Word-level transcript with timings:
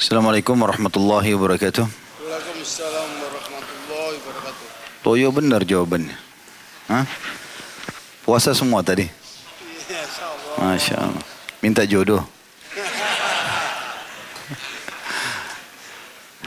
Assalamualaikum 0.00 0.56
warahmatullahi 0.56 1.36
wabarakatuh. 1.36 1.84
Waalaikumsalam 1.84 3.08
warahmatullahi 3.20 4.16
wabarakatuh. 4.16 4.64
Toyo 5.04 5.28
benar 5.28 5.60
jawabannya. 5.60 6.16
Hah? 6.88 7.04
Puasa 8.24 8.56
semua 8.56 8.80
tadi? 8.80 9.04
Insyaallah. 9.04 10.72
Masya 10.72 10.96
Allah. 11.04 11.24
Minta 11.60 11.84
jodoh. 11.84 12.24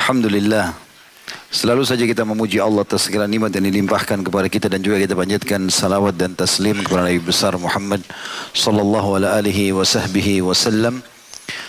Alhamdulillah. 0.01 0.73
Selalu 1.53 1.85
saja 1.85 2.09
kita 2.09 2.25
memuji 2.25 2.57
Allah 2.57 2.81
atas 2.81 3.05
segala 3.05 3.29
nikmat 3.29 3.53
yang 3.53 3.69
dilimpahkan 3.69 4.25
kepada 4.25 4.49
kita 4.49 4.65
dan 4.65 4.81
juga 4.81 4.97
kita 4.97 5.13
panjatkan 5.13 5.69
salawat 5.69 6.17
dan 6.17 6.33
taslim 6.33 6.81
kepada 6.81 7.05
Nabi 7.05 7.21
besar 7.21 7.53
Muhammad 7.61 8.01
sallallahu 8.57 9.21
alaihi 9.21 9.69
wasallam 10.41 11.05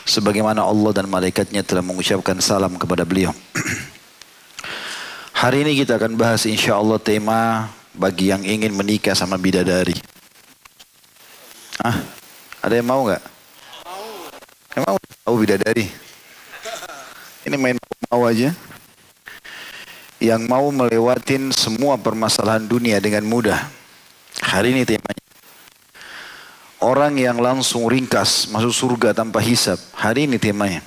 sebagaimana 0.05 0.63
Allah 0.65 0.93
dan 0.93 1.09
malaikatnya 1.09 1.65
telah 1.65 1.81
mengucapkan 1.81 2.37
salam 2.39 2.77
kepada 2.77 3.03
beliau. 3.09 3.33
Hari 5.45 5.67
ini 5.67 5.81
kita 5.85 5.99
akan 5.99 6.17
bahas 6.17 6.45
insya 6.49 6.79
Allah 6.79 6.97
tema 7.01 7.69
bagi 7.93 8.31
yang 8.33 8.41
ingin 8.45 8.73
menikah 8.73 9.13
sama 9.13 9.37
bidadari. 9.37 9.97
Ah, 11.83 12.01
ada 12.63 12.81
yang 12.81 12.89
mau 12.89 13.05
nggak? 13.05 13.23
Mau. 13.85 14.05
Yang 14.73 14.83
mau? 14.89 14.97
Tahu 15.25 15.37
bidadari? 15.43 15.87
Ini 17.49 17.57
main 17.61 17.77
mau 18.09 18.23
aja. 18.25 18.55
Yang 20.23 20.43
mau 20.49 20.65
melewatin 20.73 21.53
semua 21.53 22.01
permasalahan 22.01 22.65
dunia 22.65 22.97
dengan 23.03 23.27
mudah. 23.29 23.61
Hari 24.41 24.73
ini 24.73 24.89
temanya. 24.89 25.24
Orang 26.85 27.17
yang 27.17 27.41
langsung 27.41 27.89
ringkas 27.89 28.53
masuk 28.53 28.69
surga 28.77 29.17
tanpa 29.17 29.41
hisap. 29.41 29.81
Hari 29.97 30.29
ini 30.29 30.37
temanya. 30.37 30.85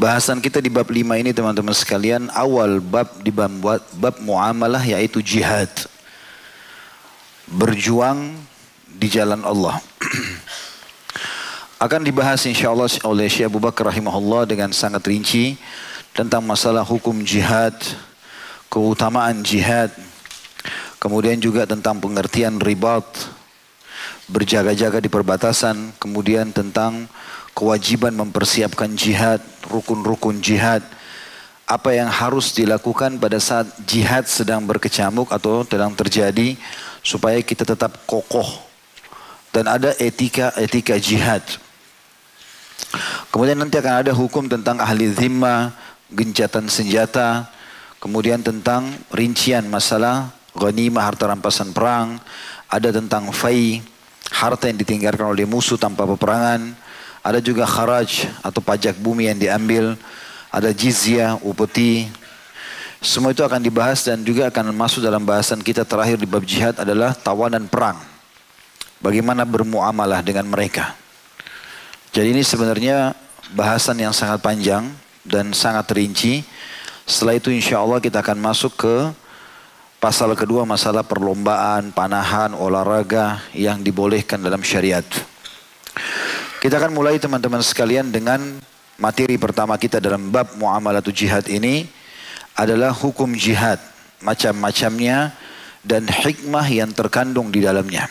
Bahasan 0.00 0.40
kita 0.40 0.64
di 0.64 0.72
bab 0.72 0.88
5 0.88 0.96
ini 0.96 1.36
teman-teman 1.36 1.76
sekalian. 1.76 2.32
Awal 2.32 2.80
bab 2.80 3.20
di 3.20 3.28
bab, 3.28 3.52
bab 4.00 4.16
muamalah 4.24 4.80
yaitu 4.80 5.20
jihad. 5.20 5.68
Berjuang 7.52 8.32
di 8.88 9.12
jalan 9.12 9.44
Allah. 9.44 9.76
Akan 11.84 12.00
dibahas 12.00 12.40
insya 12.48 12.72
Allah 12.72 12.88
oleh 13.04 13.28
Syekh 13.28 13.52
Abu 13.52 13.60
Bakar 13.60 13.92
rahimahullah 13.92 14.48
dengan 14.48 14.72
sangat 14.72 15.04
rinci 15.04 15.60
tentang 16.16 16.40
masalah 16.48 16.80
hukum 16.80 17.20
jihad, 17.28 17.76
keutamaan 18.72 19.44
jihad, 19.44 19.92
kemudian 20.96 21.36
juga 21.36 21.68
tentang 21.68 22.00
pengertian 22.00 22.56
ribat, 22.56 23.04
berjaga-jaga 24.30 25.02
di 25.02 25.10
perbatasan, 25.10 25.98
kemudian 25.98 26.54
tentang 26.54 27.10
kewajiban 27.52 28.14
mempersiapkan 28.14 28.94
jihad, 28.94 29.42
rukun-rukun 29.66 30.38
jihad, 30.38 30.80
apa 31.66 31.94
yang 31.94 32.10
harus 32.10 32.50
dilakukan 32.54 33.18
pada 33.18 33.38
saat 33.38 33.66
jihad 33.86 34.26
sedang 34.26 34.66
berkecamuk 34.66 35.30
atau 35.30 35.62
sedang 35.62 35.94
terjadi 35.94 36.58
supaya 37.02 37.38
kita 37.42 37.62
tetap 37.62 37.94
kokoh 38.10 38.66
dan 39.54 39.70
ada 39.70 39.94
etika-etika 39.98 40.98
jihad. 40.98 41.42
Kemudian 43.30 43.58
nanti 43.58 43.78
akan 43.78 44.02
ada 44.02 44.10
hukum 44.10 44.50
tentang 44.50 44.82
ahli 44.82 45.14
zimma, 45.14 45.70
gencatan 46.10 46.66
senjata, 46.66 47.46
kemudian 48.02 48.42
tentang 48.42 48.90
rincian 49.14 49.62
masalah 49.70 50.34
ghanimah 50.58 51.06
harta 51.06 51.30
rampasan 51.30 51.70
perang, 51.70 52.18
ada 52.66 52.90
tentang 52.90 53.30
fai, 53.30 53.78
harta 54.30 54.70
yang 54.70 54.78
ditinggalkan 54.78 55.26
oleh 55.26 55.44
musuh 55.44 55.76
tanpa 55.76 56.06
peperangan, 56.06 56.72
ada 57.20 57.38
juga 57.42 57.68
kharaj 57.68 58.30
atau 58.40 58.60
pajak 58.64 58.96
bumi 58.96 59.28
yang 59.28 59.38
diambil, 59.38 59.98
ada 60.48 60.72
jizya, 60.72 61.36
upeti. 61.44 62.08
Semua 63.00 63.32
itu 63.32 63.44
akan 63.44 63.60
dibahas 63.60 64.04
dan 64.04 64.20
juga 64.24 64.48
akan 64.48 64.72
masuk 64.76 65.00
dalam 65.00 65.24
bahasan 65.24 65.60
kita 65.60 65.84
terakhir 65.84 66.20
di 66.20 66.28
bab 66.28 66.44
jihad 66.44 66.76
adalah 66.80 67.12
tawanan 67.16 67.64
perang. 67.68 67.96
Bagaimana 69.00 69.48
bermuamalah 69.48 70.20
dengan 70.20 70.44
mereka. 70.44 70.92
Jadi 72.12 72.36
ini 72.36 72.42
sebenarnya 72.44 73.16
bahasan 73.56 73.96
yang 73.96 74.12
sangat 74.12 74.44
panjang 74.44 74.84
dan 75.24 75.56
sangat 75.56 75.88
rinci. 75.96 76.44
Setelah 77.08 77.40
itu 77.40 77.48
insya 77.48 77.80
Allah 77.80 77.98
kita 78.04 78.20
akan 78.20 78.36
masuk 78.36 78.76
ke 78.76 78.96
pasal 80.00 80.32
kedua 80.32 80.64
masalah 80.64 81.04
perlombaan, 81.04 81.92
panahan, 81.92 82.56
olahraga 82.56 83.44
yang 83.52 83.84
dibolehkan 83.84 84.40
dalam 84.40 84.64
syariat. 84.64 85.04
Kita 86.64 86.80
akan 86.80 86.96
mulai 86.96 87.20
teman-teman 87.20 87.60
sekalian 87.60 88.08
dengan 88.08 88.40
materi 88.96 89.36
pertama 89.36 89.76
kita 89.76 90.00
dalam 90.00 90.32
bab 90.32 90.56
muamalah 90.56 91.04
jihad 91.04 91.44
ini 91.52 91.84
adalah 92.56 92.96
hukum 92.96 93.36
jihad, 93.36 93.80
macam-macamnya 94.24 95.36
dan 95.84 96.08
hikmah 96.08 96.66
yang 96.68 96.90
terkandung 96.92 97.52
di 97.52 97.60
dalamnya. 97.64 98.08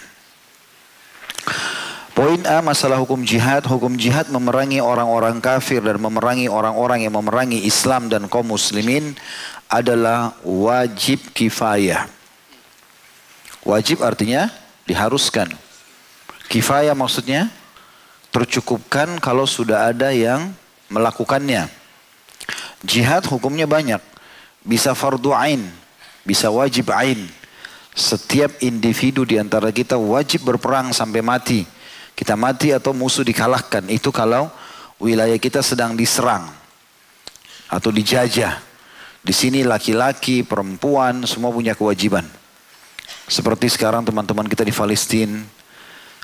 Poin 2.17 2.41
A 2.43 2.59
masalah 2.59 2.99
hukum 2.99 3.23
jihad. 3.23 3.63
Hukum 3.63 3.95
jihad 3.95 4.27
memerangi 4.27 4.83
orang-orang 4.83 5.39
kafir 5.39 5.79
dan 5.79 6.03
memerangi 6.03 6.51
orang-orang 6.51 7.07
yang 7.07 7.15
memerangi 7.15 7.63
Islam 7.63 8.11
dan 8.11 8.27
kaum 8.27 8.51
muslimin 8.51 9.15
adalah 9.69 10.33
wajib 10.41 11.21
kifayah. 11.31 12.09
Wajib 13.61 14.01
artinya 14.01 14.49
diharuskan. 14.89 15.53
Kifayah 16.49 16.97
maksudnya 16.97 17.53
tercukupkan 18.33 19.21
kalau 19.21 19.45
sudah 19.45 19.93
ada 19.93 20.09
yang 20.09 20.49
melakukannya. 20.89 21.69
Jihad 22.81 23.29
hukumnya 23.29 23.69
banyak. 23.69 24.01
Bisa 24.65 24.97
fardu 24.97 25.31
ain, 25.31 25.61
bisa 26.25 26.49
wajib 26.49 26.89
ain. 26.89 27.29
Setiap 27.93 28.57
individu 28.65 29.23
di 29.23 29.37
antara 29.37 29.69
kita 29.69 29.95
wajib 29.95 30.49
berperang 30.49 30.89
sampai 30.91 31.21
mati 31.21 31.61
kita 32.19 32.35
mati 32.35 32.75
atau 32.75 32.91
musuh 32.91 33.23
dikalahkan. 33.23 33.87
Itu 33.87 34.11
kalau 34.11 34.51
wilayah 34.99 35.39
kita 35.39 35.63
sedang 35.63 35.95
diserang 35.95 36.51
atau 37.71 37.95
dijajah. 37.95 38.59
Di 39.19 39.35
sini 39.35 39.67
laki-laki, 39.67 40.41
perempuan, 40.47 41.27
semua 41.27 41.51
punya 41.51 41.75
kewajiban. 41.75 42.23
Seperti 43.29 43.69
sekarang 43.69 44.07
teman-teman 44.07 44.47
kita 44.47 44.65
di 44.65 44.73
Palestina, 44.73 45.43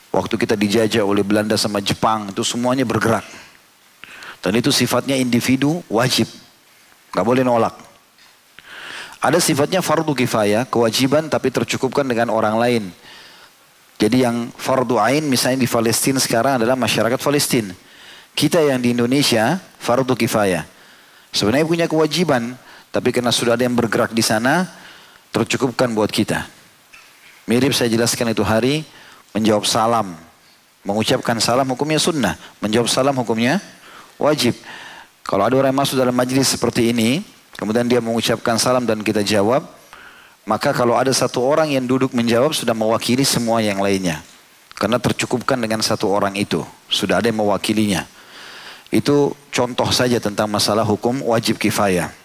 waktu 0.09 0.39
kita 0.39 0.55
dijajah 0.55 1.03
oleh 1.03 1.21
Belanda 1.21 1.59
sama 1.59 1.83
Jepang, 1.83 2.31
itu 2.31 2.41
semuanya 2.41 2.87
bergerak. 2.87 3.27
Dan 4.39 4.57
itu 4.57 4.71
sifatnya 4.71 5.17
individu 5.17 5.83
wajib. 5.91 6.29
Gak 7.11 7.25
boleh 7.25 7.43
nolak. 7.43 7.75
Ada 9.25 9.41
sifatnya 9.41 9.81
fardu 9.81 10.13
kifayah, 10.13 10.69
kewajiban 10.69 11.25
tapi 11.27 11.49
tercukupkan 11.49 12.05
dengan 12.05 12.29
orang 12.29 12.61
lain. 12.61 12.83
Jadi 13.97 14.21
yang 14.21 14.51
fardu 14.53 14.99
ain 15.01 15.25
misalnya 15.25 15.63
di 15.63 15.69
Palestina 15.71 16.21
sekarang 16.21 16.61
adalah 16.61 16.77
masyarakat 16.77 17.17
Palestina. 17.17 17.73
Kita 18.35 18.59
yang 18.59 18.83
di 18.83 18.91
Indonesia 18.93 19.57
fardu 19.81 20.13
kifayah. 20.13 20.67
Sebenarnya 21.33 21.65
punya 21.65 21.87
kewajiban, 21.89 22.53
tapi 22.95 23.11
karena 23.11 23.27
sudah 23.27 23.59
ada 23.59 23.67
yang 23.67 23.75
bergerak 23.75 24.15
di 24.15 24.23
sana, 24.23 24.71
tercukupkan 25.35 25.91
buat 25.91 26.07
kita. 26.07 26.47
Mirip 27.43 27.75
saya 27.75 27.91
jelaskan 27.91 28.31
itu 28.31 28.39
hari, 28.39 28.87
menjawab 29.35 29.67
salam. 29.67 30.15
Mengucapkan 30.87 31.35
salam 31.43 31.67
hukumnya 31.67 31.99
sunnah, 31.99 32.39
menjawab 32.63 32.87
salam 32.87 33.11
hukumnya 33.19 33.59
wajib. 34.15 34.55
Kalau 35.27 35.43
ada 35.43 35.59
orang 35.59 35.75
yang 35.75 35.79
masuk 35.83 35.99
dalam 35.99 36.15
majlis 36.15 36.55
seperti 36.55 36.95
ini, 36.95 37.19
kemudian 37.59 37.83
dia 37.83 37.99
mengucapkan 37.99 38.55
salam 38.55 38.87
dan 38.87 39.03
kita 39.03 39.27
jawab, 39.27 39.67
maka 40.47 40.71
kalau 40.71 40.95
ada 40.95 41.11
satu 41.11 41.43
orang 41.43 41.75
yang 41.75 41.83
duduk 41.83 42.15
menjawab 42.15 42.55
sudah 42.55 42.71
mewakili 42.71 43.27
semua 43.27 43.59
yang 43.59 43.83
lainnya. 43.83 44.23
Karena 44.71 45.03
tercukupkan 45.03 45.59
dengan 45.59 45.83
satu 45.83 46.07
orang 46.07 46.39
itu. 46.39 46.63
Sudah 46.87 47.19
ada 47.19 47.27
yang 47.27 47.43
mewakilinya. 47.43 48.07
Itu 48.87 49.35
contoh 49.51 49.91
saja 49.91 50.15
tentang 50.23 50.47
masalah 50.47 50.87
hukum 50.87 51.19
wajib 51.27 51.59
kifayah. 51.59 52.24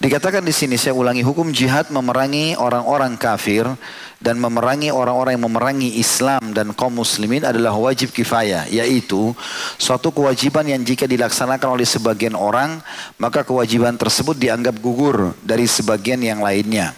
Dikatakan 0.00 0.40
di 0.40 0.48
sini 0.48 0.80
saya 0.80 0.96
ulangi 0.96 1.20
hukum 1.20 1.52
jihad 1.52 1.92
memerangi 1.92 2.56
orang-orang 2.56 3.20
kafir 3.20 3.68
dan 4.16 4.40
memerangi 4.40 4.88
orang-orang 4.88 5.36
yang 5.36 5.44
memerangi 5.44 6.00
Islam 6.00 6.56
dan 6.56 6.72
kaum 6.72 6.96
muslimin 6.96 7.44
adalah 7.44 7.76
wajib 7.76 8.08
kifayah 8.08 8.64
yaitu 8.72 9.36
suatu 9.76 10.08
kewajiban 10.08 10.64
yang 10.64 10.80
jika 10.80 11.04
dilaksanakan 11.04 11.76
oleh 11.76 11.84
sebagian 11.84 12.32
orang 12.32 12.80
maka 13.20 13.44
kewajiban 13.44 13.92
tersebut 14.00 14.40
dianggap 14.40 14.80
gugur 14.80 15.36
dari 15.44 15.68
sebagian 15.68 16.24
yang 16.24 16.40
lainnya. 16.40 16.96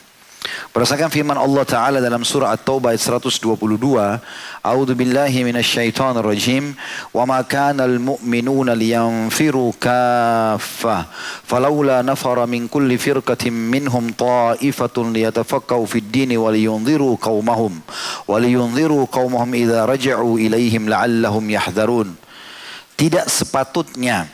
Berdasarkan 0.73 1.13
firman 1.13 1.37
Allah 1.37 1.69
Ta'ala 1.69 1.99
dalam 2.01 2.25
surah 2.25 2.57
At-Taubah 2.57 2.97
ayat 2.97 3.05
122, 3.05 3.61
A'udhu 4.65 4.97
billahi 4.97 5.45
minasyaitanir 5.45 6.25
rajim, 6.25 6.73
wa 7.13 7.29
ma 7.29 7.45
kana 7.45 7.85
al-mu'minuna 7.85 8.73
liyanfiru 8.73 9.77
kaffa, 9.77 11.13
falawla 11.45 12.01
nafara 12.01 12.49
min 12.49 12.73
kulli 12.73 12.97
firqatin 12.97 13.53
minhum 13.53 14.17
ta'ifatun 14.17 15.13
liyatafaqqahu 15.13 15.85
fid 15.85 16.09
dini 16.09 16.41
wa 16.41 16.49
liyunziru 16.49 17.21
qaumahum, 17.21 17.77
wa 18.25 18.37
liyunziru 18.41 19.05
qaumahum 19.13 19.53
idza 19.53 19.85
raja'u 19.85 20.41
ilaihim 20.41 20.89
la'allahum 20.89 21.45
yahdharun. 21.53 22.09
Tidak 22.97 23.29
sepatutnya 23.29 24.25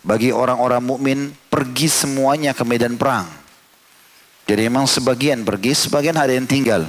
bagi 0.00 0.32
orang-orang 0.32 0.82
mukmin 0.82 1.18
pergi 1.52 1.86
semuanya 1.92 2.56
ke 2.56 2.64
medan 2.64 2.96
perang. 2.96 3.41
Jadi 4.46 4.60
memang 4.66 4.90
sebagian 4.90 5.46
pergi, 5.46 5.72
sebagian 5.74 6.18
ada 6.18 6.34
yang 6.34 6.46
tinggal. 6.46 6.88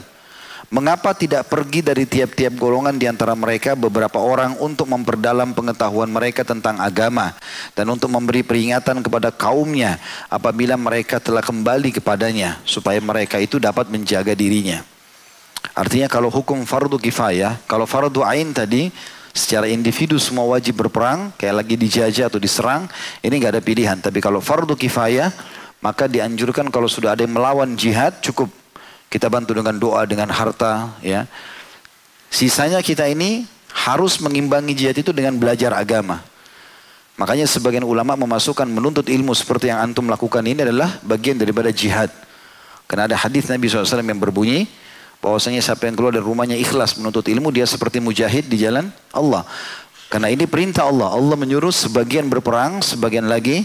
Mengapa 0.74 1.14
tidak 1.14 1.54
pergi 1.54 1.86
dari 1.86 2.10
tiap-tiap 2.10 2.58
golongan 2.58 2.98
di 2.98 3.06
antara 3.06 3.38
mereka 3.38 3.78
beberapa 3.78 4.18
orang 4.18 4.58
untuk 4.58 4.90
memperdalam 4.90 5.54
pengetahuan 5.54 6.10
mereka 6.10 6.42
tentang 6.42 6.82
agama 6.82 7.38
dan 7.78 7.86
untuk 7.94 8.10
memberi 8.10 8.42
peringatan 8.42 9.06
kepada 9.06 9.30
kaumnya 9.30 10.02
apabila 10.34 10.74
mereka 10.74 11.22
telah 11.22 11.46
kembali 11.46 11.94
kepadanya 12.02 12.58
supaya 12.66 12.98
mereka 12.98 13.38
itu 13.38 13.62
dapat 13.62 13.86
menjaga 13.94 14.34
dirinya. 14.34 14.82
Artinya 15.78 16.10
kalau 16.10 16.34
hukum 16.34 16.66
fardu 16.66 16.98
kifayah, 16.98 17.62
kalau 17.70 17.86
fardu 17.86 18.26
ain 18.26 18.50
tadi 18.50 18.90
secara 19.30 19.70
individu 19.70 20.18
semua 20.18 20.58
wajib 20.58 20.82
berperang, 20.86 21.30
kayak 21.38 21.66
lagi 21.66 21.76
dijajah 21.78 22.34
atau 22.34 22.42
diserang, 22.42 22.90
ini 23.22 23.34
nggak 23.38 23.58
ada 23.58 23.64
pilihan. 23.66 23.98
Tapi 24.02 24.22
kalau 24.22 24.42
fardu 24.42 24.74
kifayah, 24.74 25.30
maka 25.84 26.08
dianjurkan 26.08 26.72
kalau 26.72 26.88
sudah 26.88 27.12
ada 27.12 27.28
yang 27.28 27.36
melawan 27.36 27.76
jihad 27.76 28.24
cukup 28.24 28.48
kita 29.12 29.28
bantu 29.28 29.52
dengan 29.54 29.76
doa, 29.76 30.08
dengan 30.08 30.32
harta, 30.32 30.96
ya. 31.04 31.28
Sisanya 32.34 32.82
kita 32.82 33.06
ini 33.06 33.46
harus 33.70 34.18
mengimbangi 34.18 34.74
jihad 34.74 34.98
itu 34.98 35.14
dengan 35.14 35.38
belajar 35.38 35.76
agama. 35.76 36.24
Makanya 37.20 37.46
sebagian 37.46 37.86
ulama 37.86 38.18
memasukkan 38.18 38.66
menuntut 38.66 39.06
ilmu 39.06 39.38
seperti 39.38 39.70
yang 39.70 39.86
antum 39.86 40.10
lakukan 40.10 40.42
ini 40.42 40.66
adalah 40.66 40.98
bagian 41.06 41.38
daripada 41.38 41.70
jihad. 41.70 42.10
Karena 42.90 43.06
ada 43.06 43.14
hadis 43.20 43.46
Nabi 43.46 43.70
SAW 43.70 44.02
yang 44.02 44.18
berbunyi, 44.18 44.66
bahwasanya 45.22 45.62
siapa 45.62 45.86
yang 45.86 45.94
keluar 45.94 46.10
dari 46.10 46.26
rumahnya 46.26 46.58
ikhlas 46.58 46.98
menuntut 46.98 47.30
ilmu, 47.30 47.54
dia 47.54 47.70
seperti 47.70 48.02
mujahid 48.02 48.50
di 48.50 48.58
jalan 48.58 48.90
Allah. 49.14 49.46
Karena 50.10 50.34
ini 50.34 50.50
perintah 50.50 50.90
Allah. 50.90 51.14
Allah 51.14 51.38
menyuruh 51.38 51.70
sebagian 51.70 52.26
berperang, 52.34 52.82
sebagian 52.82 53.30
lagi 53.30 53.62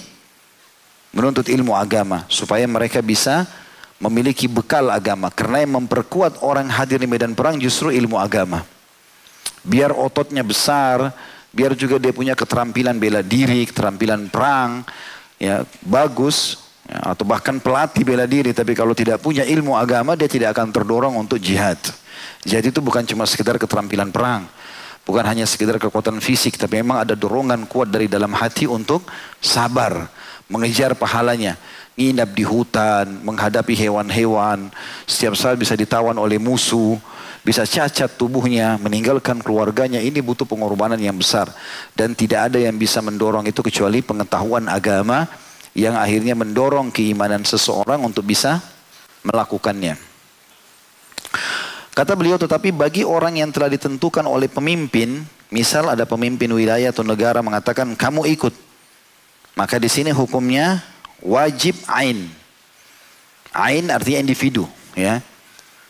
menuntut 1.15 1.49
ilmu 1.49 1.75
agama. 1.75 2.25
Supaya 2.29 2.65
mereka 2.69 3.01
bisa 3.01 3.49
memiliki 3.99 4.47
bekal 4.47 4.89
agama. 4.91 5.29
Karena 5.31 5.63
yang 5.63 5.83
memperkuat 5.83 6.43
orang 6.43 6.71
hadir 6.71 7.03
di 7.03 7.09
medan 7.11 7.35
perang 7.35 7.59
justru 7.59 7.91
ilmu 7.91 8.19
agama. 8.19 8.63
Biar 9.67 9.91
ototnya 9.93 10.47
besar, 10.47 11.13
biar 11.51 11.75
juga 11.75 11.99
dia 11.99 12.15
punya 12.15 12.39
keterampilan 12.39 12.97
bela 12.97 13.21
diri, 13.21 13.67
keterampilan 13.67 14.31
perang, 14.31 14.87
ya 15.37 15.67
bagus, 15.83 16.63
ya, 16.87 17.13
atau 17.13 17.27
bahkan 17.27 17.59
pelatih 17.59 18.07
bela 18.07 18.25
diri. 18.25 18.55
Tapi 18.55 18.73
kalau 18.79 18.95
tidak 18.95 19.19
punya 19.19 19.43
ilmu 19.43 19.75
agama, 19.75 20.15
dia 20.15 20.31
tidak 20.31 20.55
akan 20.55 20.71
terdorong 20.71 21.15
untuk 21.19 21.43
jihad. 21.43 21.79
Jadi 22.47 22.71
itu 22.71 22.79
bukan 22.79 23.03
cuma 23.03 23.27
sekedar 23.27 23.59
keterampilan 23.59 24.15
perang. 24.15 24.47
Bukan 25.03 25.25
hanya 25.25 25.49
sekedar 25.49 25.81
kekuatan 25.81 26.21
fisik, 26.21 26.61
tapi 26.61 26.85
memang 26.85 27.01
ada 27.01 27.17
dorongan 27.17 27.65
kuat 27.65 27.89
dari 27.89 28.13
dalam 28.13 28.29
hati 28.37 28.69
untuk 28.69 29.09
sabar, 29.41 30.05
mengejar 30.49 30.97
pahalanya 30.97 31.61
nginap 31.99 32.31
di 32.31 32.47
hutan, 32.47 33.27
menghadapi 33.27 33.75
hewan-hewan, 33.75 34.71
setiap 35.03 35.35
saat 35.35 35.59
bisa 35.59 35.75
ditawan 35.75 36.15
oleh 36.15 36.39
musuh, 36.39 36.95
bisa 37.43 37.67
cacat 37.67 38.15
tubuhnya, 38.15 38.79
meninggalkan 38.79 39.43
keluarganya, 39.43 39.99
ini 39.99 40.23
butuh 40.23 40.47
pengorbanan 40.47 41.01
yang 41.03 41.19
besar. 41.19 41.51
Dan 41.99 42.15
tidak 42.15 42.55
ada 42.55 42.63
yang 42.63 42.79
bisa 42.79 43.03
mendorong 43.03 43.51
itu 43.51 43.67
kecuali 43.67 43.99
pengetahuan 43.99 44.71
agama 44.71 45.27
yang 45.75 45.99
akhirnya 45.99 46.39
mendorong 46.39 46.95
keimanan 46.95 47.43
seseorang 47.43 47.99
untuk 48.07 48.23
bisa 48.23 48.63
melakukannya. 49.27 49.99
Kata 51.99 52.15
beliau, 52.15 52.39
tetapi 52.39 52.71
bagi 52.71 53.03
orang 53.03 53.43
yang 53.43 53.51
telah 53.51 53.67
ditentukan 53.67 54.23
oleh 54.23 54.47
pemimpin, 54.47 55.27
misal 55.51 55.91
ada 55.91 56.07
pemimpin 56.07 56.47
wilayah 56.55 56.95
atau 56.95 57.03
negara 57.03 57.43
mengatakan 57.43 57.99
kamu 57.99 58.23
ikut, 58.39 58.55
maka 59.59 59.75
di 59.83 59.91
sini 59.91 60.15
hukumnya 60.15 60.79
wajib 61.19 61.75
ain. 61.91 62.31
Ain 63.51 63.91
artinya 63.91 64.23
individu, 64.23 64.71
ya. 64.95 65.19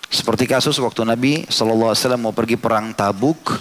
Seperti 0.08 0.48
kasus 0.48 0.80
waktu 0.80 1.04
Nabi 1.04 1.44
SAW 1.52 1.92
mau 2.16 2.32
pergi 2.32 2.56
perang 2.56 2.96
Tabuk, 2.96 3.60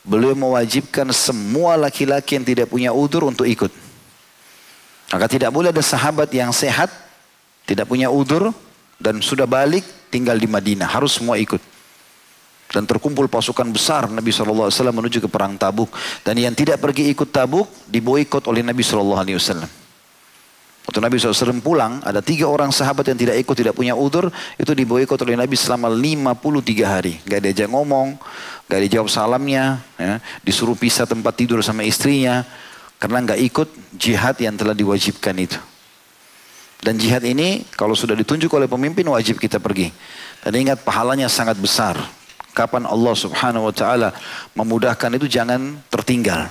beliau 0.00 0.32
mewajibkan 0.32 1.12
semua 1.12 1.76
laki-laki 1.76 2.40
yang 2.40 2.46
tidak 2.48 2.72
punya 2.72 2.88
udur 2.88 3.28
untuk 3.28 3.44
ikut. 3.44 3.68
Maka 5.12 5.28
tidak 5.28 5.52
boleh 5.52 5.68
ada 5.68 5.84
sahabat 5.84 6.32
yang 6.32 6.48
sehat, 6.48 6.88
tidak 7.68 7.84
punya 7.84 8.08
udur, 8.08 8.48
dan 8.96 9.20
sudah 9.20 9.44
balik 9.44 9.84
tinggal 10.08 10.40
di 10.40 10.48
Madinah. 10.48 10.88
Harus 10.88 11.20
semua 11.20 11.36
ikut. 11.36 11.60
Dan 12.74 12.90
terkumpul 12.90 13.30
pasukan 13.30 13.70
besar 13.70 14.10
Nabi 14.10 14.34
SAW 14.34 14.66
menuju 14.90 15.22
ke 15.22 15.30
perang 15.30 15.54
Tabuk. 15.54 15.94
Dan 16.26 16.42
yang 16.42 16.58
tidak 16.58 16.82
pergi 16.82 17.06
ikut 17.14 17.30
Tabuk 17.30 17.70
diboikot 17.86 18.50
oleh 18.50 18.66
Nabi 18.66 18.82
SAW. 18.82 19.62
Waktu 20.84 21.00
Nabi 21.00 21.16
SAW 21.16 21.64
pulang, 21.64 22.02
ada 22.04 22.20
tiga 22.20 22.44
orang 22.44 22.68
sahabat 22.68 23.08
yang 23.08 23.16
tidak 23.16 23.40
ikut, 23.40 23.56
tidak 23.56 23.72
punya 23.72 23.96
udur, 23.96 24.28
itu 24.60 24.72
diboikot 24.74 25.16
oleh 25.22 25.38
Nabi 25.38 25.56
selama 25.56 25.88
53 25.88 26.84
hari. 26.84 27.16
Gak 27.24 27.40
diajak 27.40 27.72
ngomong, 27.72 28.20
gak 28.68 28.80
dijawab 28.84 29.08
salamnya, 29.08 29.80
ya, 29.96 30.20
disuruh 30.44 30.76
pisah 30.76 31.08
tempat 31.08 31.40
tidur 31.40 31.64
sama 31.64 31.88
istrinya, 31.88 32.44
karena 33.00 33.32
gak 33.32 33.40
ikut 33.40 33.68
jihad 33.96 34.36
yang 34.36 34.60
telah 34.60 34.76
diwajibkan 34.76 35.32
itu. 35.40 35.56
Dan 36.84 37.00
jihad 37.00 37.24
ini 37.24 37.64
kalau 37.80 37.96
sudah 37.96 38.12
ditunjuk 38.12 38.52
oleh 38.52 38.68
pemimpin 38.68 39.08
wajib 39.08 39.40
kita 39.40 39.56
pergi. 39.56 39.88
Dan 40.44 40.68
ingat 40.68 40.84
pahalanya 40.84 41.32
sangat 41.32 41.56
besar. 41.56 41.96
Kapan 42.54 42.86
Allah 42.86 43.14
subhanahu 43.18 43.68
wa 43.68 43.74
ta'ala 43.74 44.14
memudahkan 44.54 45.10
itu 45.18 45.26
jangan 45.26 45.74
tertinggal. 45.90 46.46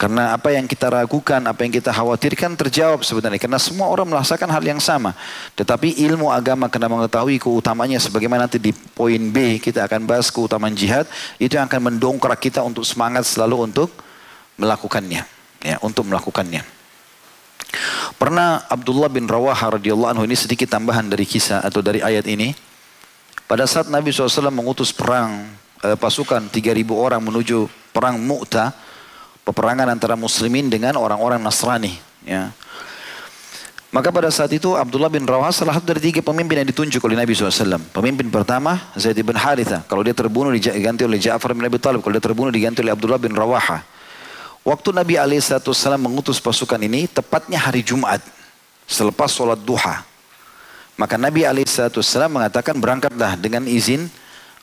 Karena 0.00 0.32
apa 0.32 0.48
yang 0.48 0.64
kita 0.64 0.88
ragukan, 0.88 1.44
apa 1.44 1.60
yang 1.60 1.76
kita 1.76 1.92
khawatirkan 1.92 2.56
terjawab 2.56 3.04
sebenarnya. 3.04 3.36
Karena 3.36 3.60
semua 3.60 3.92
orang 3.92 4.08
merasakan 4.08 4.48
hal 4.48 4.64
yang 4.64 4.80
sama. 4.80 5.12
Tetapi 5.52 6.00
ilmu 6.08 6.32
agama 6.32 6.72
kena 6.72 6.88
mengetahui 6.88 7.36
keutamanya 7.36 8.00
sebagaimana 8.00 8.48
nanti 8.48 8.56
di 8.56 8.72
poin 8.72 9.20
B 9.28 9.60
kita 9.60 9.84
akan 9.84 10.08
bahas 10.08 10.32
keutamaan 10.32 10.72
jihad. 10.72 11.04
Itu 11.36 11.60
yang 11.60 11.68
akan 11.68 11.92
mendongkrak 11.92 12.40
kita 12.40 12.64
untuk 12.64 12.88
semangat 12.88 13.28
selalu 13.28 13.68
untuk 13.68 13.92
melakukannya. 14.56 15.28
Ya, 15.60 15.76
untuk 15.84 16.08
melakukannya. 16.08 16.64
Pernah 18.16 18.64
Abdullah 18.72 19.12
bin 19.12 19.28
Rawaha 19.28 19.76
radhiyallahu 19.76 20.16
anhu 20.16 20.24
ini 20.24 20.32
sedikit 20.32 20.72
tambahan 20.72 21.12
dari 21.12 21.28
kisah 21.28 21.60
atau 21.60 21.84
dari 21.84 22.00
ayat 22.00 22.24
ini. 22.24 22.69
Pada 23.50 23.66
saat 23.66 23.90
Nabi 23.90 24.14
SAW 24.14 24.54
mengutus 24.54 24.94
perang 24.94 25.42
eh, 25.82 25.98
pasukan 25.98 26.46
3.000 26.46 26.86
orang 26.94 27.18
menuju 27.18 27.66
perang 27.90 28.14
Mu'tah 28.14 28.70
peperangan 29.42 29.90
antara 29.90 30.14
muslimin 30.14 30.70
dengan 30.70 30.94
orang-orang 30.94 31.42
Nasrani. 31.42 31.98
Ya. 32.22 32.54
Maka 33.90 34.14
pada 34.14 34.30
saat 34.30 34.54
itu 34.54 34.78
Abdullah 34.78 35.10
bin 35.10 35.26
Rawah 35.26 35.50
salah 35.50 35.74
satu 35.74 35.90
dari 35.90 35.98
tiga 35.98 36.22
pemimpin 36.22 36.62
yang 36.62 36.68
ditunjuk 36.70 37.02
oleh 37.02 37.18
Nabi 37.18 37.34
SAW. 37.34 37.82
Pemimpin 37.90 38.30
pertama 38.30 38.78
Zaid 38.94 39.18
bin 39.18 39.34
Haritha. 39.34 39.82
Kalau 39.90 40.06
dia 40.06 40.14
terbunuh 40.14 40.54
diganti 40.54 41.02
oleh 41.02 41.18
Ja'far 41.18 41.50
bin 41.50 41.66
Abi 41.66 41.82
Talib. 41.82 42.06
Kalau 42.06 42.14
dia 42.14 42.22
terbunuh 42.22 42.54
diganti 42.54 42.86
oleh 42.86 42.94
Abdullah 42.94 43.18
bin 43.18 43.34
Rawaha. 43.34 43.82
Waktu 44.62 44.94
Nabi 44.94 45.18
SAW 45.42 45.98
mengutus 45.98 46.38
pasukan 46.38 46.78
ini 46.78 47.10
tepatnya 47.10 47.58
hari 47.58 47.82
Jumat. 47.82 48.22
Selepas 48.86 49.34
sholat 49.34 49.58
duha. 49.58 50.06
Maka 51.00 51.16
Nabi 51.16 51.48
SAW 51.64 52.28
mengatakan 52.28 52.76
berangkatlah 52.76 53.40
dengan 53.40 53.64
izin 53.64 54.04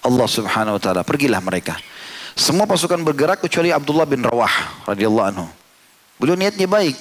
Allah 0.06 0.28
Subhanahu 0.30 0.78
Wa 0.78 0.82
Taala. 0.86 1.02
Pergilah 1.02 1.42
mereka. 1.42 1.82
Semua 2.38 2.70
pasukan 2.70 3.02
bergerak 3.02 3.42
kecuali 3.42 3.74
Abdullah 3.74 4.06
bin 4.06 4.22
Rawah 4.22 4.86
radhiyallahu 4.86 5.28
anhu. 5.34 5.50
Beliau 6.22 6.38
niatnya 6.38 6.70
baik. 6.70 6.94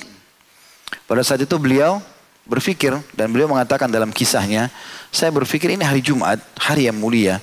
Pada 1.05 1.21
saat 1.21 1.45
itu 1.45 1.53
beliau 1.61 2.01
berpikir 2.49 2.97
dan 3.13 3.29
beliau 3.29 3.53
mengatakan 3.53 3.93
dalam 3.93 4.09
kisahnya, 4.09 4.73
saya 5.13 5.29
berpikir 5.29 5.69
ini 5.69 5.85
hari 5.85 6.01
Jumat, 6.01 6.41
hari 6.57 6.89
yang 6.89 6.97
mulia. 6.97 7.37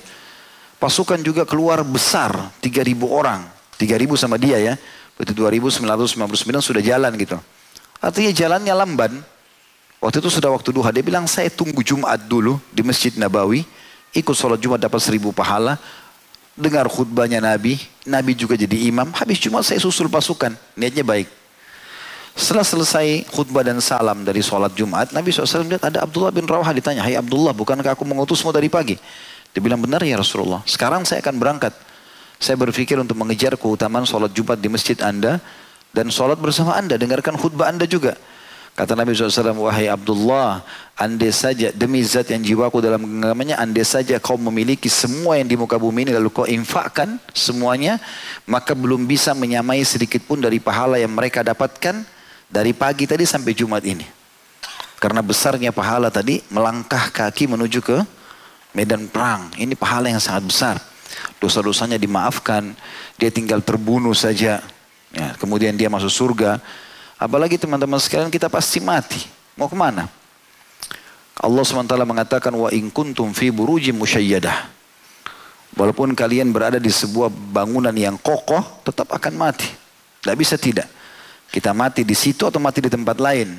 Pasukan 0.82 1.22
juga 1.22 1.46
keluar 1.46 1.86
besar, 1.86 2.34
3000 2.58 3.06
orang. 3.06 3.46
3000 3.78 4.18
sama 4.18 4.34
dia 4.34 4.58
ya. 4.58 4.74
Berarti 5.14 5.30
2959 5.30 6.58
sudah 6.58 6.82
jalan 6.82 7.14
gitu. 7.14 7.38
Artinya 8.02 8.34
jalannya 8.34 8.74
lamban. 8.74 9.12
Waktu 10.04 10.20
itu 10.20 10.28
sudah 10.28 10.52
waktu 10.52 10.68
duha. 10.68 10.92
Dia 10.92 11.00
bilang 11.00 11.24
saya 11.24 11.48
tunggu 11.48 11.80
Jumat 11.80 12.20
dulu 12.28 12.60
di 12.68 12.84
Masjid 12.84 13.16
Nabawi. 13.16 13.64
Ikut 14.12 14.36
sholat 14.36 14.60
Jumat 14.60 14.76
dapat 14.76 15.00
seribu 15.00 15.32
pahala 15.32 15.80
dengar 16.54 16.86
khutbahnya 16.86 17.42
Nabi, 17.42 17.78
Nabi 18.06 18.32
juga 18.38 18.54
jadi 18.54 18.86
imam, 18.86 19.10
habis 19.18 19.42
cuma 19.42 19.60
saya 19.66 19.82
susul 19.82 20.06
pasukan, 20.06 20.54
niatnya 20.78 21.02
baik. 21.02 21.26
Setelah 22.34 22.66
selesai 22.66 23.06
khutbah 23.30 23.62
dan 23.62 23.78
salam 23.78 24.26
dari 24.26 24.42
sholat 24.42 24.74
Jumat, 24.74 25.14
Nabi 25.14 25.30
SAW 25.30 25.70
lihat 25.70 25.86
ada 25.86 26.02
Abdullah 26.02 26.34
bin 26.34 26.46
Rawah 26.46 26.66
ditanya, 26.74 27.06
Hai 27.06 27.14
Abdullah, 27.14 27.54
bukankah 27.54 27.94
aku 27.94 28.02
mengutusmu 28.02 28.50
dari 28.50 28.66
pagi? 28.66 28.98
Dia 29.54 29.62
bilang, 29.62 29.78
benar 29.78 30.02
ya 30.02 30.18
Rasulullah, 30.18 30.62
sekarang 30.66 31.06
saya 31.06 31.22
akan 31.22 31.38
berangkat. 31.38 31.74
Saya 32.42 32.58
berpikir 32.58 32.98
untuk 32.98 33.14
mengejar 33.14 33.54
keutamaan 33.54 34.02
sholat 34.02 34.34
Jumat 34.34 34.58
di 34.58 34.66
masjid 34.66 34.98
anda, 34.98 35.38
dan 35.94 36.10
sholat 36.10 36.34
bersama 36.42 36.74
anda, 36.74 36.98
dengarkan 36.98 37.38
khutbah 37.38 37.70
anda 37.70 37.86
juga. 37.86 38.18
Kata 38.74 38.98
Nabi 38.98 39.14
SAW, 39.14 39.70
wahai 39.70 39.86
Abdullah, 39.86 40.66
andai 40.98 41.30
saja 41.30 41.70
demi 41.70 42.02
zat 42.02 42.34
yang 42.34 42.42
jiwaku 42.42 42.82
dalam 42.82 43.06
genggamannya, 43.06 43.54
andai 43.54 43.86
saja 43.86 44.18
kau 44.18 44.34
memiliki 44.34 44.90
semua 44.90 45.38
yang 45.38 45.46
di 45.46 45.54
muka 45.54 45.78
bumi 45.78 46.10
ini 46.10 46.12
lalu 46.18 46.26
kau 46.34 46.42
infakkan 46.42 47.22
semuanya, 47.30 48.02
maka 48.50 48.74
belum 48.74 49.06
bisa 49.06 49.30
menyamai 49.30 49.78
sedikit 49.86 50.26
pun 50.26 50.42
dari 50.42 50.58
pahala 50.58 50.98
yang 50.98 51.14
mereka 51.14 51.46
dapatkan 51.46 52.02
dari 52.50 52.74
pagi 52.74 53.06
tadi 53.06 53.22
sampai 53.22 53.54
Jumat 53.54 53.86
ini. 53.86 54.02
Karena 54.98 55.22
besarnya 55.22 55.70
pahala 55.70 56.10
tadi 56.10 56.42
melangkah 56.50 57.14
kaki 57.14 57.46
menuju 57.46 57.78
ke 57.78 58.02
medan 58.74 59.06
perang. 59.06 59.54
Ini 59.54 59.78
pahala 59.78 60.10
yang 60.10 60.18
sangat 60.18 60.50
besar. 60.50 60.76
Dosa-dosanya 61.38 61.94
dimaafkan, 61.94 62.74
dia 63.22 63.30
tinggal 63.30 63.62
terbunuh 63.62 64.18
saja. 64.18 64.58
Ya, 65.14 65.28
kemudian 65.38 65.78
dia 65.78 65.86
masuk 65.86 66.10
surga. 66.10 66.58
Apalagi 67.18 67.56
teman-teman 67.56 67.98
sekalian 68.02 68.30
kita 68.30 68.50
pasti 68.50 68.82
mati. 68.82 69.22
Mau 69.54 69.70
ke 69.70 69.76
mana? 69.78 70.10
Allah 71.38 71.62
SWT 71.66 71.94
mengatakan 72.06 72.54
wa 72.54 72.70
in 72.70 72.90
kuntum 72.90 73.30
fi 73.34 73.50
burujim 73.50 73.94
musyayyadah. 73.98 74.70
Walaupun 75.74 76.14
kalian 76.14 76.54
berada 76.54 76.78
di 76.78 76.90
sebuah 76.90 77.30
bangunan 77.30 77.94
yang 77.94 78.14
kokoh, 78.14 78.62
tetap 78.86 79.10
akan 79.10 79.34
mati. 79.34 79.66
Tidak 80.22 80.36
bisa 80.38 80.54
tidak. 80.54 80.86
Kita 81.50 81.74
mati 81.74 82.06
di 82.06 82.14
situ 82.14 82.46
atau 82.46 82.62
mati 82.62 82.78
di 82.78 82.90
tempat 82.90 83.18
lain. 83.18 83.58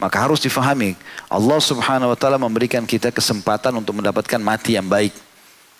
Maka 0.00 0.26
harus 0.26 0.42
difahami, 0.42 0.96
Allah 1.30 1.60
Subhanahu 1.60 2.12
wa 2.12 2.18
taala 2.18 2.40
memberikan 2.40 2.82
kita 2.82 3.14
kesempatan 3.14 3.76
untuk 3.78 3.94
mendapatkan 4.00 4.40
mati 4.40 4.74
yang 4.74 4.88
baik. 4.88 5.14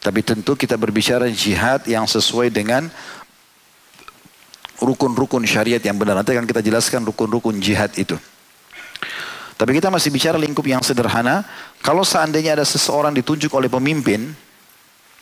Tapi 0.04 0.20
tentu 0.20 0.52
kita 0.52 0.76
berbicara 0.76 1.26
jihad 1.32 1.88
yang 1.88 2.04
sesuai 2.04 2.52
dengan 2.52 2.92
rukun-rukun 4.80 5.44
syariat 5.46 5.82
yang 5.82 5.98
benar. 5.98 6.18
Nanti 6.18 6.34
akan 6.34 6.46
kita 6.46 6.64
jelaskan 6.64 7.06
rukun-rukun 7.06 7.58
jihad 7.62 7.94
itu. 7.94 8.18
Tapi 9.54 9.70
kita 9.78 9.86
masih 9.86 10.10
bicara 10.10 10.34
lingkup 10.34 10.66
yang 10.66 10.82
sederhana. 10.82 11.46
Kalau 11.78 12.02
seandainya 12.02 12.58
ada 12.58 12.66
seseorang 12.66 13.14
ditunjuk 13.14 13.54
oleh 13.54 13.70
pemimpin, 13.70 14.34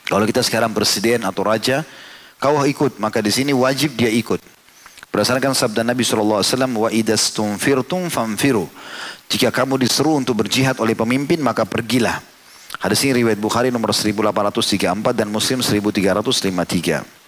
kalau 0.09 0.25
kita 0.25 0.41
sekarang 0.41 0.73
presiden 0.73 1.21
atau 1.21 1.45
raja, 1.45 1.85
kau 2.41 2.57
ikut, 2.65 2.97
maka 2.97 3.21
di 3.21 3.29
sini 3.29 3.53
wajib 3.53 3.93
dia 3.93 4.09
ikut. 4.09 4.41
Berdasarkan 5.13 5.53
sabda 5.53 5.85
Nabi 5.85 6.01
SAW, 6.01 6.41
wa 6.73 6.89
famfiru. 8.09 8.65
Jika 9.29 9.53
kamu 9.53 9.77
disuruh 9.77 10.17
untuk 10.17 10.41
berjihad 10.41 10.81
oleh 10.81 10.97
pemimpin, 10.97 11.37
maka 11.37 11.69
pergilah. 11.69 12.17
Hadis 12.81 13.05
ini 13.05 13.21
riwayat 13.21 13.37
Bukhari 13.37 13.69
nomor 13.69 13.93
1834 13.93 15.13
dan 15.13 15.29
Muslim 15.29 15.61
1353. 15.61 17.22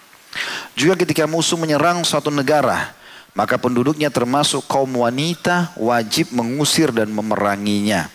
Juga 0.76 0.94
ketika 0.98 1.24
musuh 1.24 1.56
menyerang 1.56 2.04
suatu 2.04 2.28
negara, 2.28 2.92
maka 3.36 3.60
penduduknya 3.60 4.08
termasuk 4.08 4.64
kaum 4.64 5.04
wanita 5.04 5.76
wajib 5.76 6.32
mengusir 6.32 6.88
dan 6.92 7.12
memeranginya. 7.12 8.08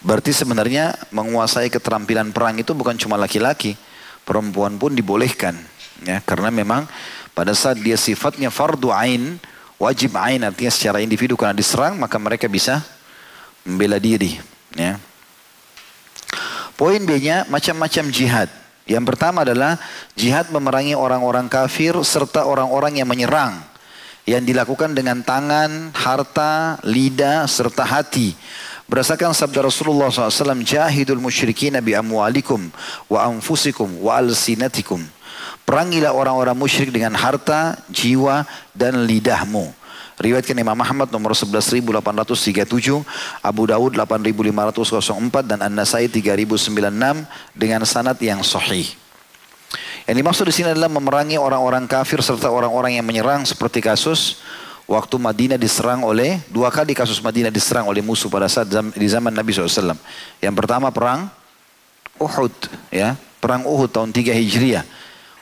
Berarti 0.00 0.32
sebenarnya 0.32 0.96
menguasai 1.12 1.68
keterampilan 1.68 2.32
perang 2.32 2.56
itu 2.56 2.72
bukan 2.72 2.96
cuma 2.96 3.20
laki-laki, 3.20 3.76
perempuan 4.24 4.78
pun 4.80 4.94
dibolehkan. 4.94 5.58
Ya, 6.06 6.24
karena 6.24 6.48
memang 6.48 6.88
pada 7.36 7.52
saat 7.52 7.76
dia 7.76 7.98
sifatnya 8.00 8.48
fardu 8.48 8.88
ain, 8.88 9.36
wajib 9.76 10.16
ain 10.16 10.40
artinya 10.40 10.72
secara 10.72 11.04
individu 11.04 11.36
karena 11.36 11.52
diserang 11.52 12.00
maka 12.00 12.16
mereka 12.16 12.48
bisa 12.48 12.80
membela 13.66 14.00
diri. 14.00 14.40
Ya. 14.72 14.96
Poin 16.80 17.02
B-nya 17.04 17.44
macam-macam 17.52 18.04
jihad. 18.08 18.48
Yang 18.90 19.14
pertama 19.14 19.46
adalah 19.46 19.78
jihad 20.18 20.50
memerangi 20.50 20.98
orang-orang 20.98 21.46
kafir 21.46 21.94
serta 22.02 22.42
orang-orang 22.42 22.98
yang 22.98 23.06
menyerang. 23.06 23.62
Yang 24.26 24.50
dilakukan 24.50 24.98
dengan 24.98 25.22
tangan, 25.22 25.94
harta, 25.94 26.82
lidah, 26.82 27.46
serta 27.46 27.86
hati. 27.86 28.34
Berdasarkan 28.90 29.30
sabda 29.30 29.62
Rasulullah 29.62 30.10
SAW, 30.10 30.66
Jahidul 30.66 31.22
musyrikin 31.22 31.78
nabi 31.78 31.94
amwalikum 31.94 32.74
wa 33.06 33.30
anfusikum 33.30 34.02
wa 34.02 34.18
alsinatikum. 34.18 34.98
Perangilah 35.62 36.10
orang-orang 36.10 36.58
musyrik 36.58 36.90
dengan 36.90 37.14
harta, 37.14 37.78
jiwa, 37.86 38.42
dan 38.74 39.06
lidahmu. 39.06 39.79
Riwayatkan 40.20 40.52
Imam 40.52 40.76
Muhammad 40.76 41.08
nomor 41.08 41.32
11837, 41.32 41.80
Abu 43.40 43.62
Dawud 43.64 43.96
8504 43.96 45.48
dan 45.48 45.64
An-Nasai 45.64 46.12
3096 46.12 46.76
dengan 47.56 47.80
sanad 47.88 48.20
yang 48.20 48.44
sahih. 48.44 48.84
Yang 50.04 50.16
dimaksud 50.20 50.44
di 50.44 50.52
sini 50.52 50.68
adalah 50.76 50.92
memerangi 50.92 51.40
orang-orang 51.40 51.88
kafir 51.88 52.20
serta 52.20 52.52
orang-orang 52.52 53.00
yang 53.00 53.06
menyerang 53.08 53.48
seperti 53.48 53.80
kasus 53.80 54.44
waktu 54.84 55.16
Madinah 55.16 55.56
diserang 55.56 56.04
oleh 56.04 56.36
dua 56.52 56.68
kali 56.68 56.92
kasus 56.92 57.16
Madinah 57.24 57.48
diserang 57.48 57.88
oleh 57.88 58.04
musuh 58.04 58.28
pada 58.28 58.44
saat 58.44 58.68
di 58.68 59.06
zaman 59.08 59.32
Nabi 59.32 59.56
SAW. 59.56 59.96
Yang 60.36 60.54
pertama 60.58 60.92
perang 60.92 61.32
Uhud, 62.20 62.52
ya 62.92 63.16
perang 63.40 63.64
Uhud 63.64 63.88
tahun 63.88 64.12
3 64.12 64.36
Hijriah. 64.36 64.84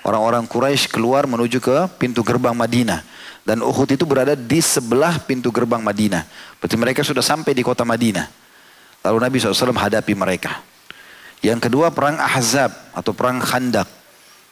Orang-orang 0.06 0.46
Quraisy 0.46 0.86
keluar 0.86 1.26
menuju 1.26 1.58
ke 1.58 1.90
pintu 1.98 2.22
gerbang 2.22 2.54
Madinah. 2.54 3.02
Dan 3.48 3.64
Uhud 3.64 3.88
itu 3.88 4.04
berada 4.04 4.36
di 4.36 4.60
sebelah 4.60 5.24
pintu 5.24 5.48
gerbang 5.48 5.80
Madinah. 5.80 6.28
Berarti 6.60 6.76
mereka 6.76 7.00
sudah 7.00 7.24
sampai 7.24 7.56
di 7.56 7.64
kota 7.64 7.80
Madinah. 7.80 8.28
Lalu 9.08 9.16
Nabi 9.24 9.36
SAW 9.40 9.72
hadapi 9.72 10.12
mereka. 10.12 10.60
Yang 11.40 11.72
kedua 11.72 11.88
perang 11.88 12.20
Ahzab 12.20 12.68
atau 12.92 13.16
perang 13.16 13.40
Khandak. 13.40 13.88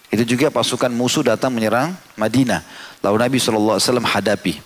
Itu 0.09 0.25
juga 0.25 0.49
pasukan 0.49 0.89
musuh 0.89 1.21
datang 1.21 1.53
menyerang 1.53 1.93
Madinah. 2.17 2.65
Lalu 3.05 3.17
Nabi 3.21 3.37
SAW 3.37 4.01
hadapi. 4.01 4.65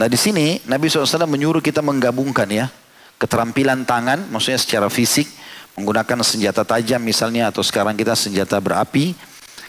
Nah 0.00 0.08
di 0.08 0.16
sini 0.16 0.64
Nabi 0.64 0.88
SAW 0.88 1.28
menyuruh 1.28 1.60
kita 1.60 1.84
menggabungkan 1.84 2.48
ya. 2.48 2.72
Keterampilan 3.20 3.84
tangan, 3.84 4.24
maksudnya 4.32 4.56
secara 4.56 4.88
fisik. 4.88 5.28
Menggunakan 5.76 6.24
senjata 6.24 6.64
tajam 6.64 7.04
misalnya 7.04 7.52
atau 7.52 7.60
sekarang 7.60 7.92
kita 7.92 8.16
senjata 8.16 8.56
berapi. 8.56 9.12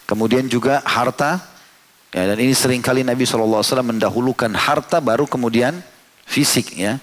Kemudian 0.08 0.48
juga 0.48 0.80
harta, 0.88 1.44
Ya, 2.10 2.26
dan 2.26 2.42
ini 2.42 2.58
sering 2.58 2.82
kali 2.82 3.06
Nabi 3.06 3.22
SAW 3.22 3.62
mendahulukan 3.86 4.50
harta 4.58 4.98
baru 4.98 5.30
kemudian 5.30 5.78
fisik 6.26 6.74
ya. 6.74 6.98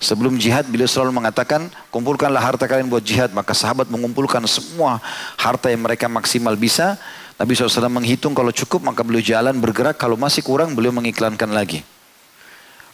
Sebelum 0.00 0.40
jihad 0.40 0.64
beliau 0.64 0.88
selalu 0.88 1.12
mengatakan 1.12 1.68
kumpulkanlah 1.92 2.40
harta 2.40 2.64
kalian 2.64 2.88
buat 2.88 3.04
jihad. 3.04 3.32
Maka 3.36 3.52
sahabat 3.52 3.88
mengumpulkan 3.88 4.40
semua 4.48 5.00
harta 5.36 5.68
yang 5.68 5.84
mereka 5.84 6.08
maksimal 6.08 6.56
bisa. 6.56 6.96
Nabi 7.36 7.56
SAW 7.56 7.88
menghitung 7.88 8.36
kalau 8.36 8.52
cukup 8.52 8.84
maka 8.84 9.00
beliau 9.04 9.20
jalan 9.24 9.56
bergerak. 9.60 9.96
Kalau 9.96 10.16
masih 10.16 10.44
kurang 10.44 10.72
beliau 10.72 10.92
mengiklankan 10.92 11.52
lagi. 11.52 11.84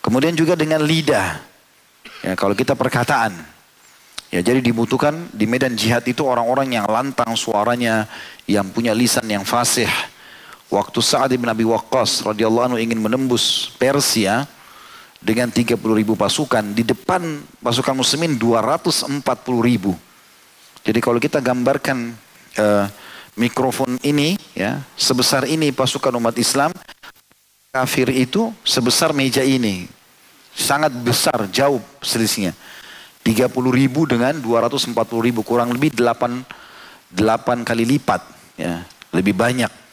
Kemudian 0.02 0.34
juga 0.38 0.58
dengan 0.58 0.82
lidah. 0.82 1.42
Ya, 2.22 2.34
kalau 2.38 2.54
kita 2.58 2.78
perkataan. 2.78 3.34
Ya, 4.34 4.42
jadi 4.42 4.58
dibutuhkan 4.58 5.30
di 5.30 5.46
medan 5.46 5.78
jihad 5.78 6.02
itu 6.06 6.26
orang-orang 6.26 6.74
yang 6.74 6.86
lantang 6.90 7.34
suaranya. 7.38 8.10
Yang 8.50 8.66
punya 8.74 8.90
lisan 8.94 9.26
yang 9.30 9.46
fasih 9.46 9.90
Waktu 10.66 10.98
Sa'ad 10.98 11.30
bin 11.30 11.46
Abi 11.46 11.62
Waqqas 11.62 12.26
radhiyallahu 12.26 12.74
anhu 12.74 12.78
ingin 12.82 12.98
menembus 12.98 13.70
Persia 13.78 14.50
dengan 15.22 15.46
30 15.46 15.78
ribu 15.78 16.18
pasukan, 16.18 16.74
di 16.74 16.82
depan 16.82 17.42
pasukan 17.62 17.94
muslimin 17.94 18.34
240 18.34 19.22
ribu. 19.62 19.94
Jadi 20.82 20.98
kalau 20.98 21.22
kita 21.22 21.38
gambarkan 21.38 22.14
uh, 22.58 22.86
mikrofon 23.38 23.98
ini, 24.02 24.34
ya 24.58 24.82
sebesar 24.98 25.46
ini 25.46 25.70
pasukan 25.70 26.14
umat 26.18 26.34
Islam, 26.34 26.74
kafir 27.70 28.10
itu 28.10 28.50
sebesar 28.66 29.14
meja 29.14 29.46
ini. 29.46 29.86
Sangat 30.56 30.90
besar, 30.98 31.46
jauh 31.52 31.78
selisihnya. 32.02 32.56
30 33.22 33.50
ribu 33.70 34.06
dengan 34.06 34.34
240 34.38 34.94
ribu, 35.20 35.46
kurang 35.46 35.74
lebih 35.74 35.94
8, 35.94 36.42
8 37.14 37.66
kali 37.66 37.84
lipat. 37.86 38.22
Ya, 38.56 38.86
lebih 39.14 39.34
banyak. 39.34 39.85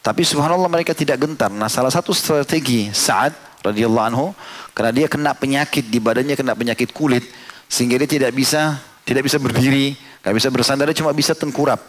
Tapi 0.00 0.24
subhanallah 0.24 0.68
mereka 0.72 0.96
tidak 0.96 1.20
gentar. 1.20 1.52
Nah 1.52 1.68
salah 1.68 1.92
satu 1.92 2.16
strategi 2.16 2.88
Sa'ad 2.88 3.36
radhiyallahu 3.60 4.06
anhu 4.08 4.26
karena 4.72 4.92
dia 4.96 5.06
kena 5.12 5.36
penyakit 5.36 5.92
di 5.92 6.00
badannya 6.00 6.32
kena 6.32 6.56
penyakit 6.56 6.96
kulit 6.96 7.28
sehingga 7.68 8.00
dia 8.00 8.08
tidak 8.08 8.32
bisa 8.32 8.80
tidak 9.04 9.28
bisa 9.28 9.36
berdiri, 9.42 9.98
nggak 10.24 10.34
bisa 10.38 10.48
bersandar, 10.48 10.86
dia 10.88 10.98
cuma 11.02 11.12
bisa 11.12 11.34
tengkurap. 11.36 11.80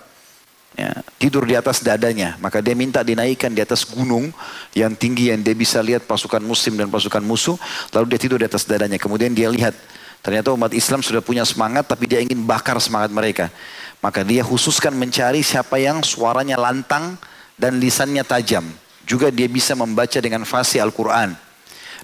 Ya, 0.71 1.03
tidur 1.19 1.43
di 1.43 1.53
atas 1.53 1.83
dadanya. 1.83 2.39
Maka 2.39 2.63
dia 2.63 2.71
minta 2.71 3.03
dinaikkan 3.03 3.51
di 3.51 3.59
atas 3.59 3.83
gunung 3.83 4.31
yang 4.71 4.95
tinggi 4.95 5.27
yang 5.27 5.43
dia 5.43 5.51
bisa 5.51 5.83
lihat 5.83 6.07
pasukan 6.07 6.39
muslim 6.39 6.79
dan 6.79 6.87
pasukan 6.87 7.19
musuh. 7.19 7.59
Lalu 7.91 8.15
dia 8.15 8.19
tidur 8.23 8.39
di 8.39 8.47
atas 8.47 8.63
dadanya. 8.63 8.95
Kemudian 8.95 9.35
dia 9.35 9.51
lihat 9.51 9.75
ternyata 10.23 10.55
umat 10.55 10.71
Islam 10.71 11.03
sudah 11.03 11.19
punya 11.19 11.43
semangat 11.43 11.91
tapi 11.91 12.07
dia 12.07 12.23
ingin 12.23 12.39
bakar 12.47 12.79
semangat 12.79 13.11
mereka. 13.11 13.51
Maka 13.99 14.23
dia 14.23 14.47
khususkan 14.47 14.95
mencari 14.95 15.43
siapa 15.43 15.75
yang 15.75 16.01
suaranya 16.01 16.55
lantang, 16.55 17.19
dan 17.61 17.77
lisannya 17.77 18.25
tajam. 18.25 18.65
Juga 19.05 19.29
dia 19.29 19.45
bisa 19.45 19.77
membaca 19.77 20.17
dengan 20.17 20.41
fasih 20.41 20.81
Al-Quran. 20.81 21.37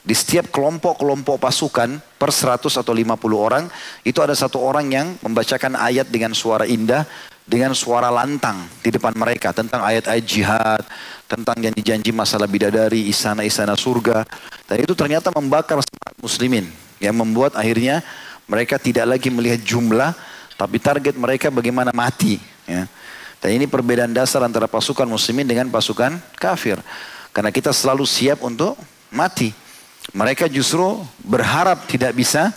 Di 0.06 0.14
setiap 0.14 0.54
kelompok-kelompok 0.54 1.42
pasukan 1.42 1.98
per 2.22 2.30
100 2.30 2.70
atau 2.70 2.94
50 2.94 3.18
orang, 3.34 3.66
itu 4.06 4.22
ada 4.22 4.38
satu 4.38 4.62
orang 4.62 4.86
yang 4.94 5.08
membacakan 5.26 5.74
ayat 5.74 6.08
dengan 6.14 6.38
suara 6.38 6.70
indah 6.70 7.04
dengan 7.48 7.72
suara 7.72 8.12
lantang 8.12 8.68
di 8.84 8.92
depan 8.92 9.16
mereka 9.16 9.56
tentang 9.56 9.80
ayat-ayat 9.80 10.26
jihad, 10.28 10.84
tentang 11.32 11.56
janji-janji 11.56 12.12
masalah 12.12 12.44
bidadari, 12.44 13.08
istana-istana 13.08 13.80
surga. 13.80 14.28
Dan 14.68 14.84
itu 14.84 14.92
ternyata 14.92 15.32
membakar 15.32 15.80
semangat 15.80 16.16
muslimin. 16.20 16.68
Yang 17.00 17.16
membuat 17.16 17.56
akhirnya 17.56 18.04
mereka 18.52 18.76
tidak 18.76 19.08
lagi 19.08 19.32
melihat 19.32 19.64
jumlah, 19.64 20.12
tapi 20.60 20.76
target 20.84 21.16
mereka 21.16 21.48
bagaimana 21.48 21.96
mati. 21.96 22.36
Ya. 22.68 22.84
Dan 23.38 23.54
ini 23.54 23.70
perbedaan 23.70 24.12
dasar 24.12 24.42
antara 24.42 24.66
pasukan 24.66 25.06
muslimin 25.06 25.46
dengan 25.46 25.70
pasukan 25.70 26.18
kafir. 26.42 26.82
Karena 27.30 27.54
kita 27.54 27.70
selalu 27.70 28.04
siap 28.10 28.42
untuk 28.42 28.74
mati. 29.14 29.54
Mereka 30.16 30.50
justru 30.50 30.98
berharap 31.22 31.86
tidak 31.86 32.18
bisa 32.18 32.50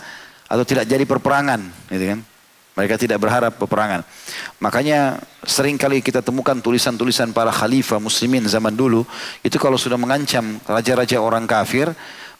atau 0.49 0.65
tidak 0.65 0.89
jadi 0.89 1.05
perperangan. 1.05 1.61
Gitu 1.91 2.05
kan. 2.17 2.19
Mereka 2.71 2.95
tidak 2.97 3.19
berharap 3.21 3.59
peperangan. 3.59 4.01
Makanya 4.63 5.19
sering 5.43 5.75
kali 5.75 5.99
kita 5.99 6.23
temukan 6.23 6.55
tulisan-tulisan 6.55 7.35
para 7.35 7.51
khalifah 7.51 7.99
muslimin 7.99 8.47
zaman 8.47 8.73
dulu. 8.73 9.03
Itu 9.43 9.59
kalau 9.59 9.75
sudah 9.75 9.99
mengancam 9.99 10.57
raja-raja 10.65 11.19
orang 11.21 11.45
kafir. 11.45 11.91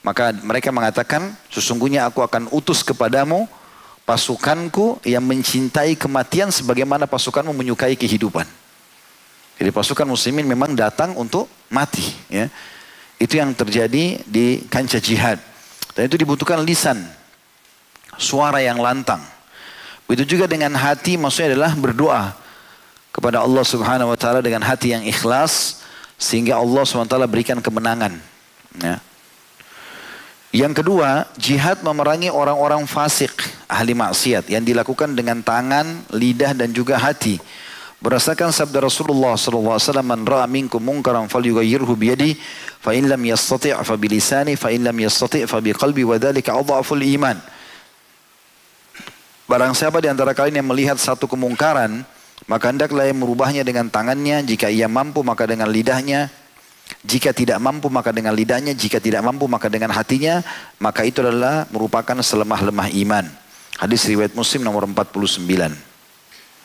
Maka 0.02 0.34
mereka 0.34 0.74
mengatakan 0.74 1.38
sesungguhnya 1.54 2.10
aku 2.10 2.26
akan 2.26 2.50
utus 2.50 2.82
kepadamu 2.82 3.46
pasukanku 4.12 5.00
yang 5.08 5.24
mencintai 5.24 5.96
kematian 5.96 6.52
sebagaimana 6.52 7.08
pasukanmu 7.08 7.56
menyukai 7.56 7.96
kehidupan. 7.96 8.44
Jadi 9.56 9.72
pasukan 9.72 10.04
muslimin 10.04 10.44
memang 10.44 10.76
datang 10.76 11.16
untuk 11.16 11.48
mati. 11.72 12.04
Ya. 12.28 12.52
Itu 13.16 13.40
yang 13.40 13.56
terjadi 13.56 14.20
di 14.28 14.68
kancah 14.68 15.00
jihad. 15.00 15.40
Dan 15.96 16.12
itu 16.12 16.20
dibutuhkan 16.20 16.60
lisan. 16.60 17.00
Suara 18.20 18.60
yang 18.60 18.84
lantang. 18.84 19.24
Begitu 20.12 20.36
juga 20.36 20.52
dengan 20.52 20.76
hati 20.76 21.16
maksudnya 21.16 21.56
adalah 21.56 21.72
berdoa 21.72 22.36
kepada 23.16 23.40
Allah 23.40 23.64
Subhanahu 23.64 24.12
wa 24.12 24.20
taala 24.20 24.44
dengan 24.44 24.60
hati 24.60 24.92
yang 24.92 25.08
ikhlas 25.08 25.80
sehingga 26.20 26.60
Allah 26.60 26.84
Subhanahu 26.84 27.08
wa 27.08 27.14
taala 27.16 27.32
berikan 27.32 27.64
kemenangan. 27.64 28.20
Ya. 28.76 29.00
Yang 30.52 30.84
kedua, 30.84 31.32
jihad 31.40 31.80
memerangi 31.80 32.28
orang-orang 32.28 32.84
fasik, 32.84 33.32
ahli 33.72 33.96
maksiat 33.96 34.52
yang 34.52 34.68
dilakukan 34.68 35.16
dengan 35.16 35.40
tangan, 35.40 36.04
lidah 36.12 36.52
dan 36.52 36.76
juga 36.76 37.00
hati. 37.00 37.40
Berdasarkan 38.04 38.52
sabda 38.52 38.84
Rasulullah 38.84 39.40
sallallahu 39.40 39.80
alaihi 39.80 39.88
wasallam, 39.88 40.08
"Man 40.12 40.22
ra'a 40.28 40.50
minkum 40.52 40.84
munkaran 40.84 41.32
falyughayyirhu 41.32 41.94
bi 41.96 42.12
yadihi, 42.12 42.34
fa 42.84 42.92
in 42.92 43.08
lam 43.08 43.22
yastati' 43.24 43.72
fa 43.80 43.96
bi 43.96 44.12
lisani, 44.12 44.60
fa 44.60 44.76
in 44.76 44.84
lam 44.84 44.98
yastati' 45.00 45.48
fa 45.48 45.64
bi 45.64 45.72
qalbi 45.72 46.04
wa 46.04 46.20
dzalika 46.20 46.52
adhaful 46.52 47.00
iman." 47.00 47.40
Barang 49.48 49.72
siapa 49.72 50.04
di 50.04 50.12
antara 50.12 50.36
kalian 50.36 50.66
yang 50.66 50.68
melihat 50.68 51.00
satu 51.00 51.32
kemungkaran, 51.32 52.04
maka 52.50 52.76
hendaklah 52.76 53.08
ia 53.08 53.16
merubahnya 53.16 53.64
dengan 53.64 53.88
tangannya, 53.88 54.44
jika 54.44 54.68
ia 54.68 54.92
mampu 54.92 55.24
maka 55.24 55.48
dengan 55.48 55.72
lidahnya, 55.72 56.28
jika 57.02 57.34
tidak 57.34 57.58
mampu 57.58 57.90
maka 57.90 58.14
dengan 58.14 58.36
lidahnya, 58.36 58.76
jika 58.76 59.02
tidak 59.02 59.26
mampu 59.26 59.50
maka 59.50 59.72
dengan 59.72 59.90
hatinya, 59.90 60.46
maka 60.78 61.02
itu 61.08 61.24
adalah 61.24 61.66
merupakan 61.74 62.14
selemah-lemah 62.20 62.94
iman. 63.06 63.26
Hadis 63.82 64.06
riwayat 64.06 64.38
Muslim 64.38 64.62
nomor 64.62 64.86
49. 64.86 65.42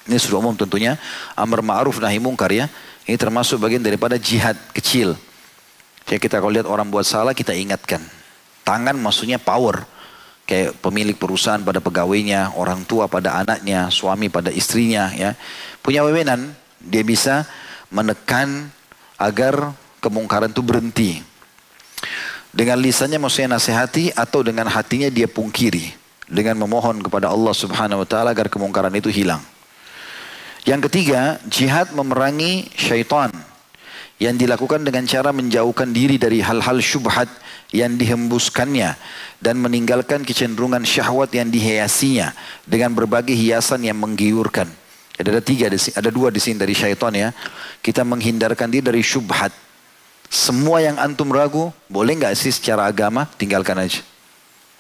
Ini 0.07 0.17
sudah 0.21 0.39
umum 0.39 0.53
tentunya. 0.53 1.01
Amr 1.33 1.65
ma'ruf 1.65 1.97
nahi 1.99 2.21
mungkar 2.21 2.53
ya. 2.53 2.69
Ini 3.09 3.17
termasuk 3.17 3.59
bagian 3.59 3.81
daripada 3.81 4.21
jihad 4.21 4.55
kecil. 4.77 5.17
Jadi 6.07 6.19
kita 6.23 6.39
kalau 6.39 6.53
lihat 6.55 6.69
orang 6.69 6.87
buat 6.87 7.09
salah 7.09 7.35
kita 7.35 7.57
ingatkan. 7.57 8.05
Tangan 8.63 8.95
maksudnya 8.99 9.41
power. 9.41 9.83
Kayak 10.47 10.79
pemilik 10.79 11.19
perusahaan 11.19 11.59
pada 11.59 11.83
pegawainya, 11.83 12.55
orang 12.55 12.87
tua 12.87 13.11
pada 13.11 13.43
anaknya, 13.43 13.91
suami 13.91 14.31
pada 14.31 14.55
istrinya 14.55 15.11
ya. 15.11 15.35
Punya 15.83 16.07
wewenang, 16.07 16.55
dia 16.79 17.03
bisa 17.03 17.43
menekan 17.91 18.71
agar 19.19 19.75
kemungkaran 20.07 20.55
itu 20.55 20.63
berhenti. 20.63 21.19
Dengan 22.55 22.79
lisannya 22.79 23.19
maksudnya 23.19 23.59
nasihati 23.59 24.15
atau 24.15 24.47
dengan 24.47 24.71
hatinya 24.71 25.11
dia 25.11 25.27
pungkiri. 25.27 25.93
Dengan 26.31 26.59
memohon 26.63 27.03
kepada 27.03 27.31
Allah 27.31 27.55
subhanahu 27.55 28.03
wa 28.03 28.09
ta'ala 28.09 28.31
agar 28.35 28.47
kemungkaran 28.47 28.95
itu 28.95 29.11
hilang. 29.11 29.43
Yang 30.67 30.91
ketiga, 30.91 31.39
jihad 31.47 31.95
memerangi 31.95 32.67
syaitan. 32.75 33.31
Yang 34.19 34.49
dilakukan 34.49 34.83
dengan 34.83 35.05
cara 35.05 35.31
menjauhkan 35.31 35.93
diri 35.93 36.17
dari 36.17 36.41
hal-hal 36.41 36.81
syubhat 36.81 37.29
yang 37.71 37.95
dihembuskannya 37.95 38.97
dan 39.43 39.61
meninggalkan 39.61 40.25
kecenderungan 40.25 40.83
syahwat 40.83 41.31
yang 41.37 41.53
dihiasinya 41.53 42.33
dengan 42.65 42.97
berbagai 42.97 43.37
hiasan 43.37 43.85
yang 43.85 44.01
menggiurkan. 44.01 44.67
Ada 45.17 45.41
tiga, 45.41 45.69
ada 45.73 46.11
dua 46.13 46.29
di 46.29 46.41
sini 46.41 46.61
dari 46.61 46.77
syaitan 46.77 47.13
ya. 47.13 47.33
Kita 47.81 48.05
menghindarkan 48.05 48.69
diri 48.69 48.85
dari 48.85 49.05
syubhat. 49.05 49.66
Semua 50.27 50.83
yang 50.83 50.99
antum 50.99 51.31
ragu, 51.31 51.71
boleh 51.87 52.19
nggak 52.19 52.35
sih 52.35 52.51
secara 52.51 52.87
agama 52.87 53.27
tinggalkan 53.39 53.79
aja. 53.79 54.03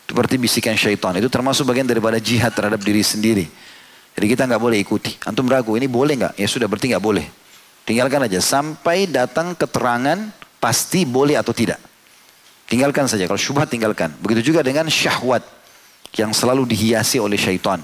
Seperti 0.06 0.38
bisikan 0.38 0.78
syaitan. 0.78 1.14
Itu 1.18 1.26
termasuk 1.26 1.66
bagian 1.66 1.86
daripada 1.86 2.22
jihad 2.22 2.54
terhadap 2.54 2.78
diri 2.82 3.02
sendiri. 3.02 3.46
Jadi 4.16 4.26
kita 4.32 4.46
nggak 4.46 4.62
boleh 4.62 4.78
ikuti. 4.80 5.12
Antum 5.26 5.44
ragu, 5.50 5.74
ini 5.74 5.90
boleh 5.90 6.14
nggak? 6.16 6.34
Ya 6.38 6.46
sudah 6.46 6.70
berarti 6.70 6.94
nggak 6.94 7.04
boleh. 7.04 7.26
Tinggalkan 7.86 8.26
aja 8.26 8.42
sampai 8.42 9.06
datang 9.06 9.54
keterangan 9.54 10.30
pasti 10.58 11.06
boleh 11.06 11.38
atau 11.38 11.54
tidak. 11.54 11.78
Tinggalkan 12.66 13.06
saja. 13.06 13.30
Kalau 13.30 13.38
syubhat 13.38 13.70
tinggalkan. 13.70 14.10
Begitu 14.18 14.50
juga 14.50 14.66
dengan 14.66 14.90
syahwat 14.90 15.46
yang 16.18 16.34
selalu 16.34 16.66
dihiasi 16.66 17.22
oleh 17.22 17.38
syaitan. 17.38 17.78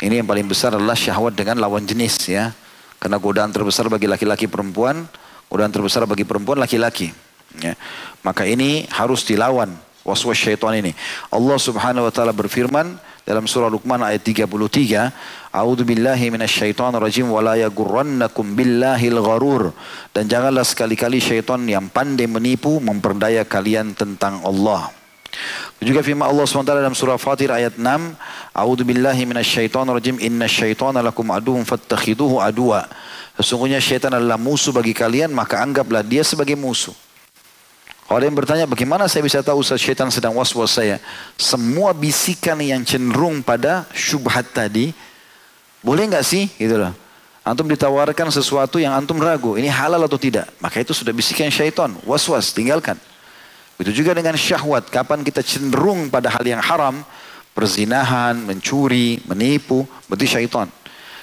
Ini 0.00 0.22
yang 0.22 0.28
paling 0.30 0.46
besar 0.46 0.78
adalah 0.78 0.94
syahwat 0.94 1.34
dengan 1.34 1.58
lawan 1.58 1.82
jenis 1.82 2.30
ya. 2.30 2.54
Karena 3.00 3.16
godaan 3.16 3.50
terbesar 3.50 3.88
bagi 3.88 4.06
laki-laki 4.06 4.44
perempuan, 4.44 5.08
godaan 5.50 5.74
terbesar 5.74 6.06
bagi 6.06 6.22
perempuan 6.22 6.62
laki-laki. 6.62 7.10
Ya. 7.58 7.74
Maka 8.22 8.46
ini 8.46 8.86
harus 8.94 9.26
dilawan 9.26 9.74
waswas 10.06 10.38
syaitan 10.38 10.72
ini. 10.78 10.94
Allah 11.28 11.58
Subhanahu 11.58 12.06
wa 12.08 12.12
taala 12.14 12.30
berfirman 12.30 12.96
dalam 13.26 13.44
surah 13.44 13.68
Luqman 13.68 14.00
ayat 14.00 14.24
33, 14.24 15.54
A'udzu 15.54 15.82
billahi 15.86 16.32
minasyaitonir 16.32 16.98
rajim 17.02 17.28
wa 17.28 17.42
la 17.44 17.54
yaghurrannakum 17.60 18.54
billahil 18.54 19.18
gharur. 19.20 19.74
Dan 20.14 20.26
janganlah 20.30 20.64
sekali-kali 20.64 21.20
syaitan 21.20 21.60
yang 21.66 21.90
pandai 21.92 22.26
menipu 22.26 22.80
memperdaya 22.80 23.44
kalian 23.44 23.92
tentang 23.94 24.40
Allah. 24.46 24.90
Juga 25.80 26.02
firman 26.02 26.28
Allah 26.28 26.44
SWT 26.44 26.66
dalam 26.66 26.92
surah 26.92 27.16
Fatir 27.16 27.54
ayat 27.54 27.78
6, 27.78 27.86
A'udzu 28.52 28.82
billahi 28.82 29.22
minasyaitonir 29.24 29.94
rajim, 29.94 30.16
innasyaitana 30.18 31.00
lakum 31.00 31.30
aduwwun 31.30 31.62
fattakhiduhu 31.62 32.42
aduwa. 32.42 32.84
Sesungguhnya 33.40 33.80
syaitan 33.80 34.12
adalah 34.12 34.36
musuh 34.36 34.68
bagi 34.68 34.92
kalian, 34.92 35.32
maka 35.32 35.64
anggaplah 35.64 36.04
dia 36.04 36.20
sebagai 36.20 36.60
musuh. 36.60 36.92
Kalau 38.04 38.20
ada 38.20 38.28
yang 38.28 38.36
bertanya 38.36 38.66
bagaimana 38.68 39.08
saya 39.08 39.24
bisa 39.24 39.40
tahu 39.40 39.64
Ustaz 39.64 39.80
syaitan 39.80 40.12
sedang 40.12 40.36
was-was 40.36 40.76
saya. 40.76 41.00
Semua 41.40 41.96
bisikan 41.96 42.60
yang 42.60 42.84
cenderung 42.84 43.40
pada 43.40 43.88
syubhat 43.96 44.44
tadi. 44.52 44.92
Boleh 45.80 46.04
nggak 46.04 46.20
sih? 46.20 46.52
Gitu 46.60 46.76
loh. 46.76 46.92
Antum 47.40 47.64
ditawarkan 47.64 48.28
sesuatu 48.28 48.76
yang 48.76 48.92
antum 48.92 49.16
ragu. 49.16 49.56
Ini 49.56 49.72
halal 49.72 50.04
atau 50.04 50.20
tidak. 50.20 50.52
Maka 50.60 50.84
itu 50.84 50.92
sudah 50.92 51.16
bisikan 51.16 51.48
syaitan. 51.48 51.96
Was-was 52.04 52.52
tinggalkan. 52.52 53.00
Begitu 53.80 54.04
juga 54.04 54.12
dengan 54.12 54.36
syahwat. 54.36 54.92
Kapan 54.92 55.24
kita 55.24 55.40
cenderung 55.40 56.12
pada 56.12 56.28
hal 56.28 56.44
yang 56.44 56.60
haram. 56.60 57.00
Perzinahan, 57.56 58.36
mencuri, 58.36 59.24
menipu. 59.24 59.88
Berarti 60.04 60.28
syaitan. 60.28 60.68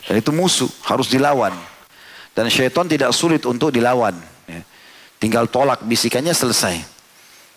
Dan 0.10 0.18
itu 0.18 0.34
musuh. 0.34 0.72
Harus 0.82 1.06
dilawan. 1.06 1.77
Dan 2.38 2.54
syaitan 2.54 2.86
tidak 2.86 3.10
sulit 3.18 3.42
untuk 3.50 3.74
dilawan. 3.74 4.14
Tinggal 5.18 5.50
tolak 5.50 5.82
bisikannya 5.82 6.30
selesai. 6.30 6.78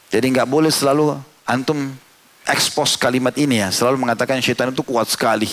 Jadi 0.08 0.26
nggak 0.32 0.48
boleh 0.48 0.72
selalu 0.72 1.20
antum 1.44 1.92
ekspos 2.48 2.96
kalimat 2.96 3.36
ini 3.36 3.60
ya. 3.60 3.68
Selalu 3.68 4.00
mengatakan 4.00 4.40
syaitan 4.40 4.72
itu 4.72 4.80
kuat 4.80 5.12
sekali. 5.12 5.52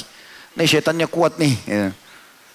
Nih 0.56 0.64
syaitannya 0.64 1.12
kuat 1.12 1.36
nih. 1.36 1.56
Ya. 1.68 1.92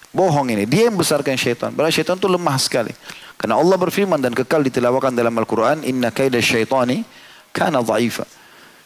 Bohong 0.09 0.49
ini. 0.49 0.65
Dia 0.65 0.89
yang 0.89 0.97
besarkan 0.97 1.37
syaitan. 1.37 1.69
Padahal 1.69 1.93
syaitan 1.93 2.17
itu 2.17 2.25
lemah 2.25 2.57
sekali. 2.57 2.89
Karena 3.37 3.61
Allah 3.61 3.77
berfirman 3.77 4.17
dan 4.17 4.33
kekal 4.33 4.65
ditilawakan 4.65 5.13
dalam 5.13 5.37
Al-Quran. 5.37 5.85
Inna 5.85 6.09
kaida 6.09 6.41
syaitani 6.41 7.05
kana 7.53 7.85
dha'ifa. 7.85 8.25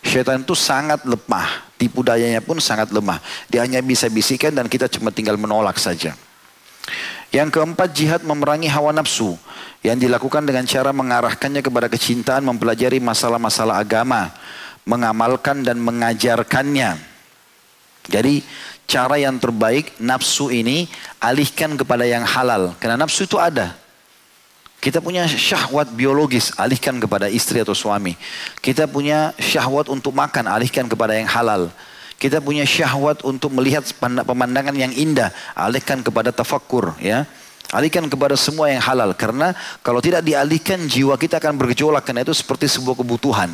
Syaitan 0.04 0.44
itu 0.44 0.60
sangat 0.60 1.08
lemah. 1.08 1.72
Tipu 1.80 2.04
dayanya 2.04 2.44
pun 2.44 2.60
sangat 2.60 2.92
lemah. 2.92 3.24
Dia 3.48 3.64
hanya 3.64 3.80
bisa 3.80 4.12
bisikan 4.12 4.52
dan 4.52 4.68
kita 4.68 4.92
cuma 4.92 5.16
tinggal 5.16 5.40
menolak 5.40 5.80
saja. 5.80 6.12
Yang 7.28 7.60
keempat 7.60 7.90
jihad 7.92 8.22
memerangi 8.24 8.72
hawa 8.72 8.96
nafsu 8.96 9.36
yang 9.84 10.00
dilakukan 10.00 10.48
dengan 10.48 10.64
cara 10.64 10.96
mengarahkannya 10.96 11.60
kepada 11.60 11.92
kecintaan 11.92 12.44
mempelajari 12.48 13.04
masalah-masalah 13.04 13.84
agama, 13.84 14.32
mengamalkan 14.88 15.62
dan 15.62 15.76
mengajarkannya. 15.84 16.96
Jadi 18.08 18.40
cara 18.88 19.20
yang 19.20 19.36
terbaik 19.36 20.00
nafsu 20.00 20.48
ini 20.48 20.88
alihkan 21.20 21.76
kepada 21.76 22.08
yang 22.08 22.24
halal 22.24 22.72
karena 22.80 22.96
nafsu 22.96 23.28
itu 23.28 23.36
ada. 23.36 23.76
Kita 24.78 25.02
punya 25.02 25.26
syahwat 25.26 25.90
biologis, 25.90 26.54
alihkan 26.56 27.02
kepada 27.02 27.28
istri 27.28 27.60
atau 27.60 27.74
suami. 27.74 28.14
Kita 28.62 28.86
punya 28.86 29.34
syahwat 29.42 29.90
untuk 29.90 30.14
makan, 30.14 30.46
alihkan 30.46 30.86
kepada 30.86 31.18
yang 31.18 31.26
halal. 31.26 31.74
Kita 32.18 32.42
punya 32.42 32.66
syahwat 32.66 33.22
untuk 33.22 33.54
melihat 33.54 33.86
pemandangan 34.02 34.74
yang 34.74 34.90
indah. 34.90 35.30
Alihkan 35.54 36.02
kepada 36.02 36.34
tafakkur 36.34 36.98
ya. 36.98 37.30
Alihkan 37.70 38.10
kepada 38.10 38.34
semua 38.34 38.74
yang 38.74 38.82
halal. 38.82 39.14
Karena 39.14 39.54
kalau 39.86 40.02
tidak 40.02 40.26
dialihkan 40.26 40.90
jiwa 40.90 41.14
kita 41.14 41.38
akan 41.38 41.54
bergejolak. 41.62 42.02
Karena 42.02 42.26
itu 42.26 42.34
seperti 42.34 42.66
sebuah 42.66 42.98
kebutuhan. 42.98 43.54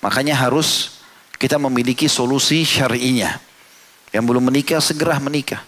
Makanya 0.00 0.40
harus 0.40 1.04
kita 1.36 1.60
memiliki 1.60 2.08
solusi 2.08 2.64
syari'inya. 2.64 3.36
Yang 4.08 4.24
belum 4.24 4.42
menikah 4.48 4.80
segera 4.80 5.20
menikah. 5.20 5.60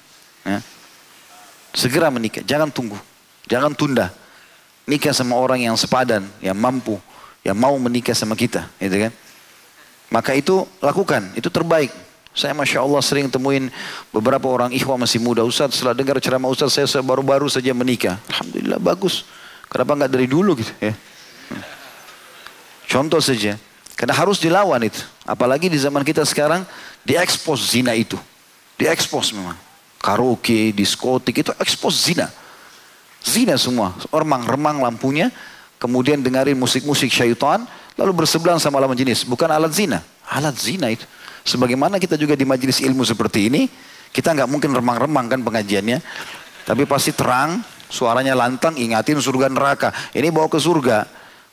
Ya. 0.49 0.65
Segera 1.77 2.09
menikah. 2.09 2.41
Jangan 2.41 2.73
tunggu. 2.73 2.97
Jangan 3.53 3.77
tunda. 3.77 4.09
Nikah 4.89 5.13
sama 5.13 5.37
orang 5.37 5.61
yang 5.61 5.77
sepadan. 5.77 6.25
Yang 6.41 6.57
mampu. 6.57 6.97
Yang 7.45 7.57
mau 7.61 7.77
menikah 7.77 8.17
sama 8.17 8.33
kita. 8.33 8.65
Gitu 8.81 8.97
kan. 8.97 9.13
Maka 10.13 10.37
itu 10.37 10.69
lakukan, 10.85 11.33
itu 11.33 11.49
terbaik. 11.49 11.89
Saya 12.37 12.53
Masya 12.53 12.85
Allah 12.85 13.01
sering 13.01 13.33
temuin 13.33 13.73
beberapa 14.13 14.45
orang 14.49 14.73
ikhwah 14.73 15.01
masih 15.01 15.21
muda. 15.21 15.41
Ustaz 15.41 15.73
setelah 15.73 15.97
dengar 15.97 16.21
ceramah 16.21 16.53
Ustaz 16.53 16.77
saya 16.77 17.05
baru-baru 17.05 17.49
saja 17.49 17.73
menikah. 17.73 18.21
Alhamdulillah 18.29 18.77
bagus. 18.77 19.25
Kenapa 19.73 19.97
nggak 19.97 20.13
dari 20.13 20.29
dulu 20.29 20.61
gitu 20.61 20.73
ya. 20.81 20.93
Contoh 22.93 23.25
saja. 23.25 23.57
Karena 23.97 24.13
harus 24.17 24.37
dilawan 24.37 24.85
itu. 24.85 25.01
Apalagi 25.25 25.73
di 25.73 25.81
zaman 25.81 26.05
kita 26.05 26.25
sekarang 26.29 26.65
diekspos 27.05 27.73
zina 27.73 27.97
itu. 27.97 28.21
Diekspos 28.77 29.33
memang. 29.33 29.57
Karaoke, 29.97 30.77
diskotik 30.77 31.41
itu 31.41 31.53
ekspos 31.57 32.05
zina. 32.05 32.29
Zina 33.25 33.57
semua. 33.57 33.97
Remang-remang 34.13 34.81
lampunya. 34.81 35.33
Kemudian 35.81 36.21
dengarin 36.21 36.57
musik-musik 36.57 37.09
syaitan 37.09 37.65
lalu 37.97 38.25
bersebelang 38.25 38.59
sama 38.63 38.81
lawan 38.81 38.97
jenis. 38.97 39.25
Bukan 39.25 39.49
alat 39.49 39.73
zina, 39.73 40.01
alat 40.29 40.57
zina 40.57 40.89
itu. 40.93 41.05
Sebagaimana 41.43 41.99
kita 41.99 42.15
juga 42.15 42.39
di 42.39 42.47
majelis 42.47 42.79
ilmu 42.79 43.03
seperti 43.03 43.51
ini, 43.51 43.67
kita 44.15 44.31
nggak 44.31 44.49
mungkin 44.49 44.71
remang-remang 44.71 45.27
kan 45.27 45.41
pengajiannya, 45.43 45.99
tapi 46.63 46.87
pasti 46.87 47.11
terang, 47.11 47.59
suaranya 47.91 48.39
lantang, 48.39 48.79
ingatin 48.79 49.19
surga 49.19 49.51
neraka. 49.51 49.91
Ini 50.15 50.31
bawa 50.31 50.47
ke 50.47 50.63
surga. 50.63 51.09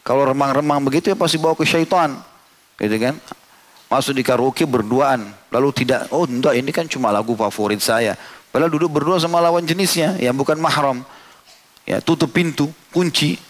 Kalau 0.06 0.30
remang-remang 0.30 0.80
begitu 0.86 1.10
ya 1.10 1.18
pasti 1.18 1.42
bawa 1.42 1.58
ke 1.58 1.66
syaitan, 1.66 2.22
gitu 2.78 2.98
kan? 3.02 3.18
Masuk 3.90 4.14
di 4.14 4.22
karaoke 4.22 4.70
berduaan, 4.70 5.34
lalu 5.50 5.74
tidak, 5.74 6.06
oh 6.14 6.30
enggak 6.30 6.54
ini 6.54 6.70
kan 6.70 6.86
cuma 6.86 7.10
lagu 7.10 7.34
favorit 7.34 7.82
saya. 7.82 8.14
Padahal 8.54 8.70
duduk 8.70 8.90
berdua 8.90 9.18
sama 9.18 9.42
lawan 9.42 9.66
jenisnya 9.66 10.18
yang 10.22 10.38
bukan 10.38 10.58
mahram. 10.62 11.02
Ya, 11.90 11.98
tutup 11.98 12.30
pintu, 12.30 12.70
kunci, 12.94 13.42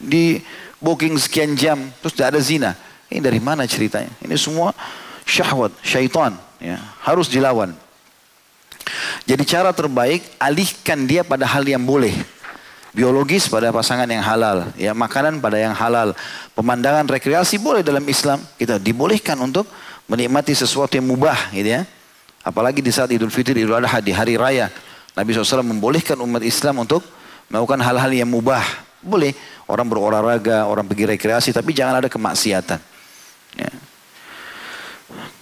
di 0.00 0.40
booking 0.80 1.16
sekian 1.16 1.56
jam, 1.56 1.78
terus 2.00 2.12
tidak 2.14 2.36
ada 2.36 2.40
zina. 2.40 2.70
Ini 3.08 3.22
dari 3.22 3.38
mana 3.38 3.64
ceritanya? 3.64 4.10
Ini 4.22 4.34
semua 4.34 4.74
syahwat, 5.26 5.74
syaitan. 5.82 6.34
Ya, 6.56 6.80
harus 7.04 7.28
dilawan. 7.28 7.76
Jadi 9.26 9.42
cara 9.42 9.74
terbaik, 9.74 10.22
alihkan 10.38 11.04
dia 11.04 11.26
pada 11.26 11.44
hal 11.44 11.66
yang 11.66 11.82
boleh. 11.82 12.14
Biologis 12.96 13.44
pada 13.50 13.68
pasangan 13.74 14.08
yang 14.08 14.24
halal. 14.24 14.72
ya 14.72 14.96
Makanan 14.96 15.42
pada 15.44 15.60
yang 15.60 15.76
halal. 15.76 16.16
Pemandangan 16.56 17.04
rekreasi 17.04 17.60
boleh 17.60 17.84
dalam 17.84 18.00
Islam. 18.08 18.40
Kita 18.56 18.80
dibolehkan 18.80 19.36
untuk 19.36 19.68
menikmati 20.08 20.56
sesuatu 20.56 20.96
yang 20.96 21.04
mubah. 21.04 21.52
Gitu 21.52 21.76
ya. 21.76 21.84
Apalagi 22.40 22.80
di 22.80 22.88
saat 22.88 23.12
Idul 23.12 23.28
Fitri, 23.28 23.66
Idul 23.66 23.76
Adha, 23.76 24.00
di 24.00 24.16
hari 24.16 24.40
raya. 24.40 24.72
Nabi 25.12 25.34
SAW 25.34 25.60
membolehkan 25.66 26.16
umat 26.24 26.40
Islam 26.40 26.88
untuk 26.88 27.04
melakukan 27.52 27.84
hal-hal 27.84 28.12
yang 28.14 28.30
mubah. 28.32 28.64
Boleh. 29.06 29.32
Orang 29.70 29.86
berolahraga, 29.86 30.66
orang 30.66 30.84
pergi 30.84 31.14
rekreasi, 31.14 31.54
tapi 31.54 31.70
jangan 31.70 32.02
ada 32.02 32.10
kemaksiatan. 32.10 32.78
Ya. 33.56 33.70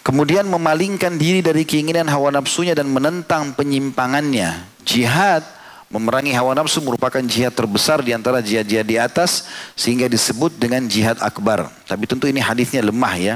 Kemudian 0.04 0.44
memalingkan 0.44 1.16
diri 1.16 1.40
dari 1.40 1.64
keinginan 1.64 2.04
hawa 2.12 2.28
nafsunya 2.28 2.76
dan 2.76 2.92
menentang 2.92 3.56
penyimpangannya. 3.56 4.68
Jihad 4.84 5.40
memerangi 5.88 6.36
hawa 6.36 6.52
nafsu 6.52 6.84
merupakan 6.84 7.24
jihad 7.24 7.56
terbesar 7.56 8.04
di 8.04 8.12
antara 8.12 8.44
jihad-jihad 8.44 8.84
di 8.84 9.00
atas 9.00 9.48
sehingga 9.72 10.04
disebut 10.04 10.60
dengan 10.60 10.84
jihad 10.84 11.16
akbar. 11.24 11.72
Tapi 11.88 12.04
tentu 12.04 12.28
ini 12.28 12.42
hadisnya 12.42 12.84
lemah 12.84 13.14
ya 13.16 13.34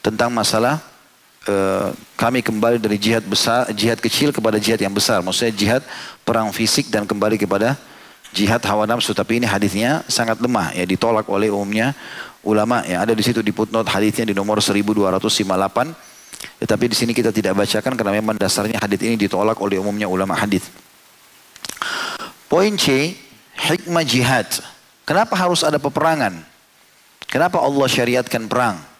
tentang 0.00 0.32
masalah 0.32 0.80
uh, 1.50 1.92
kami 2.16 2.40
kembali 2.40 2.78
dari 2.78 2.96
jihad 2.96 3.26
besar, 3.26 3.68
jihad 3.74 3.98
kecil 3.98 4.32
kepada 4.32 4.56
jihad 4.56 4.80
yang 4.80 4.94
besar. 4.94 5.20
Maksudnya 5.20 5.52
jihad 5.52 5.82
perang 6.22 6.48
fisik 6.54 6.88
dan 6.88 7.04
kembali 7.04 7.36
kepada 7.36 7.74
jihad 8.32 8.64
hawa 8.64 8.88
nafsu 8.88 9.12
tapi 9.12 9.38
ini 9.38 9.46
hadisnya 9.46 10.02
sangat 10.08 10.40
lemah 10.40 10.72
ya 10.72 10.88
ditolak 10.88 11.28
oleh 11.28 11.52
umumnya 11.52 11.92
ulama 12.42 12.82
ya 12.88 13.04
ada 13.04 13.12
di 13.12 13.22
situ 13.22 13.44
di 13.44 13.52
footnote 13.52 13.86
hadisnya 13.86 14.26
di 14.26 14.34
nomor 14.34 14.58
1258 14.58 16.58
ya, 16.58 16.66
tapi 16.66 16.84
di 16.90 16.96
sini 16.96 17.12
kita 17.12 17.30
tidak 17.30 17.54
bacakan 17.54 17.92
karena 17.94 18.12
memang 18.18 18.34
dasarnya 18.40 18.80
hadis 18.80 18.98
ini 19.04 19.20
ditolak 19.20 19.60
oleh 19.60 19.78
umumnya 19.78 20.10
ulama 20.10 20.34
hadis. 20.34 20.66
Poin 22.50 22.74
C 22.76 23.16
hikmah 23.56 24.04
jihad. 24.04 24.48
Kenapa 25.08 25.36
harus 25.36 25.64
ada 25.64 25.80
peperangan? 25.80 26.36
Kenapa 27.30 27.60
Allah 27.60 27.88
syariatkan 27.88 28.44
perang 28.44 28.91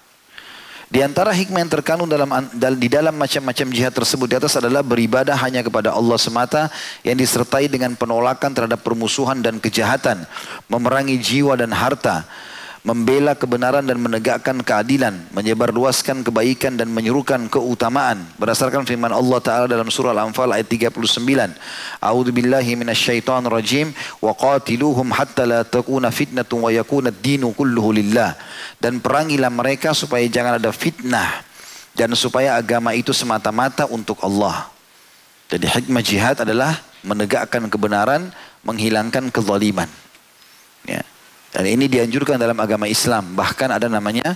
di 0.92 1.00
antara 1.00 1.32
hikmah 1.32 1.64
yang 1.64 1.72
terkandung 1.72 2.04
dalam 2.04 2.28
di 2.76 2.88
dalam 2.92 3.16
macam-macam 3.16 3.66
jihad 3.72 3.96
tersebut 3.96 4.28
di 4.28 4.36
atas 4.36 4.60
adalah 4.60 4.84
beribadah 4.84 5.32
hanya 5.40 5.64
kepada 5.64 5.88
Allah 5.96 6.20
semata 6.20 6.68
yang 7.00 7.16
disertai 7.16 7.64
dengan 7.64 7.96
penolakan 7.96 8.52
terhadap 8.52 8.84
permusuhan 8.84 9.40
dan 9.40 9.56
kejahatan, 9.56 10.28
memerangi 10.68 11.16
jiwa 11.16 11.56
dan 11.56 11.72
harta, 11.72 12.28
membela 12.82 13.38
kebenaran 13.38 13.86
dan 13.86 13.94
menegakkan 14.02 14.58
keadilan, 14.58 15.14
menyebarluaskan 15.30 16.26
kebaikan 16.26 16.74
dan 16.74 16.90
menyerukan 16.90 17.46
keutamaan 17.46 18.26
berdasarkan 18.42 18.82
firman 18.82 19.14
Allah 19.14 19.38
taala 19.38 19.66
dalam 19.70 19.86
surah 19.86 20.10
Al-Anfal 20.10 20.50
ayat 20.50 20.66
39. 20.66 20.98
A'udzu 22.02 22.34
billahi 22.34 22.74
minasyaitonir 22.74 23.54
rajim 23.54 23.94
wa 24.18 24.34
qatiluhum 24.34 25.14
hatta 25.14 25.46
la 25.46 25.62
takuna 25.62 26.10
fitnatun 26.10 26.66
wa 26.66 26.70
yakuna 26.74 27.14
ad-dinu 27.14 27.54
kulluhu 27.54 27.94
lillah. 27.94 28.34
Dan 28.82 28.98
perangilah 28.98 29.50
mereka 29.54 29.94
supaya 29.94 30.26
jangan 30.26 30.58
ada 30.58 30.74
fitnah 30.74 31.46
dan 31.94 32.10
supaya 32.18 32.58
agama 32.58 32.98
itu 32.98 33.14
semata-mata 33.14 33.86
untuk 33.86 34.18
Allah. 34.26 34.66
Jadi 35.46 35.70
hikmah 35.70 36.02
jihad 36.02 36.42
adalah 36.42 36.82
menegakkan 37.06 37.62
kebenaran, 37.70 38.34
menghilangkan 38.66 39.30
kezaliman. 39.30 39.86
Ya. 40.82 41.06
Dan 41.52 41.68
ini 41.68 41.84
dianjurkan 41.86 42.40
dalam 42.40 42.56
agama 42.56 42.88
Islam. 42.88 43.36
Bahkan 43.36 43.76
ada 43.76 43.86
namanya 43.86 44.34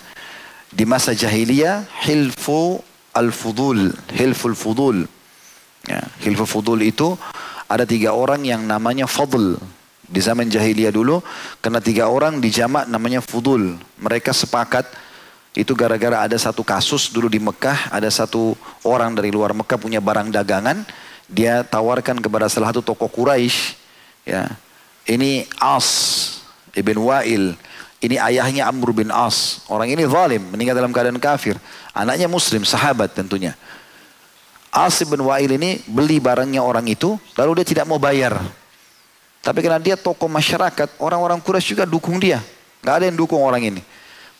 di 0.69 0.85
masa 0.85 1.17
jahiliyah 1.17 1.89
hilfu 2.05 2.79
al-fudul. 3.17 3.97
Hilful 4.13 4.53
fudul. 4.53 5.09
Ya, 5.89 6.05
hilful 6.21 6.45
fudul 6.45 6.85
itu 6.85 7.17
ada 7.67 7.89
tiga 7.89 8.13
orang 8.13 8.45
yang 8.45 8.69
namanya 8.69 9.09
fadl. 9.09 9.57
Di 10.07 10.23
zaman 10.23 10.47
jahiliyah 10.47 10.95
dulu, 10.95 11.19
karena 11.59 11.83
tiga 11.83 12.07
orang 12.07 12.39
di 12.39 12.47
jamak 12.47 12.87
namanya 12.87 13.19
fudul. 13.19 13.75
Mereka 13.99 14.31
sepakat 14.31 14.87
itu 15.57 15.75
gara-gara 15.75 16.23
ada 16.29 16.37
satu 16.39 16.63
kasus 16.63 17.11
dulu 17.11 17.27
di 17.27 17.43
Mekah, 17.43 17.91
ada 17.91 18.07
satu 18.07 18.55
orang 18.85 19.17
dari 19.17 19.33
luar 19.35 19.57
Mekah 19.57 19.81
punya 19.81 19.99
barang 19.99 20.31
dagangan, 20.31 20.85
dia 21.27 21.65
tawarkan 21.67 22.21
kepada 22.23 22.47
salah 22.47 22.71
satu 22.71 22.87
tokoh 22.87 23.09
Quraisy, 23.09 23.75
ya, 24.29 24.47
ini 25.09 25.49
as 25.59 26.36
ibn 26.77 27.01
Wa'il. 27.01 27.57
Ini 27.97 28.21
ayahnya 28.21 28.69
Amr 28.69 28.93
bin 28.93 29.09
As. 29.09 29.65
Orang 29.73 29.89
ini 29.89 30.05
zalim, 30.05 30.45
meninggal 30.53 30.77
dalam 30.77 30.93
keadaan 30.93 31.17
kafir. 31.17 31.57
Anaknya 31.97 32.29
muslim, 32.29 32.63
sahabat 32.63 33.17
tentunya. 33.17 33.57
As 34.69 35.01
bin 35.01 35.25
Wa'il 35.25 35.57
ini 35.57 35.81
beli 35.89 36.21
barangnya 36.21 36.61
orang 36.61 36.85
itu, 36.85 37.17
lalu 37.41 37.65
dia 37.65 37.67
tidak 37.73 37.89
mau 37.89 37.97
bayar. 37.97 38.37
Tapi 39.41 39.65
karena 39.65 39.81
dia 39.81 39.97
tokoh 39.97 40.29
masyarakat, 40.29 41.01
orang-orang 41.01 41.41
Quraisy 41.41 41.73
juga 41.73 41.89
dukung 41.89 42.21
dia. 42.21 42.45
Gak 42.85 43.01
ada 43.01 43.05
yang 43.09 43.17
dukung 43.17 43.41
orang 43.41 43.65
ini. 43.65 43.81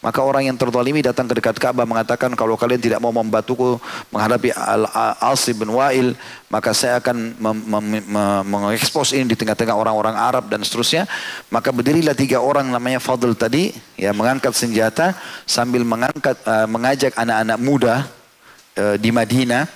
Maka 0.07 0.23
orang 0.23 0.47
yang 0.47 0.55
terzalimi 0.55 1.03
datang 1.03 1.27
ke 1.27 1.35
dekat 1.35 1.59
Ka'bah 1.59 1.83
mengatakan 1.83 2.31
kalau 2.39 2.55
kalian 2.55 2.79
tidak 2.79 3.03
mau 3.03 3.11
membantuku 3.11 3.75
menghadapi 4.15 4.55
Al-Asi 4.55 5.51
bin 5.51 5.75
Wa'il 5.75 6.15
maka 6.47 6.71
saya 6.71 7.03
akan 7.03 7.35
mengekspos 8.47 9.11
ini 9.19 9.35
di 9.35 9.35
tengah-tengah 9.35 9.75
orang-orang 9.75 10.15
Arab 10.15 10.47
dan 10.47 10.63
seterusnya. 10.63 11.11
Maka 11.51 11.75
berdirilah 11.75 12.15
tiga 12.15 12.39
orang 12.39 12.71
namanya 12.71 13.03
Fadl 13.03 13.35
tadi 13.35 13.75
ya 13.99 14.15
mengangkat 14.15 14.55
senjata 14.55 15.19
sambil 15.43 15.83
mengangkat 15.83 16.39
uh, 16.47 16.71
mengajak 16.71 17.11
anak-anak 17.19 17.59
muda 17.59 18.07
uh, 18.79 18.95
di 18.95 19.11
Madinah 19.11 19.67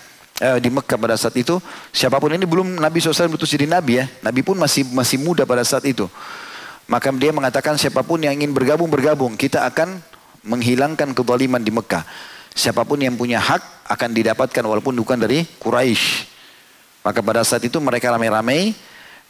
uh, 0.47 0.63
di 0.63 0.71
Mekah 0.71 0.95
pada 0.95 1.19
saat 1.19 1.35
itu. 1.43 1.59
Siapa 1.91 2.23
pun 2.23 2.31
ini 2.31 2.47
belum 2.47 2.79
Nabi 2.79 3.03
SAW 3.03 3.35
betul 3.35 3.51
jadi 3.51 3.67
Nabi 3.67 3.99
ya. 3.99 4.07
Nabi 4.23 4.47
pun 4.47 4.55
masih 4.55 4.87
masih 4.95 5.19
muda 5.19 5.43
pada 5.43 5.67
saat 5.67 5.83
itu. 5.91 6.07
Maka 6.87 7.11
dia 7.19 7.35
mengatakan 7.35 7.75
siapa 7.75 8.07
pun 8.07 8.23
yang 8.23 8.39
ingin 8.39 8.55
bergabung 8.55 8.87
bergabung 8.87 9.35
kita 9.35 9.67
akan 9.67 10.10
menghilangkan 10.45 11.13
kezaliman 11.13 11.61
di 11.61 11.73
Mekah. 11.73 12.05
Siapa 12.51 12.83
pun 12.83 12.99
yang 12.99 13.15
punya 13.15 13.39
hak 13.39 13.89
akan 13.91 14.11
didapatkan 14.11 14.63
walaupun 14.67 14.95
bukan 14.99 15.19
dari 15.21 15.47
Quraisy. 15.59 16.29
Maka 17.01 17.25
pada 17.25 17.41
saat 17.47 17.65
itu 17.65 17.81
mereka 17.81 18.13
ramai-ramai 18.13 18.77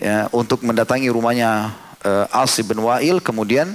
ya, 0.00 0.26
untuk 0.34 0.64
mendatangi 0.66 1.06
rumahnya 1.06 1.70
uh, 2.02 2.26
As 2.34 2.58
bin 2.64 2.82
Wa'il 2.82 3.22
kemudian 3.22 3.70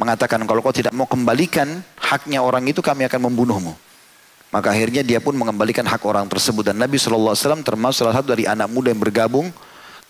mengatakan 0.00 0.42
kalau 0.42 0.58
kau 0.64 0.74
tidak 0.74 0.90
mau 0.90 1.06
kembalikan 1.06 1.84
haknya 2.00 2.42
orang 2.42 2.66
itu 2.66 2.82
kami 2.82 3.06
akan 3.06 3.30
membunuhmu. 3.30 3.72
Maka 4.52 4.74
akhirnya 4.74 5.00
dia 5.00 5.16
pun 5.22 5.32
mengembalikan 5.32 5.86
hak 5.86 6.02
orang 6.04 6.28
tersebut. 6.28 6.72
Dan 6.72 6.76
Nabi 6.76 7.00
SAW 7.00 7.32
termasuk 7.64 8.04
salah 8.04 8.20
satu 8.20 8.36
dari 8.36 8.44
anak 8.44 8.68
muda 8.68 8.92
yang 8.92 9.00
bergabung 9.00 9.48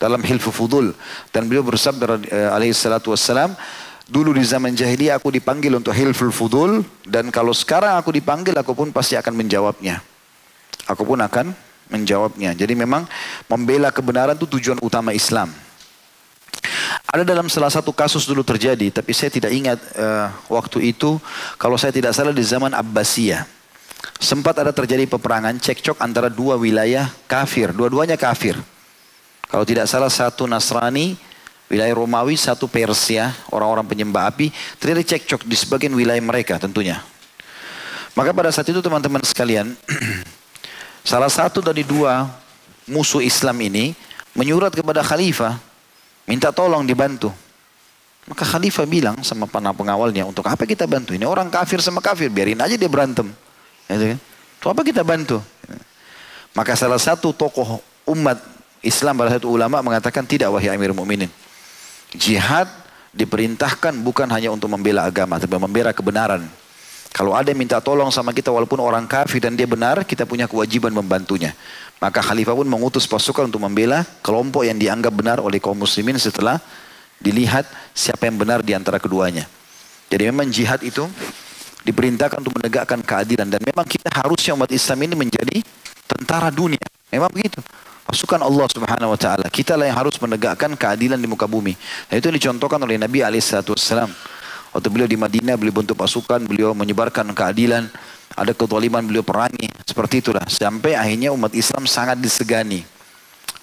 dalam 0.02 0.18
hilfu 0.18 0.50
fudul. 0.50 0.90
Dan 1.30 1.46
beliau 1.46 1.62
bersabda 1.62 2.04
uh, 2.18 2.56
alaihi 2.56 2.74
salatu 2.74 3.14
wassalam, 3.14 3.54
Dulu 4.12 4.36
di 4.36 4.44
zaman 4.44 4.76
jahiliyah 4.76 5.16
aku 5.16 5.32
dipanggil 5.32 5.72
untuk 5.72 5.96
hilful 5.96 6.28
fudul. 6.28 6.84
Dan 7.00 7.32
kalau 7.32 7.56
sekarang 7.56 7.96
aku 7.96 8.12
dipanggil, 8.12 8.52
aku 8.52 8.76
pun 8.76 8.92
pasti 8.92 9.16
akan 9.16 9.32
menjawabnya. 9.32 10.04
Aku 10.84 11.08
pun 11.08 11.16
akan 11.16 11.56
menjawabnya. 11.88 12.52
Jadi 12.52 12.76
memang 12.76 13.08
membela 13.48 13.88
kebenaran 13.88 14.36
itu 14.36 14.44
tujuan 14.44 14.76
utama 14.84 15.16
Islam. 15.16 15.48
Ada 17.08 17.24
dalam 17.24 17.48
salah 17.48 17.72
satu 17.72 17.88
kasus 17.88 18.28
dulu 18.28 18.44
terjadi, 18.44 18.92
tapi 18.92 19.16
saya 19.16 19.32
tidak 19.32 19.48
ingat 19.48 19.80
uh, 19.96 20.28
waktu 20.52 20.92
itu. 20.92 21.16
Kalau 21.56 21.80
saya 21.80 21.96
tidak 21.96 22.12
salah 22.12 22.36
di 22.36 22.44
zaman 22.44 22.76
Abbasiyah. 22.76 23.48
Sempat 24.20 24.60
ada 24.60 24.76
terjadi 24.76 25.08
peperangan 25.08 25.56
cekcok 25.56 25.96
antara 26.04 26.28
dua 26.28 26.60
wilayah 26.60 27.08
kafir. 27.24 27.72
Dua-duanya 27.72 28.20
kafir. 28.20 28.60
Kalau 29.48 29.64
tidak 29.64 29.88
salah 29.88 30.12
satu 30.12 30.44
Nasrani, 30.44 31.16
wilayah 31.72 31.96
Romawi, 31.96 32.36
satu 32.36 32.68
Persia, 32.68 33.32
orang-orang 33.48 33.88
penyembah 33.88 34.28
api. 34.28 34.52
Terjadi 34.76 35.16
cekcok 35.16 35.48
di 35.48 35.56
sebagian 35.56 35.96
wilayah 35.96 36.20
mereka 36.20 36.60
tentunya. 36.60 37.00
Maka 38.12 38.36
pada 38.36 38.52
saat 38.52 38.68
itu 38.68 38.84
teman-teman 38.84 39.24
sekalian, 39.24 39.72
salah 41.08 41.32
satu 41.32 41.64
dari 41.64 41.80
dua 41.80 42.28
musuh 42.84 43.24
Islam 43.24 43.56
ini 43.64 43.96
menyurat 44.36 44.68
kepada 44.76 45.00
khalifah 45.00 45.72
Minta 46.22 46.54
tolong 46.54 46.86
dibantu. 46.86 47.34
Maka 48.30 48.46
khalifah 48.46 48.86
bilang 48.86 49.18
sama 49.26 49.50
para 49.50 49.74
pengawalnya, 49.74 50.22
untuk 50.22 50.46
apa 50.46 50.62
kita 50.62 50.86
bantu? 50.86 51.10
Ini 51.10 51.26
orang 51.26 51.50
kafir 51.50 51.82
sama 51.82 51.98
kafir, 51.98 52.30
biarin 52.30 52.62
aja 52.62 52.78
dia 52.78 52.86
berantem. 52.86 53.26
Gitu 53.90 54.14
kan? 54.14 54.18
Untuk 54.62 54.70
apa 54.70 54.82
kita 54.86 55.02
bantu? 55.02 55.42
Maka 56.54 56.78
salah 56.78 57.02
satu 57.02 57.34
tokoh 57.34 57.82
umat 58.06 58.38
Islam, 58.78 59.18
salah 59.18 59.34
satu 59.34 59.50
ulama 59.50 59.82
mengatakan, 59.82 60.22
tidak 60.22 60.54
wahai 60.54 60.70
Amir 60.70 60.94
Mu'minin. 60.94 61.26
Jihad 62.12 62.68
diperintahkan 63.12 63.96
bukan 64.00 64.28
hanya 64.32 64.52
untuk 64.52 64.72
membela 64.72 65.04
agama, 65.04 65.36
tapi 65.40 65.56
membela 65.56 65.92
kebenaran. 65.92 66.44
Kalau 67.12 67.36
ada 67.36 67.52
yang 67.52 67.60
minta 67.60 67.76
tolong 67.76 68.08
sama 68.08 68.32
kita 68.32 68.48
walaupun 68.48 68.80
orang 68.80 69.04
kafir 69.04 69.36
dan 69.36 69.52
dia 69.52 69.68
benar, 69.68 70.00
kita 70.08 70.24
punya 70.24 70.48
kewajiban 70.48 70.88
membantunya. 70.96 71.52
Maka 72.00 72.24
khalifah 72.24 72.56
pun 72.56 72.64
mengutus 72.64 73.04
pasukan 73.04 73.52
untuk 73.52 73.60
membela 73.60 74.02
kelompok 74.24 74.64
yang 74.64 74.80
dianggap 74.80 75.12
benar 75.12 75.38
oleh 75.38 75.60
kaum 75.60 75.76
muslimin 75.76 76.16
setelah 76.16 76.56
dilihat 77.20 77.68
siapa 77.92 78.26
yang 78.26 78.40
benar 78.40 78.64
di 78.64 78.72
antara 78.72 78.96
keduanya. 78.96 79.44
Jadi 80.08 80.22
memang 80.32 80.48
jihad 80.48 80.80
itu 80.80 81.04
diperintahkan 81.84 82.40
untuk 82.40 82.56
menegakkan 82.58 83.00
keadilan 83.04 83.46
dan 83.46 83.60
memang 83.60 83.84
kita 83.86 84.08
harusnya 84.08 84.56
umat 84.56 84.72
Islam 84.72 84.98
ini 85.04 85.14
menjadi 85.14 85.56
tentara 86.08 86.48
dunia. 86.48 86.82
Memang 87.12 87.28
begitu. 87.28 87.60
Pasukan 88.12 88.44
Allah 88.44 88.68
Subhanahu 88.68 89.16
wa 89.16 89.18
taala. 89.18 89.48
Kita 89.48 89.72
lah 89.72 89.88
yang 89.88 89.96
harus 89.96 90.20
menegakkan 90.20 90.76
keadilan 90.76 91.16
di 91.16 91.24
muka 91.24 91.48
bumi. 91.48 91.72
Nah, 92.12 92.20
itu 92.20 92.28
dicontohkan 92.28 92.76
oleh 92.84 93.00
Nabi 93.00 93.24
alaihi 93.24 93.40
wasallam. 93.40 94.12
Waktu 94.76 94.88
beliau 94.92 95.08
di 95.08 95.16
Madinah, 95.16 95.56
beliau 95.56 95.80
bentuk 95.80 95.96
pasukan, 95.96 96.44
beliau 96.44 96.76
menyebarkan 96.76 97.32
keadilan. 97.32 97.88
Ada 98.36 98.52
kezaliman 98.52 99.00
beliau 99.08 99.24
perangi. 99.24 99.64
Seperti 99.88 100.20
itulah. 100.20 100.44
Sampai 100.44 100.92
akhirnya 100.92 101.32
umat 101.32 101.56
Islam 101.56 101.88
sangat 101.88 102.20
disegani. 102.20 102.84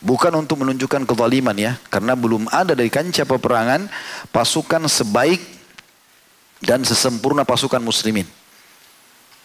Bukan 0.01 0.33
untuk 0.33 0.65
menunjukkan 0.65 1.05
kezaliman 1.05 1.53
ya. 1.53 1.77
Karena 1.93 2.17
belum 2.17 2.49
ada 2.49 2.73
dari 2.73 2.89
kancah 2.89 3.29
peperangan 3.29 3.85
pasukan 4.33 4.81
sebaik 4.89 5.45
dan 6.65 6.81
sesempurna 6.81 7.45
pasukan 7.45 7.85
muslimin. 7.85 8.25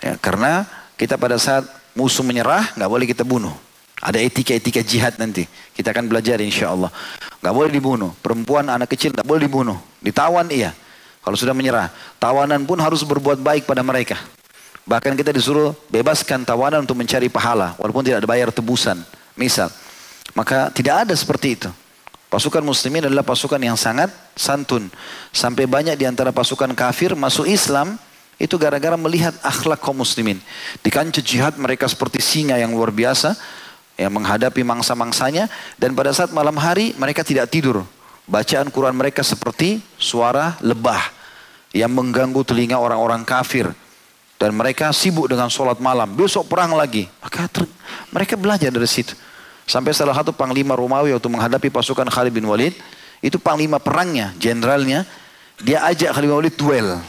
Ya, 0.01 0.17
karena 0.17 0.65
kita 0.97 1.21
pada 1.21 1.37
saat 1.37 1.69
musuh 1.93 2.25
menyerah, 2.25 2.73
nggak 2.73 2.89
boleh 2.89 3.05
kita 3.05 3.21
bunuh. 3.21 3.53
Ada 4.03 4.19
etika-etika 4.19 4.83
jihad 4.83 5.15
nanti. 5.23 5.47
Kita 5.75 5.95
akan 5.95 6.11
belajar 6.11 6.43
insya 6.43 6.75
Allah. 6.75 6.91
Nggak 7.39 7.55
boleh 7.55 7.71
dibunuh. 7.71 8.11
Perempuan, 8.19 8.67
anak 8.67 8.91
kecil 8.91 9.15
nggak 9.15 9.27
boleh 9.27 9.43
dibunuh. 9.47 9.79
Ditawan 10.03 10.51
iya. 10.51 10.75
Kalau 11.25 11.37
sudah 11.41 11.57
menyerah, 11.57 11.89
tawanan 12.21 12.69
pun 12.69 12.77
harus 12.83 13.01
berbuat 13.01 13.41
baik 13.41 13.65
pada 13.65 13.81
mereka. 13.81 14.21
Bahkan 14.85 15.17
kita 15.17 15.33
disuruh 15.33 15.73
bebaskan 15.89 16.45
tawanan 16.45 16.85
untuk 16.85 17.01
mencari 17.01 17.33
pahala, 17.33 17.73
walaupun 17.81 18.05
tidak 18.05 18.21
ada 18.21 18.29
bayar 18.29 18.53
tebusan. 18.53 19.01
Misal, 19.33 19.73
maka 20.37 20.69
tidak 20.69 21.09
ada 21.09 21.15
seperti 21.17 21.57
itu. 21.57 21.71
Pasukan 22.29 22.61
muslimin 22.61 23.09
adalah 23.09 23.25
pasukan 23.25 23.57
yang 23.57 23.79
sangat 23.81 24.13
santun. 24.37 24.93
Sampai 25.33 25.65
banyak 25.65 25.97
di 25.97 26.05
antara 26.05 26.29
pasukan 26.35 26.77
kafir 26.77 27.17
masuk 27.17 27.49
Islam, 27.49 27.97
itu 28.37 28.61
gara-gara 28.61 28.99
melihat 29.01 29.33
akhlak 29.41 29.81
kaum 29.81 29.97
muslimin. 29.97 30.37
Di 30.85 30.93
kancah 30.93 31.25
jihad 31.25 31.55
mereka 31.57 31.89
seperti 31.89 32.21
singa 32.21 32.61
yang 32.61 32.77
luar 32.77 32.93
biasa, 32.93 33.39
yang 33.95 34.13
menghadapi 34.15 34.63
mangsa-mangsanya. 34.67 35.47
Dan 35.79 35.95
pada 35.95 36.11
saat 36.15 36.31
malam 36.31 36.55
hari 36.59 36.95
mereka 36.97 37.23
tidak 37.23 37.51
tidur. 37.51 37.87
Bacaan 38.25 38.73
Quran 38.73 38.97
mereka 38.97 39.21
seperti 39.21 39.85
suara 40.01 40.57
lebah 40.65 41.13
yang 41.75 41.93
mengganggu 41.93 42.41
telinga 42.47 42.81
orang-orang 42.81 43.27
kafir. 43.27 43.69
Dan 44.41 44.57
mereka 44.57 44.91
sibuk 44.91 45.31
dengan 45.31 45.47
sholat 45.49 45.79
malam. 45.79 46.11
Besok 46.11 46.51
perang 46.51 46.75
lagi. 46.75 47.07
Maka 47.23 47.49
mereka 48.11 48.35
belajar 48.35 48.69
dari 48.69 48.89
situ. 48.89 49.15
Sampai 49.65 49.97
salah 49.97 50.13
satu 50.13 50.33
panglima 50.37 50.77
Romawi 50.77 51.17
waktu 51.17 51.29
menghadapi 51.33 51.73
pasukan 51.73 52.09
Khalid 52.13 52.33
bin 52.33 52.45
Walid. 52.45 52.77
Itu 53.25 53.41
panglima 53.41 53.81
perangnya, 53.81 54.37
jenderalnya. 54.37 55.09
Dia 55.65 55.81
ajak 55.89 56.13
Khalid 56.13 56.29
bin 56.29 56.37
Walid 56.37 56.57
duel. 56.61 57.01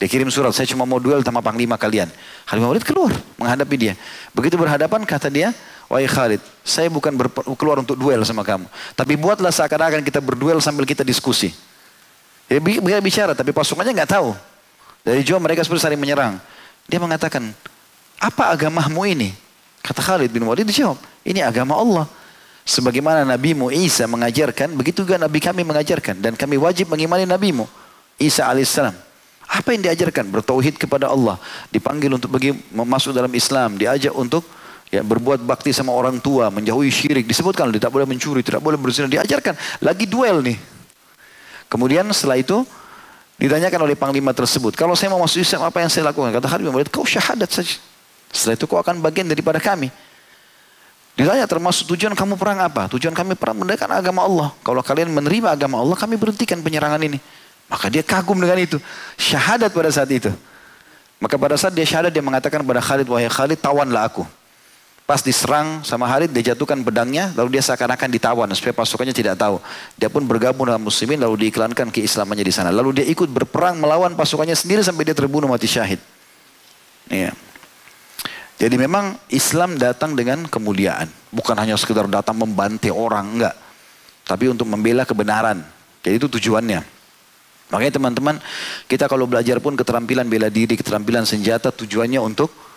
Dia 0.00 0.08
kirim 0.08 0.28
surat, 0.32 0.52
saya 0.56 0.64
cuma 0.68 0.88
mau 0.88 1.00
duel 1.00 1.24
sama 1.24 1.40
panglima 1.40 1.80
kalian. 1.80 2.08
Khalid 2.44 2.60
bin 2.60 2.68
Walid 2.68 2.84
keluar 2.84 3.12
menghadapi 3.40 3.76
dia. 3.80 3.94
Begitu 4.36 4.60
berhadapan 4.60 5.00
kata 5.08 5.32
dia, 5.32 5.56
Wahai 5.90 6.06
Khalid, 6.06 6.38
saya 6.62 6.86
bukan 6.86 7.10
keluar 7.58 7.82
untuk 7.82 7.98
duel 7.98 8.22
sama 8.22 8.46
kamu. 8.46 8.70
Tapi 8.94 9.18
buatlah 9.18 9.50
seakan-akan 9.50 10.06
kita 10.06 10.22
berduel 10.22 10.62
sambil 10.62 10.86
kita 10.86 11.02
diskusi. 11.02 11.50
Dia 12.46 13.02
bicara, 13.02 13.34
tapi 13.34 13.50
pasukannya 13.50 13.90
nggak 13.98 14.10
tahu. 14.14 14.30
Dari 15.02 15.26
jauh 15.26 15.42
mereka 15.42 15.66
seperti 15.66 15.90
saling 15.90 15.98
menyerang. 15.98 16.38
Dia 16.86 17.02
mengatakan, 17.02 17.50
apa 18.22 18.54
agamamu 18.54 19.02
ini? 19.02 19.34
Kata 19.82 19.98
Khalid 19.98 20.30
bin 20.30 20.46
Walid 20.46 20.62
dijawab, 20.62 20.94
ini 21.26 21.42
agama 21.42 21.74
Allah. 21.74 22.06
Sebagaimana 22.62 23.26
Nabimu 23.26 23.74
Isa 23.74 24.06
mengajarkan, 24.06 24.78
begitu 24.78 25.02
juga 25.02 25.18
Nabi 25.18 25.42
kami 25.42 25.66
mengajarkan. 25.66 26.22
Dan 26.22 26.38
kami 26.38 26.54
wajib 26.54 26.86
mengimani 26.86 27.26
Nabimu, 27.26 27.66
Isa 28.14 28.46
alaihissalam. 28.46 28.94
Apa 29.50 29.74
yang 29.74 29.90
diajarkan? 29.90 30.30
Bertauhid 30.30 30.78
kepada 30.78 31.10
Allah. 31.10 31.34
Dipanggil 31.74 32.14
untuk 32.14 32.30
bagi 32.30 32.54
masuk 32.70 33.10
dalam 33.10 33.34
Islam. 33.34 33.74
Diajak 33.74 34.14
untuk 34.14 34.46
ya 34.90 35.06
berbuat 35.06 35.46
bakti 35.46 35.70
sama 35.70 35.94
orang 35.94 36.18
tua, 36.18 36.50
menjauhi 36.50 36.90
syirik, 36.90 37.24
disebutkan 37.24 37.70
tidak 37.70 37.94
boleh 37.94 38.04
mencuri, 38.04 38.42
tidak 38.42 38.60
boleh 38.60 38.76
berzina, 38.76 39.06
diajarkan. 39.06 39.54
Lagi 39.80 40.04
duel 40.04 40.42
nih. 40.42 40.58
Kemudian 41.70 42.04
setelah 42.10 42.42
itu 42.42 42.66
ditanyakan 43.38 43.86
oleh 43.86 43.94
panglima 43.94 44.34
tersebut, 44.34 44.74
kalau 44.74 44.98
saya 44.98 45.14
mau 45.14 45.22
masuk 45.22 45.40
Islam 45.40 45.64
apa 45.64 45.78
yang 45.80 45.88
saya 45.88 46.10
lakukan? 46.10 46.34
Kata 46.34 46.50
Khalid 46.50 46.90
kau 46.90 47.06
syahadat 47.06 47.48
saja. 47.48 47.78
Setelah 48.34 48.54
itu 48.58 48.66
kau 48.66 48.78
akan 48.82 48.98
bagian 48.98 49.30
daripada 49.30 49.62
kami. 49.62 49.88
Ditanya 51.18 51.44
termasuk 51.46 51.90
tujuan 51.94 52.14
kamu 52.14 52.38
perang 52.38 52.58
apa? 52.62 52.86
Tujuan 52.90 53.14
kami 53.14 53.34
perang 53.34 53.58
menegakkan 53.58 53.90
agama 53.90 54.24
Allah. 54.26 54.48
Kalau 54.62 54.82
kalian 54.82 55.10
menerima 55.10 55.52
agama 55.54 55.82
Allah, 55.82 55.98
kami 55.98 56.14
berhentikan 56.14 56.58
penyerangan 56.62 57.02
ini. 57.02 57.18
Maka 57.70 57.86
dia 57.90 58.02
kagum 58.02 58.38
dengan 58.38 58.58
itu. 58.58 58.78
Syahadat 59.18 59.70
pada 59.70 59.90
saat 59.90 60.10
itu. 60.10 60.30
Maka 61.20 61.36
pada 61.36 61.54
saat 61.60 61.76
dia 61.76 61.84
syahadat, 61.84 62.14
dia 62.14 62.24
mengatakan 62.24 62.64
kepada 62.64 62.80
Khalid, 62.80 63.06
wahai 63.10 63.28
Khalid, 63.28 63.58
tawanlah 63.60 64.08
aku. 64.08 64.24
Pas 65.10 65.26
diserang 65.26 65.82
sama 65.82 66.06
Khalid, 66.06 66.30
dia 66.30 66.54
jatuhkan 66.54 66.78
pedangnya, 66.86 67.34
lalu 67.34 67.58
dia 67.58 67.62
seakan-akan 67.66 68.14
ditawan 68.14 68.46
supaya 68.54 68.70
pasukannya 68.70 69.10
tidak 69.10 69.34
tahu. 69.34 69.58
Dia 69.98 70.06
pun 70.06 70.22
bergabung 70.22 70.70
dengan 70.70 70.86
muslimin, 70.86 71.18
lalu 71.18 71.50
diiklankan 71.50 71.90
keislamannya 71.90 72.46
di 72.46 72.54
sana. 72.54 72.70
Lalu 72.70 73.02
dia 73.02 73.06
ikut 73.10 73.26
berperang 73.26 73.82
melawan 73.82 74.14
pasukannya 74.14 74.54
sendiri 74.54 74.86
sampai 74.86 75.02
dia 75.02 75.18
terbunuh 75.18 75.50
mati 75.50 75.66
syahid. 75.66 75.98
Iya. 77.10 77.34
Jadi 78.54 78.78
memang 78.78 79.18
Islam 79.34 79.82
datang 79.82 80.14
dengan 80.14 80.46
kemuliaan. 80.46 81.10
Bukan 81.34 81.58
hanya 81.58 81.74
sekedar 81.74 82.06
datang 82.06 82.38
membantai 82.38 82.94
orang, 82.94 83.34
enggak. 83.34 83.58
Tapi 84.30 84.46
untuk 84.46 84.70
membela 84.70 85.02
kebenaran. 85.02 85.58
Jadi 86.06 86.22
itu 86.22 86.30
tujuannya. 86.38 86.86
Makanya 87.74 87.98
teman-teman, 87.98 88.38
kita 88.86 89.10
kalau 89.10 89.26
belajar 89.26 89.58
pun 89.58 89.74
keterampilan 89.74 90.30
bela 90.30 90.46
diri, 90.46 90.78
keterampilan 90.78 91.26
senjata, 91.26 91.74
tujuannya 91.74 92.22
untuk 92.22 92.69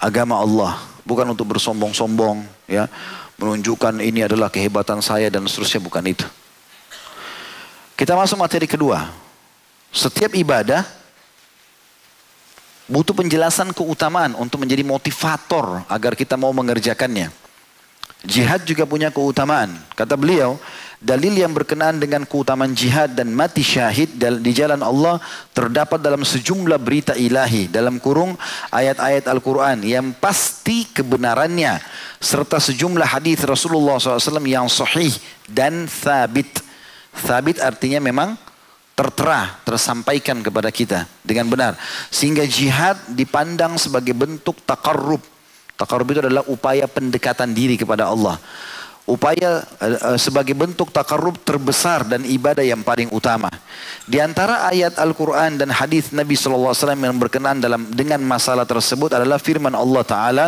agama 0.00 0.40
Allah. 0.40 0.80
Bukan 1.04 1.28
untuk 1.28 1.52
bersombong-sombong 1.52 2.42
ya. 2.64 2.88
Menunjukkan 3.36 4.00
ini 4.04 4.24
adalah 4.24 4.52
kehebatan 4.52 5.00
saya 5.00 5.28
dan 5.28 5.44
seterusnya 5.48 5.80
bukan 5.80 6.04
itu. 6.08 6.26
Kita 7.96 8.16
masuk 8.16 8.40
materi 8.40 8.64
kedua. 8.64 9.12
Setiap 9.92 10.32
ibadah 10.36 10.84
butuh 12.88 13.16
penjelasan 13.16 13.72
keutamaan 13.76 14.36
untuk 14.36 14.60
menjadi 14.60 14.84
motivator 14.84 15.84
agar 15.88 16.12
kita 16.16 16.36
mau 16.36 16.52
mengerjakannya. 16.52 17.32
Jihad 18.20 18.68
juga 18.68 18.84
punya 18.84 19.08
keutamaan. 19.08 19.72
Kata 19.96 20.16
beliau 20.20 20.60
dalil 21.00 21.32
yang 21.32 21.56
berkenaan 21.56 21.96
dengan 21.96 22.28
keutamaan 22.28 22.76
jihad 22.76 23.16
dan 23.16 23.32
mati 23.32 23.64
syahid 23.64 24.20
di 24.20 24.52
jalan 24.52 24.84
Allah 24.84 25.16
terdapat 25.56 25.96
dalam 25.96 26.20
sejumlah 26.20 26.76
berita 26.76 27.16
ilahi 27.16 27.72
dalam 27.72 27.96
kurung 27.96 28.36
ayat-ayat 28.68 29.24
Al-Quran 29.24 29.80
yang 29.80 30.12
pasti 30.20 30.84
kebenarannya 30.92 31.80
serta 32.20 32.60
sejumlah 32.60 33.16
hadis 33.16 33.40
Rasulullah 33.48 33.96
SAW 33.96 34.44
yang 34.44 34.68
sahih 34.68 35.10
dan 35.48 35.88
thabit. 35.88 36.60
Thabit 37.10 37.58
artinya 37.64 37.98
memang 37.98 38.36
tertera, 38.92 39.56
tersampaikan 39.64 40.44
kepada 40.44 40.68
kita 40.68 41.08
dengan 41.24 41.48
benar. 41.48 41.72
Sehingga 42.12 42.44
jihad 42.44 43.00
dipandang 43.08 43.80
sebagai 43.80 44.12
bentuk 44.12 44.60
takarrub. 44.68 45.24
Takarrub 45.80 46.12
itu 46.12 46.20
adalah 46.20 46.44
upaya 46.44 46.84
pendekatan 46.84 47.56
diri 47.56 47.80
kepada 47.80 48.12
Allah. 48.12 48.36
Upaya 49.10 49.66
uh, 49.82 50.14
sebagai 50.14 50.54
bentuk 50.54 50.94
takarrub 50.94 51.34
terbesar 51.42 52.06
dan 52.06 52.22
ibadah 52.22 52.62
yang 52.62 52.86
paling 52.86 53.10
utama. 53.10 53.50
Di 54.06 54.22
antara 54.22 54.70
ayat 54.70 55.02
Al-Quran 55.02 55.58
dan 55.58 55.74
hadis 55.74 56.14
Nabi 56.14 56.38
SAW 56.38 56.70
yang 56.94 57.18
berkenaan 57.18 57.58
dalam 57.58 57.90
dengan 57.90 58.22
masalah 58.22 58.62
tersebut 58.62 59.18
adalah 59.18 59.42
firman 59.42 59.74
Allah 59.74 60.02
Ta'ala 60.06 60.46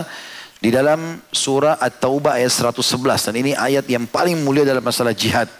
di 0.62 0.70
dalam 0.70 1.18
surah 1.34 1.82
At-Taubah 1.82 2.38
ayat 2.38 2.54
111. 2.54 3.34
Dan 3.34 3.34
ini 3.42 3.50
ayat 3.58 3.82
yang 3.90 4.06
paling 4.06 4.38
mulia 4.46 4.62
dalam 4.62 4.86
masalah 4.86 5.10
jihad. 5.10 5.50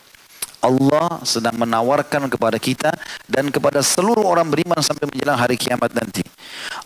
Allah 0.66 1.22
sedang 1.22 1.54
menawarkan 1.62 2.26
kepada 2.26 2.58
kita 2.58 2.90
dan 3.30 3.54
kepada 3.54 3.86
seluruh 3.86 4.26
orang 4.26 4.50
beriman 4.50 4.82
sampai 4.82 5.06
menjelang 5.06 5.38
hari 5.38 5.62
kiamat 5.62 5.94
nanti. 5.94 6.26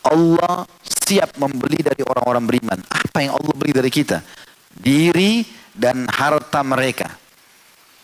Allah 0.04 0.68
siap 0.84 1.40
membeli 1.40 1.80
dari 1.80 2.04
orang-orang 2.04 2.44
beriman. 2.44 2.80
Apa 2.92 3.24
yang 3.24 3.40
Allah 3.40 3.54
beli 3.56 3.72
dari 3.72 3.88
kita? 3.88 4.20
Diri 4.76 5.48
dan 5.72 6.12
harta 6.12 6.60
mereka. 6.60 7.08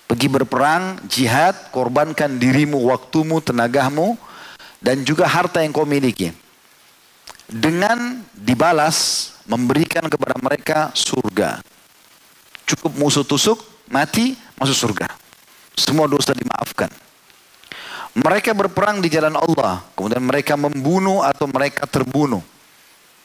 Pergi 0.08 0.32
berperang, 0.32 1.02
jihad, 1.12 1.74
korbankan 1.76 2.40
dirimu, 2.40 2.80
waktumu, 2.88 3.44
tenagamu, 3.44 4.16
dan 4.80 5.04
juga 5.04 5.28
harta 5.28 5.60
yang 5.60 5.76
kau 5.76 5.84
miliki. 5.84 6.32
Dengan 7.46 8.24
dibalas 8.32 9.30
memberikan 9.50 10.08
kepada 10.08 10.38
mereka 10.40 10.94
surga. 10.94 11.62
Cukup 12.66 12.98
musuh 12.98 13.26
tusuk, 13.26 13.62
mati, 13.90 14.34
masuk 14.58 14.78
surga. 14.78 15.25
Semua 15.76 16.08
dosa 16.08 16.32
dimaafkan. 16.32 16.90
Mereka 18.16 18.56
berperang 18.56 19.04
di 19.04 19.12
jalan 19.12 19.36
Allah, 19.36 19.84
kemudian 19.92 20.24
mereka 20.24 20.56
membunuh 20.56 21.20
atau 21.20 21.52
mereka 21.52 21.84
terbunuh. 21.84 22.40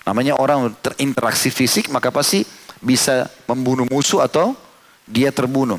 Namanya 0.03 0.35
orang 0.35 0.75
terinteraksi 0.83 1.47
fisik, 1.55 1.87
maka 1.95 2.11
pasti 2.11 2.43
bisa 2.83 3.31
membunuh 3.47 3.87
musuh 3.87 4.27
atau 4.27 4.59
dia 5.07 5.31
terbunuh. 5.31 5.79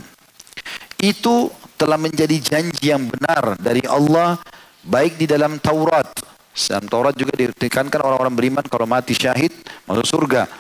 Itu 0.96 1.52
telah 1.76 2.00
menjadi 2.00 2.40
janji 2.40 2.94
yang 2.96 3.04
benar 3.12 3.60
dari 3.60 3.84
Allah 3.84 4.40
baik 4.88 5.20
di 5.20 5.28
dalam 5.28 5.60
Taurat 5.60 6.08
dalam 6.52 6.86
Taurat 6.92 7.16
juga 7.16 7.32
ditekankan 7.40 8.04
orang-orang 8.04 8.36
beriman 8.36 8.66
kalau 8.68 8.84
mati 8.84 9.16
syahid 9.16 9.56
masuk 9.88 10.04
surga. 10.04 10.52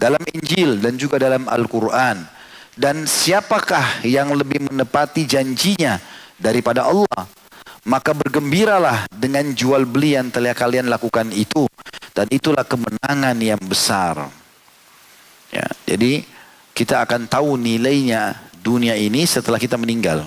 Dalam 0.00 0.22
Injil 0.32 0.80
dan 0.80 0.96
juga 0.96 1.20
dalam 1.20 1.44
Al-Quran. 1.50 2.24
Dan 2.80 3.04
siapakah 3.04 4.00
yang 4.08 4.32
lebih 4.32 4.64
menepati 4.72 5.28
janjinya 5.28 6.00
daripada 6.40 6.88
Allah? 6.88 7.28
Maka 7.84 8.16
bergembiralah 8.16 9.04
dengan 9.12 9.52
jual 9.52 9.84
beli 9.84 10.16
yang 10.16 10.32
telah 10.32 10.56
kalian 10.56 10.88
lakukan 10.88 11.28
itu. 11.36 11.68
Dan 12.16 12.32
itulah 12.32 12.64
kemenangan 12.64 13.36
yang 13.36 13.60
besar. 13.60 14.32
Ya, 15.52 15.68
jadi 15.84 16.24
kita 16.72 17.04
akan 17.04 17.28
tahu 17.28 17.60
nilainya 17.60 18.40
dunia 18.64 18.96
ini 18.96 19.28
setelah 19.28 19.60
kita 19.60 19.76
meninggal. 19.76 20.24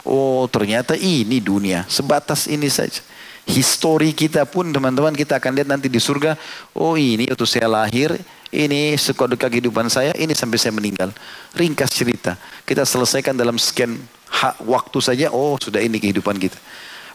Oh 0.00 0.48
ternyata 0.48 0.96
ini 0.96 1.36
dunia. 1.36 1.84
Sebatas 1.84 2.48
ini 2.48 2.72
saja 2.72 3.04
histori 3.50 4.14
kita 4.14 4.46
pun 4.46 4.70
teman-teman 4.70 5.12
kita 5.12 5.42
akan 5.42 5.52
lihat 5.58 5.68
nanti 5.68 5.90
di 5.90 6.00
surga. 6.00 6.38
Oh 6.72 6.94
ini 6.94 7.28
waktu 7.28 7.46
saya 7.48 7.66
lahir, 7.66 8.14
ini 8.50 8.98
sekode 8.98 9.38
kehidupan 9.38 9.86
saya, 9.86 10.10
ini 10.18 10.34
sampai 10.34 10.58
saya 10.58 10.74
meninggal. 10.74 11.14
Ringkas 11.54 11.94
cerita. 11.94 12.34
Kita 12.66 12.82
selesaikan 12.82 13.38
dalam 13.38 13.54
hak 13.56 14.66
waktu 14.66 14.98
saja, 14.98 15.26
oh 15.30 15.54
sudah 15.54 15.78
ini 15.78 16.02
kehidupan 16.02 16.34
kita. 16.34 16.58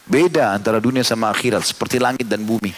Beda 0.08 0.56
antara 0.56 0.80
dunia 0.80 1.04
sama 1.04 1.28
akhirat, 1.34 1.68
seperti 1.68 2.00
langit 2.00 2.30
dan 2.32 2.44
bumi. 2.48 2.72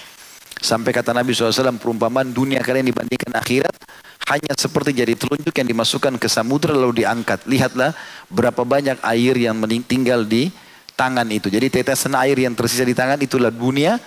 Sampai 0.58 0.90
kata 0.90 1.14
Nabi 1.14 1.38
SAW, 1.38 1.78
perumpamaan 1.78 2.34
dunia 2.34 2.66
kalian 2.66 2.90
dibandingkan 2.90 3.30
akhirat, 3.38 3.78
hanya 4.26 4.54
seperti 4.58 4.92
jadi 4.92 5.14
telunjuk 5.14 5.54
yang 5.54 5.68
dimasukkan 5.70 6.18
ke 6.18 6.26
samudra 6.26 6.74
lalu 6.74 7.06
diangkat. 7.06 7.46
Lihatlah 7.46 7.94
berapa 8.28 8.66
banyak 8.66 8.98
air 9.06 9.38
yang 9.38 9.62
tinggal 9.86 10.26
di 10.26 10.50
tangan 10.98 11.30
itu. 11.30 11.54
Jadi 11.54 11.70
tetesan 11.70 12.18
air 12.18 12.36
yang 12.36 12.58
tersisa 12.58 12.82
di 12.82 12.98
tangan 12.98 13.22
itulah 13.22 13.54
dunia, 13.54 14.02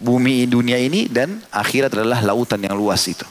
bumi 0.00 0.48
dunia 0.48 0.80
ini 0.80 1.12
dan 1.12 1.44
akhirat 1.52 1.92
adalah 1.92 2.24
lautan 2.24 2.64
yang 2.64 2.72
luas 2.72 3.04
itu. 3.04 3.28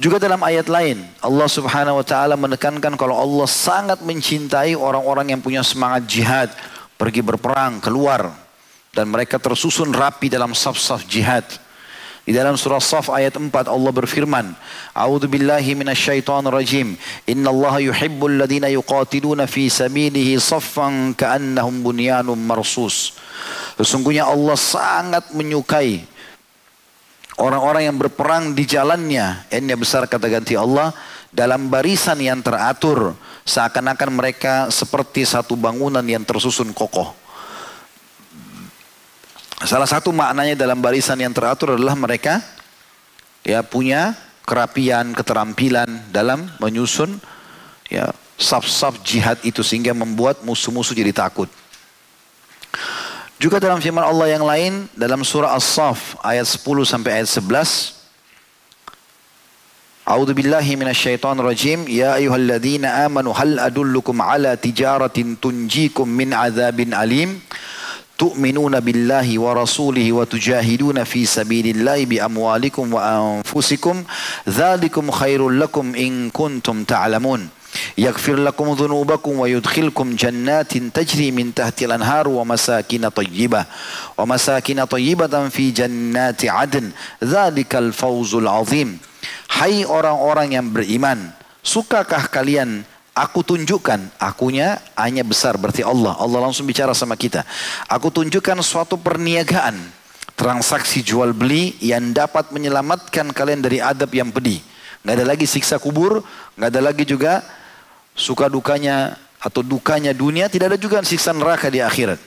Juga 0.00 0.16
dalam 0.16 0.40
ayat 0.40 0.72
lain 0.72 1.04
Allah 1.20 1.48
Subhanahu 1.52 2.00
wa 2.00 2.06
taala 2.06 2.32
menekankan 2.32 2.96
kalau 2.96 3.12
Allah 3.12 3.44
sangat 3.44 4.00
mencintai 4.00 4.72
orang-orang 4.72 5.36
yang 5.36 5.40
punya 5.44 5.60
semangat 5.60 6.08
jihad, 6.08 6.48
pergi 6.96 7.20
berperang, 7.20 7.76
keluar 7.76 8.32
dan 8.96 9.08
mereka 9.12 9.36
tersusun 9.36 9.92
rapi 9.92 10.32
dalam 10.32 10.56
saf-saf 10.56 11.04
jihad. 11.04 11.44
Di 12.22 12.30
dalam 12.30 12.54
surah 12.54 12.78
Saf 12.78 13.10
ayat 13.10 13.34
4 13.34 13.50
Allah 13.66 13.90
berfirman, 13.90 14.54
A'udzu 14.94 15.26
billahi 15.26 15.74
minasyaitonir 15.74 16.54
rajim. 16.54 16.94
Innallaha 17.26 17.82
yuhibbul 17.82 18.38
ladzina 18.38 18.70
yuqatiluna 18.70 19.50
fi 19.50 19.66
sabilihi 19.66 20.38
saffan 20.38 21.18
ka'annahum 21.18 21.82
bunyanun 21.82 22.38
marsus. 22.38 23.18
Sesungguhnya 23.74 24.30
Allah 24.30 24.54
sangat 24.54 25.34
menyukai 25.34 26.06
orang-orang 27.40 27.88
yang 27.88 27.96
berperang 27.96 28.52
di 28.52 28.64
jalannya. 28.68 29.48
Ini 29.48 29.76
besar 29.78 30.04
kata 30.10 30.28
ganti 30.28 30.58
Allah 30.58 30.92
dalam 31.32 31.72
barisan 31.72 32.20
yang 32.20 32.44
teratur 32.44 33.16
seakan-akan 33.48 34.10
mereka 34.12 34.54
seperti 34.68 35.24
satu 35.24 35.56
bangunan 35.56 36.04
yang 36.04 36.22
tersusun 36.22 36.76
kokoh. 36.76 37.14
Salah 39.62 39.86
satu 39.86 40.10
maknanya 40.10 40.58
dalam 40.58 40.82
barisan 40.82 41.22
yang 41.22 41.30
teratur 41.30 41.78
adalah 41.78 41.94
mereka 41.94 42.42
ya 43.46 43.62
punya 43.62 44.18
kerapian, 44.42 45.14
keterampilan 45.14 46.10
dalam 46.10 46.50
menyusun 46.58 47.22
ya 47.86 48.10
saf-saf 48.34 48.98
jihad 49.06 49.38
itu 49.46 49.62
sehingga 49.62 49.94
membuat 49.94 50.42
musuh-musuh 50.42 50.98
jadi 50.98 51.14
takut. 51.14 51.46
Juga 53.41 53.61
dalam 53.61 53.77
firman 53.77 54.01
Allah 54.01 54.33
yang 54.33 54.41
lain 54.41 54.89
dalam 54.97 55.21
surah 55.21 55.53
As-Saff 55.53 56.17
ayat 56.25 56.49
10 56.49 56.63
sampai 56.89 57.21
ayat 57.21 57.29
11 57.29 57.97
A'udzu 60.07 60.33
billahi 60.33 60.79
minasyaitonir 60.79 61.43
rajim 61.43 61.83
ya 61.91 62.15
ayyuhalladzina 62.15 63.03
amanu 63.05 63.35
hal 63.35 63.59
adullukum 63.59 64.23
ala 64.23 64.55
tijaratin 64.55 65.35
tunjikum 65.35 66.07
min 66.07 66.31
adzabin 66.31 66.95
alim 66.95 67.43
تؤمنون 68.17 68.79
بالله 68.79 69.39
ورسوله 69.39 70.13
وتجاهدون 70.13 71.03
في 71.03 71.25
سبيل 71.25 71.77
الله 71.77 72.05
بأموالكم 72.05 72.93
وأنفسكم 72.93 73.95
ذلكم 74.49 75.11
خير 75.11 75.49
لكم 75.49 75.95
إن 75.95 76.29
كنتم 76.29 76.83
تعلمون 76.83 77.49
yaghfir 77.96 78.40
lakum 78.40 78.72
dhunubakum 78.72 79.44
wa 79.44 79.46
yudkhilkum 79.48 80.16
jannatin 80.16 80.88
tajri 80.88 81.28
min 81.28 81.52
tahtil 81.52 81.92
anhar 81.92 82.24
wa 82.28 82.44
masakin 82.44 83.08
tayyibah 83.12 83.68
wa 84.16 84.24
masakin 84.24 84.80
tayyibatan 84.88 85.52
fi 85.52 85.72
jannati 85.72 86.48
adn 86.48 86.92
dzalikal 87.20 87.92
fawzul 87.92 88.48
azim 88.48 88.96
hai 89.60 89.84
orang-orang 89.84 90.56
yang 90.56 90.66
beriman 90.72 91.32
sukakah 91.60 92.28
kalian 92.32 92.88
Aku 93.12 93.44
tunjukkan, 93.44 94.16
akunya 94.16 94.80
hanya 94.96 95.20
besar 95.20 95.60
berarti 95.60 95.84
Allah. 95.84 96.16
Allah 96.16 96.48
langsung 96.48 96.64
bicara 96.64 96.96
sama 96.96 97.12
kita. 97.12 97.44
Aku 97.84 98.08
tunjukkan 98.08 98.56
suatu 98.64 98.96
perniagaan, 98.96 99.76
transaksi 100.32 101.04
jual 101.04 101.36
beli 101.36 101.76
yang 101.84 102.16
dapat 102.16 102.48
menyelamatkan 102.56 103.36
kalian 103.36 103.60
dari 103.60 103.84
adab 103.84 104.08
yang 104.16 104.32
pedih. 104.32 104.64
Nggak 105.04 105.14
ada 105.20 105.26
lagi 105.28 105.44
siksa 105.44 105.76
kubur, 105.76 106.24
nggak 106.56 106.72
ada 106.72 106.80
lagi 106.80 107.04
juga 107.04 107.44
suka 108.16 108.48
dukanya 108.48 109.16
atau 109.42 109.60
dukanya 109.64 110.14
dunia, 110.14 110.46
tidak 110.46 110.74
ada 110.74 110.78
juga 110.78 111.02
siksa 111.02 111.34
neraka 111.34 111.66
di 111.66 111.82
akhirat. 111.82 112.20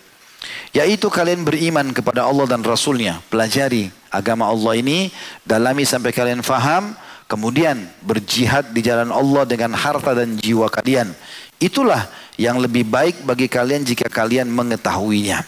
Yaitu 0.76 1.08
kalian 1.08 1.48
beriman 1.48 1.90
kepada 1.96 2.28
Allah 2.28 2.46
dan 2.46 2.62
Rasulnya. 2.62 3.24
Pelajari 3.32 3.90
agama 4.12 4.46
Allah 4.52 4.76
ini, 4.78 5.10
dalami 5.48 5.88
sampai 5.88 6.12
kalian 6.12 6.44
faham, 6.44 6.94
kemudian 7.26 7.80
berjihad 8.04 8.70
di 8.76 8.84
jalan 8.84 9.10
Allah 9.10 9.48
dengan 9.48 9.74
harta 9.74 10.12
dan 10.12 10.36
jiwa 10.36 10.68
kalian. 10.68 11.16
Itulah 11.58 12.06
yang 12.36 12.60
lebih 12.60 12.84
baik 12.84 13.24
bagi 13.24 13.48
kalian 13.48 13.88
jika 13.88 14.12
kalian 14.12 14.52
mengetahuinya. 14.52 15.40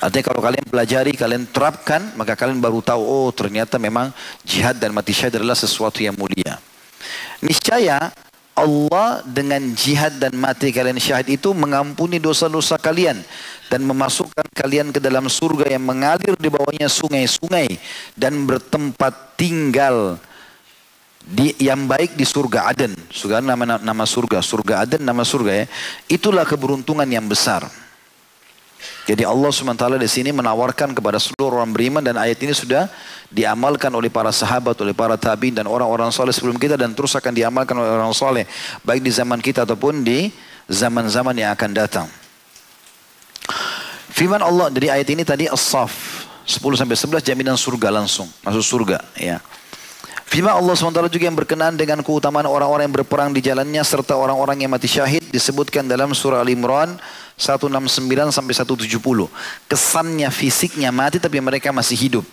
Artinya 0.00 0.24
kalau 0.24 0.40
kalian 0.40 0.64
pelajari, 0.64 1.12
kalian 1.12 1.44
terapkan, 1.52 2.00
maka 2.16 2.32
kalian 2.32 2.60
baru 2.60 2.80
tahu, 2.80 3.00
oh 3.04 3.28
ternyata 3.32 3.76
memang 3.76 4.08
jihad 4.44 4.80
dan 4.80 4.96
mati 4.96 5.12
syahid 5.12 5.36
adalah 5.36 5.56
sesuatu 5.56 6.00
yang 6.00 6.16
mulia. 6.16 6.56
Niscaya 7.44 8.12
Allah 8.60 9.24
dengan 9.24 9.72
jihad 9.72 10.20
dan 10.20 10.36
mati 10.36 10.68
kalian 10.68 11.00
syahid 11.00 11.40
itu 11.40 11.56
mengampuni 11.56 12.20
dosa-dosa 12.20 12.76
kalian 12.76 13.16
dan 13.72 13.80
memasukkan 13.88 14.44
kalian 14.52 14.92
ke 14.92 15.00
dalam 15.00 15.24
surga 15.32 15.72
yang 15.72 15.80
mengalir 15.80 16.36
di 16.36 16.52
bawahnya 16.52 16.92
sungai-sungai 16.92 17.80
dan 18.12 18.44
bertempat 18.44 19.40
tinggal 19.40 20.20
di 21.24 21.56
yang 21.56 21.88
baik 21.88 22.18
di 22.18 22.26
surga 22.28 22.68
Aden. 22.74 22.92
Surga 23.08 23.40
nama 23.40 23.80
nama 23.80 24.04
surga, 24.04 24.44
surga 24.44 24.84
Aden 24.84 25.02
nama 25.06 25.24
surga 25.24 25.64
ya. 25.64 25.66
Itulah 26.10 26.44
keberuntungan 26.44 27.06
yang 27.08 27.24
besar. 27.24 27.64
Jadi 29.08 29.24
Allah 29.24 29.48
SWT 29.48 29.84
di 29.96 30.10
sini 30.10 30.30
menawarkan 30.30 30.92
kepada 30.92 31.16
seluruh 31.16 31.60
orang 31.60 31.72
beriman 31.72 32.04
dan 32.04 32.20
ayat 32.20 32.36
ini 32.44 32.52
sudah 32.52 32.86
diamalkan 33.32 33.88
oleh 33.96 34.12
para 34.12 34.28
sahabat, 34.28 34.76
oleh 34.84 34.92
para 34.92 35.16
tabiin 35.16 35.56
dan 35.56 35.64
orang-orang 35.64 36.12
soleh 36.12 36.34
sebelum 36.34 36.60
kita 36.60 36.76
dan 36.76 36.92
terus 36.92 37.16
akan 37.16 37.32
diamalkan 37.32 37.74
oleh 37.80 37.90
orang 37.90 38.12
soleh 38.12 38.44
baik 38.84 39.00
di 39.00 39.12
zaman 39.12 39.40
kita 39.40 39.64
ataupun 39.64 40.04
di 40.04 40.28
zaman-zaman 40.68 41.32
yang 41.32 41.50
akan 41.56 41.70
datang. 41.72 42.06
Firman 44.10 44.44
Allah 44.44 44.68
dari 44.68 44.92
ayat 44.92 45.08
ini 45.08 45.24
tadi 45.24 45.48
As-Saf 45.48 46.26
10 46.44 46.60
sampai 46.76 46.96
11 46.98 47.24
jaminan 47.24 47.56
surga 47.56 47.88
langsung 47.88 48.28
masuk 48.44 48.62
surga 48.62 49.00
ya. 49.16 49.40
Firman 50.30 50.54
Allah 50.54 50.78
SWT 50.78 51.10
juga 51.10 51.26
yang 51.26 51.34
berkenaan 51.34 51.74
dengan 51.74 52.06
keutamaan 52.06 52.46
orang-orang 52.46 52.86
yang 52.86 53.02
berperang 53.02 53.34
di 53.34 53.42
jalannya 53.42 53.82
serta 53.82 54.14
orang-orang 54.14 54.62
yang 54.62 54.70
mati 54.70 54.86
syahid 54.86 55.26
disebutkan 55.26 55.90
dalam 55.90 56.14
surah 56.14 56.46
Al-Imran 56.46 57.02
169 57.40 58.28
sampai 58.28 58.52
170. 58.52 59.32
Kesannya 59.64 60.28
fisiknya 60.28 60.92
mati 60.92 61.16
tapi 61.16 61.40
mereka 61.40 61.72
masih 61.72 61.96
hidup. 61.96 62.26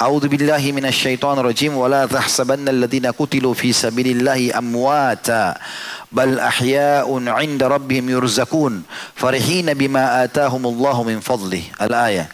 A'udzu 0.00 0.26
billahi 0.26 0.72
minasyaitonir 0.72 1.44
rajim 1.44 1.76
wa 1.76 1.86
la 1.86 2.08
tahsabanna 2.08 2.72
alladziina 2.72 3.12
qutilu 3.14 3.52
fi 3.54 3.70
sabilillahi 3.70 4.50
amwata 4.50 5.60
bal 6.10 6.40
ahya'un 6.40 7.28
'inda 7.28 7.70
rabbihim 7.70 8.10
yurzakun 8.10 8.82
farihina 9.14 9.76
bima 9.76 10.24
atahumullahu 10.26 11.06
min 11.06 11.22
fadlih. 11.22 11.62
Al-ayah. 11.78 12.26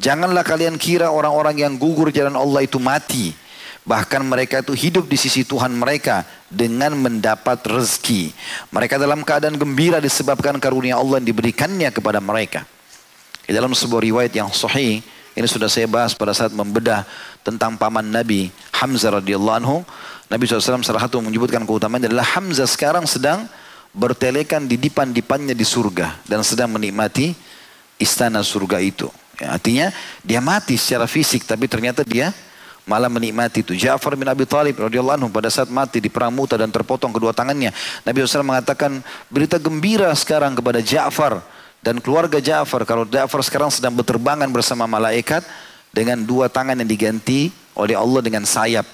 Janganlah 0.00 0.40
kalian 0.40 0.80
kira 0.80 1.12
orang-orang 1.12 1.60
yang 1.60 1.72
gugur 1.76 2.08
jalan 2.08 2.32
Allah 2.32 2.64
itu 2.64 2.80
mati. 2.80 3.36
Bahkan 3.80 4.22
mereka 4.28 4.60
itu 4.60 4.76
hidup 4.76 5.08
di 5.08 5.16
sisi 5.16 5.40
Tuhan 5.40 5.72
mereka 5.72 6.28
dengan 6.52 6.92
mendapat 6.92 7.64
rezeki. 7.64 8.30
Mereka 8.68 9.00
dalam 9.00 9.24
keadaan 9.24 9.56
gembira 9.56 9.98
disebabkan 9.98 10.60
karunia 10.60 11.00
Allah 11.00 11.18
yang 11.18 11.28
diberikannya 11.32 11.88
kepada 11.88 12.20
mereka. 12.20 12.68
Di 13.48 13.56
dalam 13.56 13.72
sebuah 13.72 14.04
riwayat 14.04 14.32
yang 14.36 14.52
sahih, 14.52 15.00
ini 15.34 15.46
sudah 15.48 15.66
saya 15.66 15.88
bahas 15.88 16.12
pada 16.12 16.36
saat 16.36 16.52
membedah 16.52 17.08
tentang 17.40 17.80
paman 17.80 18.04
Nabi 18.04 18.52
Hamzah 18.76 19.22
radhiyallahu 19.22 19.58
anhu. 19.64 19.76
Nabi 20.30 20.46
SAW 20.46 20.84
salah 20.84 21.02
satu 21.02 21.18
menyebutkan 21.18 21.64
keutamaan 21.66 22.04
adalah 22.06 22.22
Hamzah 22.36 22.68
sekarang 22.68 23.08
sedang 23.08 23.48
bertelekan 23.90 24.70
di 24.70 24.78
dipan-dipannya 24.78 25.56
di 25.56 25.66
surga 25.66 26.22
dan 26.28 26.46
sedang 26.46 26.70
menikmati 26.70 27.34
istana 27.98 28.44
surga 28.44 28.78
itu. 28.78 29.10
Ya, 29.40 29.56
artinya 29.56 29.86
dia 30.22 30.38
mati 30.38 30.76
secara 30.76 31.08
fisik 31.08 31.48
tapi 31.48 31.66
ternyata 31.66 32.06
dia 32.06 32.30
malah 32.90 33.06
menikmati 33.06 33.62
itu. 33.62 33.78
Ja'far 33.78 34.18
bin 34.18 34.26
Abi 34.26 34.42
Talib 34.42 34.74
radhiyallahu 34.74 35.22
anhu 35.22 35.30
pada 35.30 35.46
saat 35.46 35.70
mati 35.70 36.02
di 36.02 36.10
perang 36.10 36.34
Muta 36.34 36.58
dan 36.58 36.74
terpotong 36.74 37.14
kedua 37.14 37.30
tangannya. 37.30 37.70
Nabi 38.02 38.26
SAW 38.26 38.42
mengatakan 38.42 38.98
berita 39.30 39.62
gembira 39.62 40.10
sekarang 40.18 40.58
kepada 40.58 40.82
Ja'far 40.82 41.38
dan 41.78 42.02
keluarga 42.02 42.42
Ja'far. 42.42 42.82
Kalau 42.82 43.06
Ja'far 43.06 43.46
sekarang 43.46 43.70
sedang 43.70 43.94
berterbangan 43.94 44.50
bersama 44.50 44.90
malaikat 44.90 45.46
dengan 45.94 46.18
dua 46.18 46.50
tangan 46.50 46.74
yang 46.74 46.90
diganti 46.90 47.54
oleh 47.78 47.94
Allah 47.94 48.20
dengan 48.26 48.42
sayap. 48.42 48.86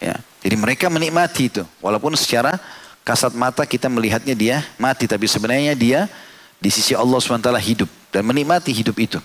Ya. 0.00 0.16
Jadi 0.40 0.56
mereka 0.56 0.88
menikmati 0.88 1.52
itu. 1.52 1.62
Walaupun 1.84 2.16
secara 2.16 2.56
kasat 3.04 3.36
mata 3.36 3.68
kita 3.68 3.92
melihatnya 3.92 4.32
dia 4.32 4.56
mati. 4.80 5.04
Tapi 5.04 5.28
sebenarnya 5.28 5.76
dia 5.76 6.08
di 6.56 6.72
sisi 6.72 6.96
Allah 6.96 7.20
SWT 7.20 7.52
hidup. 7.60 7.88
Dan 8.08 8.24
menikmati 8.24 8.72
hidup 8.72 8.96
itu. 8.96 9.20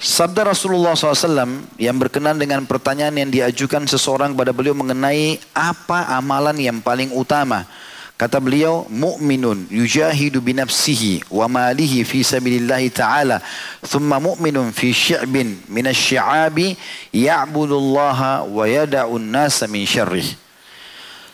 Sabda 0.00 0.48
Rasulullah 0.48 0.96
SAW 0.96 1.76
yang 1.76 2.00
berkenan 2.00 2.40
dengan 2.40 2.64
pertanyaan 2.64 3.12
yang 3.20 3.28
diajukan 3.28 3.84
seseorang 3.84 4.32
kepada 4.32 4.56
beliau 4.56 4.72
mengenai 4.72 5.36
apa 5.52 6.08
amalan 6.16 6.56
yang 6.56 6.80
paling 6.80 7.12
utama. 7.12 7.68
Kata 8.16 8.40
beliau, 8.40 8.88
mu'minun 8.88 9.68
yujahidu 9.68 10.40
binafsihi 10.40 11.28
wa 11.28 11.44
malihi 11.52 12.00
fi 12.08 12.24
sabilillahi 12.24 12.88
ta'ala. 12.88 13.44
Thumma 13.84 14.16
mu'minun 14.16 14.72
fi 14.72 14.88
syi'bin 14.88 15.68
minasyi'abi 15.68 16.80
ya'budullaha 17.12 18.48
wa 18.48 18.64
yada'un 18.64 19.20
nasa 19.20 19.68
min 19.68 19.84
syarrih. 19.84 20.32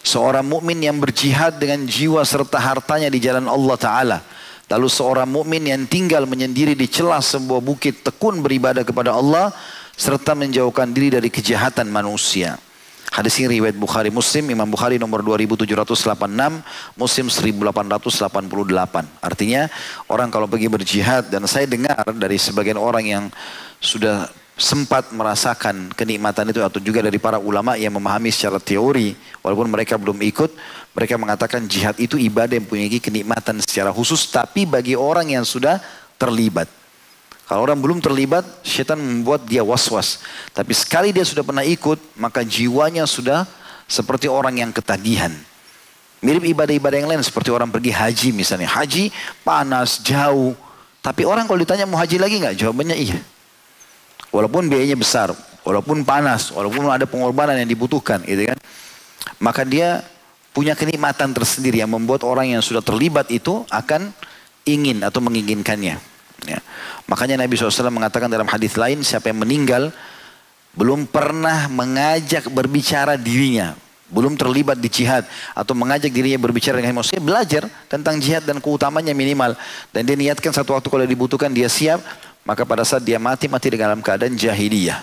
Seorang 0.03 0.43
mukmin 0.43 0.83
yang 0.83 0.99
berjihad 0.99 1.63
dengan 1.63 1.87
jiwa 1.87 2.27
serta 2.27 2.59
hartanya 2.59 3.11
di 3.15 3.23
jalan 3.23 3.47
Allah 3.47 3.77
Ta'ala 3.79 4.19
Lalu 4.67 4.91
seorang 4.91 5.31
mukmin 5.31 5.63
yang 5.63 5.87
tinggal 5.87 6.27
menyendiri 6.27 6.75
di 6.75 6.91
celah 6.91 7.23
sebuah 7.23 7.63
bukit 7.63 8.03
tekun 8.03 8.43
beribadah 8.43 8.83
kepada 8.83 9.15
Allah 9.15 9.55
serta 9.95 10.35
menjauhkan 10.35 10.91
diri 10.91 11.15
dari 11.15 11.31
kejahatan 11.31 11.87
manusia. 11.87 12.59
Hadis 13.15 13.39
ini 13.41 13.63
riwayat 13.63 13.79
Bukhari 13.79 14.11
Muslim, 14.13 14.51
Imam 14.53 14.69
Bukhari 14.69 14.99
nomor 15.01 15.25
2786, 15.25 16.05
Muslim 16.99 17.27
1888. 17.33 19.25
Artinya 19.25 19.71
orang 20.11 20.29
kalau 20.29 20.51
pergi 20.51 20.69
berjihad 20.69 21.31
dan 21.31 21.47
saya 21.47 21.65
dengar 21.65 22.03
dari 22.13 22.37
sebagian 22.37 22.77
orang 22.77 23.07
yang 23.07 23.25
sudah 23.79 24.29
sempat 24.57 25.13
merasakan 25.13 25.93
kenikmatan 25.93 26.49
itu 26.49 26.65
atau 26.65 26.81
juga 26.81 27.05
dari 27.05 27.21
para 27.21 27.37
ulama 27.37 27.77
yang 27.77 27.93
memahami 27.93 28.33
secara 28.33 28.57
teori. 28.57 29.13
Walaupun 29.45 29.69
mereka 29.69 30.01
belum 30.01 30.17
ikut 30.25 30.51
mereka 30.97 31.21
mengatakan 31.21 31.69
jihad 31.69 31.93
itu 32.01 32.17
ibadah 32.17 32.57
yang 32.57 32.65
punya 32.65 32.89
kenikmatan 32.89 33.61
secara 33.61 33.93
khusus 33.93 34.33
tapi 34.33 34.65
bagi 34.65 34.97
orang 34.97 35.29
yang 35.29 35.45
sudah 35.45 35.77
terlibat. 36.17 36.67
Kalau 37.47 37.63
orang 37.63 37.79
belum 37.79 38.01
terlibat 38.01 38.43
setan 38.65 38.99
membuat 38.99 39.45
dia 39.45 39.61
was-was. 39.63 40.25
Tapi 40.51 40.73
sekali 40.73 41.13
dia 41.13 41.23
sudah 41.23 41.45
pernah 41.45 41.63
ikut 41.63 42.17
maka 42.17 42.41
jiwanya 42.43 43.05
sudah 43.05 43.45
seperti 43.87 44.27
orang 44.27 44.57
yang 44.57 44.73
ketagihan. 44.73 45.31
Mirip 46.25 46.49
ibadah-ibadah 46.49 46.97
yang 46.97 47.13
lain 47.13 47.23
seperti 47.23 47.53
orang 47.53 47.69
pergi 47.69 47.93
haji 47.93 48.29
misalnya. 48.33 48.73
Haji 48.73 49.13
panas 49.45 50.01
jauh. 50.01 50.57
Tapi 51.05 51.29
orang 51.29 51.45
kalau 51.45 51.61
ditanya 51.61 51.85
mau 51.85 52.01
haji 52.01 52.17
lagi 52.17 52.41
nggak? 52.41 52.57
Jawabannya 52.57 52.97
iya 52.99 53.36
Walaupun 54.37 54.69
biayanya 54.69 55.01
besar, 55.01 55.33
walaupun 55.65 56.05
panas, 56.05 56.53
walaupun 56.53 56.85
ada 56.93 57.09
pengorbanan 57.09 57.57
yang 57.57 57.73
dibutuhkan, 57.73 58.21
gitu 58.29 58.53
kan. 58.53 58.61
Maka 59.41 59.65
dia 59.65 60.05
punya 60.53 60.77
kenikmatan 60.77 61.33
tersendiri 61.33 61.81
yang 61.81 61.89
membuat 61.89 62.21
orang 62.21 62.53
yang 62.53 62.61
sudah 62.61 62.85
terlibat 62.85 63.33
itu 63.33 63.65
akan 63.73 64.13
ingin 64.69 65.01
atau 65.01 65.25
menginginkannya. 65.25 65.97
Ya. 66.45 66.61
Makanya 67.09 67.41
Nabi 67.41 67.57
SAW 67.57 67.89
mengatakan 67.89 68.29
dalam 68.29 68.45
hadis 68.45 68.77
lain, 68.77 69.01
siapa 69.01 69.33
yang 69.33 69.41
meninggal 69.41 69.89
belum 70.77 71.09
pernah 71.09 71.73
mengajak 71.73 72.53
berbicara 72.53 73.17
dirinya, 73.17 73.73
belum 74.13 74.37
terlibat 74.37 74.77
di 74.77 74.93
jihad 74.93 75.25
atau 75.57 75.73
mengajak 75.73 76.13
dirinya 76.13 76.37
berbicara 76.37 76.77
dengan 76.77 77.01
manusia 77.01 77.17
belajar 77.17 77.65
tentang 77.89 78.21
jihad 78.21 78.45
dan 78.45 78.61
keutamanya 78.61 79.17
minimal 79.17 79.57
dan 79.91 80.05
dia 80.05 80.15
niatkan 80.15 80.53
satu 80.53 80.77
waktu 80.77 80.93
kalau 80.93 81.07
dibutuhkan 81.09 81.49
dia 81.49 81.67
siap 81.67 82.05
maka 82.47 82.63
pada 82.63 82.87
saat 82.87 83.03
dia 83.03 83.19
mati, 83.19 83.51
mati 83.51 83.75
dalam 83.75 83.99
keadaan 83.99 84.39
jahiliyah. 84.39 85.03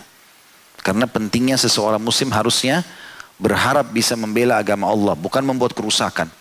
Karena 0.80 1.04
pentingnya 1.08 1.60
seseorang 1.60 2.00
muslim 2.00 2.32
harusnya 2.32 2.88
berharap 3.36 3.92
bisa 3.92 4.16
membela 4.16 4.56
agama 4.56 4.88
Allah. 4.88 5.16
Bukan 5.16 5.44
membuat 5.44 5.76
kerusakan. 5.76 6.32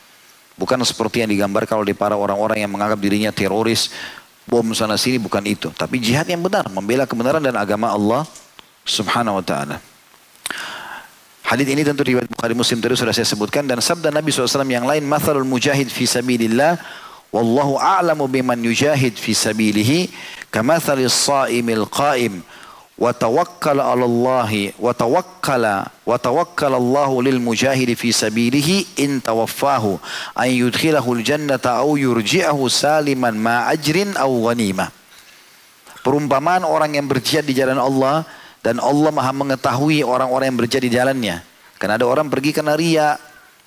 Bukan 0.55 0.79
seperti 0.87 1.27
yang 1.27 1.31
digambarkan 1.31 1.83
oleh 1.83 1.95
para 1.95 2.15
orang-orang 2.15 2.63
yang 2.63 2.71
menganggap 2.71 3.03
dirinya 3.03 3.35
teroris, 3.35 3.91
bom 4.47 4.63
sana 4.75 4.95
sini, 4.95 5.19
bukan 5.19 5.43
itu. 5.43 5.75
Tapi 5.75 5.99
jihad 5.99 6.27
yang 6.31 6.43
benar, 6.43 6.71
membela 6.71 7.03
kebenaran 7.03 7.43
dan 7.43 7.59
agama 7.59 7.91
Allah 7.91 8.23
subhanahu 8.87 9.43
wa 9.43 9.45
ta'ala. 9.45 9.77
Hadis 11.43 11.67
ini 11.67 11.83
tentu 11.83 12.07
riwayat 12.07 12.31
Bukhari 12.31 12.55
Muslim 12.55 12.79
tadi 12.79 12.95
sudah 12.95 13.13
saya 13.13 13.27
sebutkan 13.27 13.67
dan 13.67 13.83
sabda 13.83 14.09
Nabi 14.15 14.31
SAW 14.31 14.65
yang 14.71 14.87
lain, 14.87 15.03
"Mathalul 15.05 15.45
mujahid 15.45 15.91
fi 15.91 16.07
sabilillah 16.07 16.79
Wallahu 17.33 17.81
a'lamu 17.81 18.29
biman 18.29 18.61
yujahid 18.61 19.17
fi 19.17 19.33
sabilihi 19.33 20.13
kamathali 20.53 21.09
as-sa'imil 21.09 21.89
qa'im 21.89 22.45
wa 23.01 23.09
tawakkala 23.09 23.89
'ala 23.89 24.05
Allah 24.05 24.53
wa 24.77 24.93
tawakkala 24.93 25.89
wa 26.05 26.13
tawakkala 26.21 26.77
Allah 26.77 27.09
lil 27.25 27.41
mujahid 27.41 27.89
fi 27.97 28.13
sabilihi 28.13 29.01
in 29.01 29.25
tawaffahu 29.25 29.97
an 30.37 30.49
yudkhilahu 30.53 31.17
al-jannata 31.17 31.81
aw 31.81 31.97
yurji'ahu 31.97 32.69
saliman 32.69 33.33
ma 33.33 33.65
ajrin 33.73 34.13
aw 34.13 34.29
ghanimah. 34.29 34.93
Perumpamaan 36.05 36.69
orang 36.69 37.01
yang 37.01 37.09
berjihad 37.09 37.49
di 37.49 37.57
jalan 37.57 37.81
Allah 37.81 38.29
dan 38.61 38.77
Allah 38.77 39.09
maha 39.09 39.33
mengetahui 39.33 40.05
orang-orang 40.05 40.53
yang 40.53 40.59
berjihad 40.61 40.85
di 40.85 40.93
jalannya. 40.93 41.41
Karena 41.81 41.97
ada 41.97 42.05
orang 42.05 42.29
pergi 42.29 42.53
karena 42.53 42.77
ria, 42.77 43.17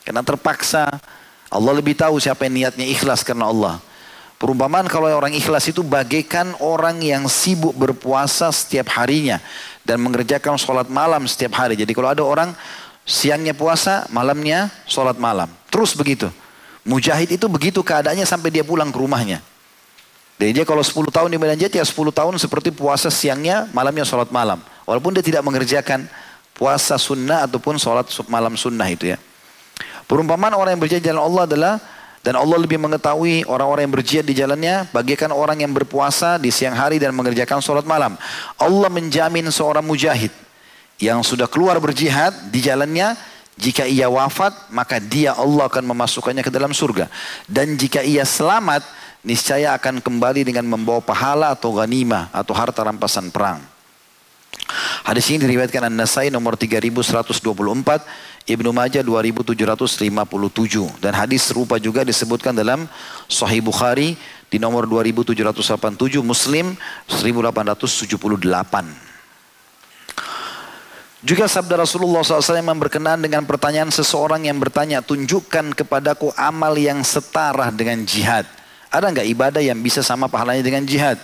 karena 0.05 0.21
terpaksa. 0.21 1.01
Allah 1.55 1.71
lebih 1.71 1.95
tahu 1.95 2.19
siapa 2.19 2.51
yang 2.51 2.67
niatnya 2.67 2.83
ikhlas 2.83 3.23
karena 3.23 3.47
Allah. 3.47 3.79
Perumpamaan 4.35 4.91
kalau 4.91 5.07
orang 5.07 5.31
ikhlas 5.31 5.71
itu 5.71 5.79
bagaikan 5.79 6.51
orang 6.59 6.99
yang 6.99 7.23
sibuk 7.31 7.71
berpuasa 7.71 8.51
setiap 8.51 8.91
harinya 8.99 9.39
dan 9.87 10.03
mengerjakan 10.03 10.59
sholat 10.59 10.91
malam 10.91 11.23
setiap 11.23 11.55
hari. 11.55 11.79
Jadi 11.79 11.95
kalau 11.95 12.11
ada 12.11 12.19
orang 12.19 12.51
siangnya 13.07 13.55
puasa, 13.55 14.03
malamnya 14.11 14.67
sholat 14.83 15.15
malam. 15.15 15.47
Terus 15.71 15.95
begitu. 15.95 16.27
Mujahid 16.83 17.31
itu 17.31 17.47
begitu 17.47 17.79
keadaannya 17.79 18.27
sampai 18.27 18.51
dia 18.51 18.67
pulang 18.67 18.91
ke 18.91 18.99
rumahnya. 18.99 19.39
Jadi 20.35 20.51
dia 20.51 20.65
kalau 20.67 20.83
10 20.83 20.99
tahun 21.15 21.31
di 21.31 21.39
Medan 21.39 21.55
Jati 21.55 21.79
ya 21.79 21.87
10 21.87 21.95
tahun 22.11 22.35
seperti 22.35 22.75
puasa 22.75 23.07
siangnya, 23.07 23.71
malamnya 23.71 24.03
sholat 24.03 24.27
malam. 24.35 24.59
Walaupun 24.83 25.15
dia 25.15 25.23
tidak 25.23 25.47
mengerjakan 25.47 26.11
puasa 26.51 26.99
sunnah 26.99 27.47
ataupun 27.47 27.79
sholat 27.79 28.11
malam 28.27 28.59
sunnah 28.59 28.85
itu 28.91 29.15
ya. 29.15 29.17
Perumpamaan 30.05 30.53
orang 30.53 30.77
yang 30.77 30.81
berjihad 30.81 31.01
di 31.01 31.09
jalan 31.09 31.23
Allah 31.25 31.43
adalah 31.49 31.73
dan 32.25 32.41
Allah 32.41 32.57
lebih 32.57 32.81
mengetahui 32.81 33.45
orang-orang 33.45 33.85
yang 33.85 33.93
berjihad 33.93 34.25
di 34.25 34.33
jalannya 34.33 34.89
bagaikan 34.89 35.29
orang 35.29 35.61
yang 35.61 35.69
berpuasa 35.69 36.41
di 36.41 36.49
siang 36.49 36.73
hari 36.73 36.97
dan 36.97 37.13
mengerjakan 37.13 37.61
sholat 37.61 37.85
malam. 37.85 38.17
Allah 38.57 38.89
menjamin 38.89 39.45
seorang 39.53 39.85
mujahid 39.85 40.33
yang 40.97 41.21
sudah 41.21 41.45
keluar 41.45 41.77
berjihad 41.77 42.33
di 42.49 42.65
jalannya 42.65 43.13
jika 43.61 43.85
ia 43.85 44.09
wafat 44.09 44.73
maka 44.73 44.97
dia 44.97 45.37
Allah 45.37 45.69
akan 45.69 45.85
memasukkannya 45.85 46.41
ke 46.41 46.49
dalam 46.49 46.73
surga. 46.73 47.13
Dan 47.45 47.77
jika 47.77 48.01
ia 48.01 48.25
selamat 48.25 48.81
niscaya 49.21 49.77
akan 49.77 50.01
kembali 50.01 50.49
dengan 50.49 50.65
membawa 50.65 51.05
pahala 51.05 51.53
atau 51.53 51.77
ghanimah 51.77 52.33
atau 52.33 52.57
harta 52.57 52.81
rampasan 52.81 53.29
perang. 53.29 53.74
Hadis 55.05 55.29
ini 55.29 55.45
diriwayatkan 55.45 55.85
An-Nasai 55.85 56.33
nomor 56.33 56.57
3124, 56.57 57.37
Ibnu 58.45 58.69
Majah 58.73 59.01
2757 59.05 61.01
dan 61.01 61.13
hadis 61.17 61.49
serupa 61.49 61.81
juga 61.81 62.05
disebutkan 62.05 62.53
dalam 62.53 62.89
Sahih 63.29 63.61
Bukhari 63.61 64.17
di 64.49 64.57
nomor 64.61 64.85
2787, 64.89 66.21
Muslim 66.25 66.77
1878. 67.09 69.05
Juga 71.25 71.49
sabda 71.49 71.81
Rasulullah 71.81 72.21
SAW 72.21 72.61
yang 72.61 72.77
berkenaan 72.77 73.17
dengan 73.17 73.49
pertanyaan 73.49 73.89
seseorang 73.89 74.45
yang 74.45 74.61
bertanya, 74.61 75.01
tunjukkan 75.01 75.73
kepadaku 75.73 76.29
amal 76.37 76.77
yang 76.77 77.01
setara 77.01 77.73
dengan 77.73 78.05
jihad. 78.05 78.45
Ada 78.93 79.09
nggak 79.09 79.27
ibadah 79.33 79.57
yang 79.57 79.81
bisa 79.81 80.05
sama 80.05 80.29
pahalanya 80.29 80.61
dengan 80.61 80.85
jihad? 80.85 81.17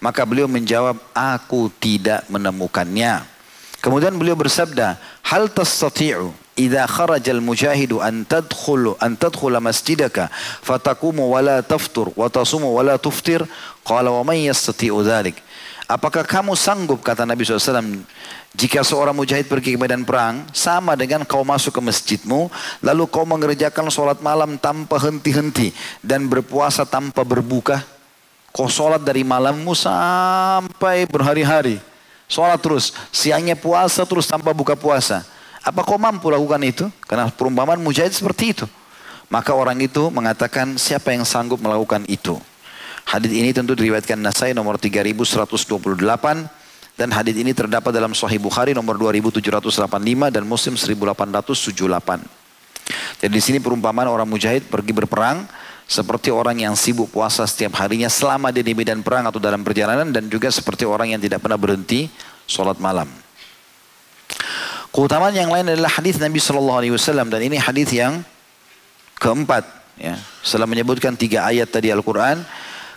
Maka 0.00 0.28
beliau 0.28 0.44
menjawab, 0.46 1.00
aku 1.16 1.72
tidak 1.80 2.28
menemukannya. 2.28 3.24
Kemudian 3.80 4.16
beliau 4.18 4.36
bersabda, 4.36 4.98
hal 5.24 5.48
tastati'u 5.52 6.34
idza 6.56 6.84
kharaja 6.88 7.30
al-mujahidu 7.30 8.00
an 8.00 8.24
tadkhulu 8.24 8.96
an 8.98 9.14
tadkhula 9.14 9.60
masjidaka 9.60 10.32
fatakumu 10.64 11.28
wa 11.28 11.44
la 11.44 11.60
taftur 11.60 12.08
wa 12.16 12.26
tasumu 12.26 12.72
wa 12.72 12.82
la 12.82 12.96
tuftir? 12.96 13.44
Qala 13.86 14.10
wa 14.10 14.26
man 14.26 14.40
yastati'u 14.40 15.00
dhalik. 15.06 15.38
Apakah 15.86 16.26
kamu 16.26 16.58
sanggup 16.58 16.98
kata 16.98 17.22
Nabi 17.22 17.46
SAW 17.46 18.02
jika 18.58 18.82
seorang 18.82 19.14
mujahid 19.14 19.46
pergi 19.46 19.76
ke 19.76 19.78
medan 19.78 20.02
perang 20.02 20.42
sama 20.50 20.98
dengan 20.98 21.22
kau 21.22 21.46
masuk 21.46 21.78
ke 21.78 21.80
masjidmu 21.84 22.50
lalu 22.82 23.06
kau 23.06 23.22
mengerjakan 23.22 23.86
sholat 23.86 24.18
malam 24.18 24.58
tanpa 24.58 24.98
henti-henti 24.98 25.70
dan 26.02 26.26
berpuasa 26.26 26.82
tanpa 26.82 27.22
berbuka 27.22 27.86
Kau 28.56 28.72
sholat 28.72 29.04
dari 29.04 29.20
malammu 29.20 29.76
sampai 29.76 31.04
berhari-hari. 31.04 31.76
Sholat 32.24 32.56
terus. 32.56 32.96
Siangnya 33.12 33.52
puasa 33.52 34.08
terus 34.08 34.24
tanpa 34.24 34.56
buka 34.56 34.72
puasa. 34.72 35.28
Apa 35.60 35.84
kau 35.84 36.00
mampu 36.00 36.32
lakukan 36.32 36.64
itu? 36.64 36.88
Karena 37.04 37.28
perumpamaan 37.28 37.76
mujahid 37.76 38.16
seperti 38.16 38.56
itu. 38.56 38.66
Maka 39.28 39.52
orang 39.52 39.76
itu 39.84 40.08
mengatakan 40.08 40.80
siapa 40.80 41.12
yang 41.12 41.28
sanggup 41.28 41.60
melakukan 41.60 42.08
itu. 42.08 42.40
Hadis 43.04 43.36
ini 43.36 43.52
tentu 43.52 43.76
diriwayatkan 43.76 44.16
Nasai 44.16 44.56
nomor 44.56 44.80
3128 44.80 45.76
dan 46.96 47.08
hadis 47.12 47.36
ini 47.36 47.52
terdapat 47.52 47.92
dalam 47.92 48.16
Sahih 48.16 48.40
Bukhari 48.40 48.72
nomor 48.72 48.96
2785 48.96 50.32
dan 50.32 50.42
Muslim 50.48 50.74
1878. 50.80 52.24
Jadi 53.20 53.32
di 53.36 53.42
sini 53.44 53.58
perumpamaan 53.60 54.08
orang 54.08 54.24
mujahid 54.24 54.64
pergi 54.72 54.96
berperang 54.96 55.44
seperti 55.86 56.34
orang 56.34 56.58
yang 56.66 56.74
sibuk 56.74 57.14
puasa 57.14 57.46
setiap 57.46 57.78
harinya 57.78 58.10
selama 58.10 58.50
dia 58.50 58.66
di 58.66 58.74
medan 58.74 59.06
perang 59.06 59.30
atau 59.30 59.38
dalam 59.38 59.62
perjalanan 59.62 60.10
dan 60.10 60.26
juga 60.26 60.50
seperti 60.50 60.82
orang 60.82 61.14
yang 61.14 61.22
tidak 61.22 61.38
pernah 61.38 61.54
berhenti 61.54 62.10
sholat 62.50 62.76
malam. 62.82 63.06
Keutamaan 64.90 65.30
yang 65.30 65.52
lain 65.52 65.70
adalah 65.70 65.92
hadis 65.92 66.18
Nabi 66.18 66.42
Shallallahu 66.42 66.78
Alaihi 66.82 66.94
Wasallam 66.96 67.30
dan 67.30 67.40
ini 67.44 67.60
hadis 67.60 67.92
yang 67.94 68.26
keempat. 69.22 69.62
Ya, 69.96 70.18
setelah 70.44 70.68
menyebutkan 70.68 71.16
tiga 71.16 71.48
ayat 71.48 71.72
tadi 71.72 71.88
Al-Quran, 71.88 72.44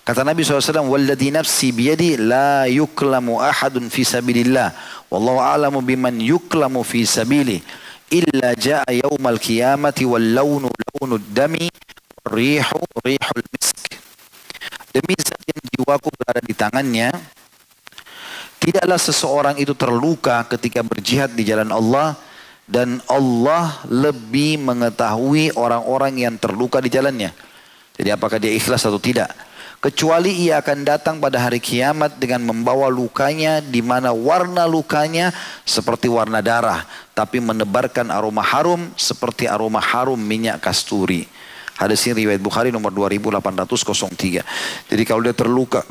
kata 0.04 0.28
Nabi 0.28 0.44
SAW, 0.44 0.84
"Walladhi 0.92 1.32
nafsi 1.32 1.72
biyadi 1.72 2.20
la 2.20 2.68
yuklamu 2.68 3.40
ahadun 3.40 3.88
fi 3.88 4.04
sabilillah, 4.04 4.76
wallahu 5.08 5.40
a'lamu 5.40 5.80
biman 5.80 6.12
yuklamu 6.20 6.84
fi 6.84 7.08
sabili, 7.08 7.64
illa 8.12 8.52
ja'a 8.52 8.92
yawmal 8.92 9.40
qiyamati 9.40 10.04
wal 10.04 10.20
launu 10.20 10.68
launu 10.68 11.24
dami 11.32 11.72
rihu 12.28 12.82
rihul 13.06 13.44
misk. 13.54 13.96
Demi 14.90 15.14
zat 15.22 15.40
yang 15.46 15.64
jiwaku 15.78 16.10
berada 16.18 16.42
di 16.42 16.54
tangannya, 16.58 17.14
tidaklah 18.60 19.00
seseorang 19.00 19.56
itu 19.62 19.72
terluka 19.78 20.44
ketika 20.50 20.82
berjihad 20.82 21.32
di 21.38 21.46
jalan 21.46 21.70
Allah 21.70 22.18
dan 22.70 23.02
Allah 23.10 23.82
lebih 23.90 24.62
mengetahui 24.62 25.54
orang-orang 25.58 26.26
yang 26.26 26.36
terluka 26.38 26.82
di 26.82 26.90
jalannya. 26.90 27.34
Jadi 27.98 28.10
apakah 28.14 28.38
dia 28.38 28.54
ikhlas 28.54 28.86
atau 28.86 29.02
tidak? 29.02 29.34
Kecuali 29.80 30.44
ia 30.44 30.60
akan 30.60 30.84
datang 30.84 31.24
pada 31.24 31.40
hari 31.40 31.64
kiamat 31.64 32.20
dengan 32.20 32.44
membawa 32.52 32.92
lukanya 32.92 33.64
di 33.64 33.80
mana 33.80 34.12
warna 34.12 34.68
lukanya 34.68 35.32
seperti 35.64 36.12
warna 36.12 36.44
darah. 36.44 36.84
Tapi 37.16 37.40
menebarkan 37.40 38.12
aroma 38.12 38.44
harum 38.44 38.92
seperti 39.00 39.48
aroma 39.48 39.80
harum 39.80 40.20
minyak 40.20 40.60
kasturi. 40.60 41.32
Hadis 41.80 42.04
ini 42.12 42.28
riwayat 42.28 42.44
Bukhari 42.44 42.76
nomor 42.76 42.92
2803. 42.92 44.92
Jadi 44.92 45.04
kalau 45.08 45.24
dia 45.24 45.32
terluka 45.32 45.88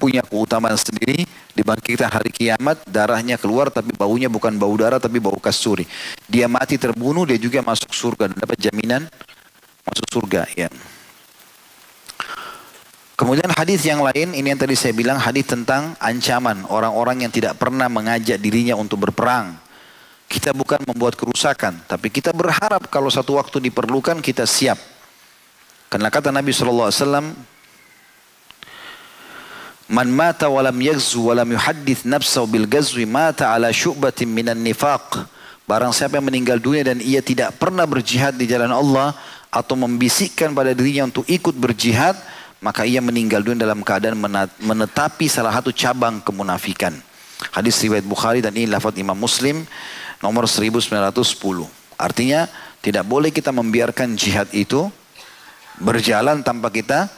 punya 0.00 0.24
keutamaan 0.26 0.74
sendiri 0.74 1.22
dibangkitkan 1.54 2.10
hari 2.10 2.32
kiamat 2.32 2.82
darahnya 2.88 3.38
keluar 3.38 3.70
tapi 3.70 3.94
baunya 3.94 4.26
bukan 4.26 4.58
bau 4.58 4.74
darah 4.74 4.98
tapi 4.98 5.22
bau 5.22 5.38
kasturi. 5.38 5.86
Dia 6.26 6.50
mati 6.50 6.74
terbunuh 6.74 7.22
dia 7.22 7.38
juga 7.38 7.62
masuk 7.62 7.94
surga 7.94 8.34
dan 8.34 8.36
dapat 8.42 8.58
jaminan 8.58 9.06
masuk 9.86 10.06
surga 10.10 10.50
ya. 10.58 10.66
Kemudian 13.14 13.52
hadis 13.52 13.84
yang 13.84 14.00
lain 14.00 14.32
ini 14.32 14.48
yang 14.48 14.56
tadi 14.56 14.72
saya 14.72 14.96
bilang 14.96 15.20
hadis 15.20 15.44
tentang 15.44 15.92
ancaman 16.00 16.64
orang-orang 16.72 17.28
yang 17.28 17.28
tidak 17.28 17.60
pernah 17.60 17.86
mengajak 17.86 18.40
dirinya 18.40 18.74
untuk 18.74 19.06
berperang. 19.06 19.69
Kita 20.30 20.54
bukan 20.54 20.78
membuat 20.86 21.18
kerusakan, 21.18 21.82
tapi 21.90 22.06
kita 22.06 22.30
berharap 22.30 22.86
kalau 22.86 23.10
satu 23.10 23.34
waktu 23.34 23.58
diperlukan 23.66 24.22
kita 24.22 24.46
siap. 24.46 24.78
Karena 25.90 26.06
kata 26.06 26.30
Nabi 26.30 26.54
SAW, 26.54 27.34
Man 29.90 30.06
mata 30.06 30.46
walam 30.46 30.78
yagzu 30.78 31.34
walam 31.34 31.50
yuhaddith 31.50 32.06
nafsahu 32.06 32.46
bil 32.46 32.70
gazwi 32.70 33.10
mata 33.10 33.50
ala 33.50 33.74
syu'batin 33.74 34.30
minan 34.30 34.62
nifaq. 34.62 35.26
Barang 35.66 35.90
siapa 35.90 36.22
yang 36.22 36.30
meninggal 36.30 36.62
dunia 36.62 36.86
dan 36.86 37.02
ia 37.02 37.18
tidak 37.18 37.58
pernah 37.58 37.82
berjihad 37.90 38.38
di 38.38 38.46
jalan 38.46 38.70
Allah 38.70 39.18
atau 39.50 39.74
membisikkan 39.74 40.54
pada 40.54 40.70
dirinya 40.78 41.10
untuk 41.10 41.26
ikut 41.26 41.58
berjihad, 41.58 42.14
maka 42.62 42.86
ia 42.86 43.02
meninggal 43.02 43.42
dunia 43.42 43.66
dalam 43.66 43.82
keadaan 43.82 44.14
menetapi 44.62 45.26
salah 45.26 45.50
satu 45.50 45.74
cabang 45.74 46.22
kemunafikan. 46.22 46.94
Hadis 47.50 47.82
riwayat 47.82 48.06
Bukhari 48.06 48.38
dan 48.38 48.54
ini 48.54 48.70
lafaz 48.70 48.94
Imam 48.94 49.18
Muslim 49.18 49.66
nomor 50.20 50.44
1910. 50.48 51.16
Artinya 52.00 52.48
tidak 52.80 53.04
boleh 53.04 53.28
kita 53.28 53.52
membiarkan 53.52 54.16
jihad 54.16 54.48
itu 54.56 54.88
berjalan 55.80 56.40
tanpa 56.40 56.72
kita 56.72 57.08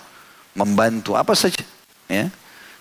membantu 0.55 1.15
apa 1.15 1.35
saja. 1.35 1.63
Ya. 2.11 2.31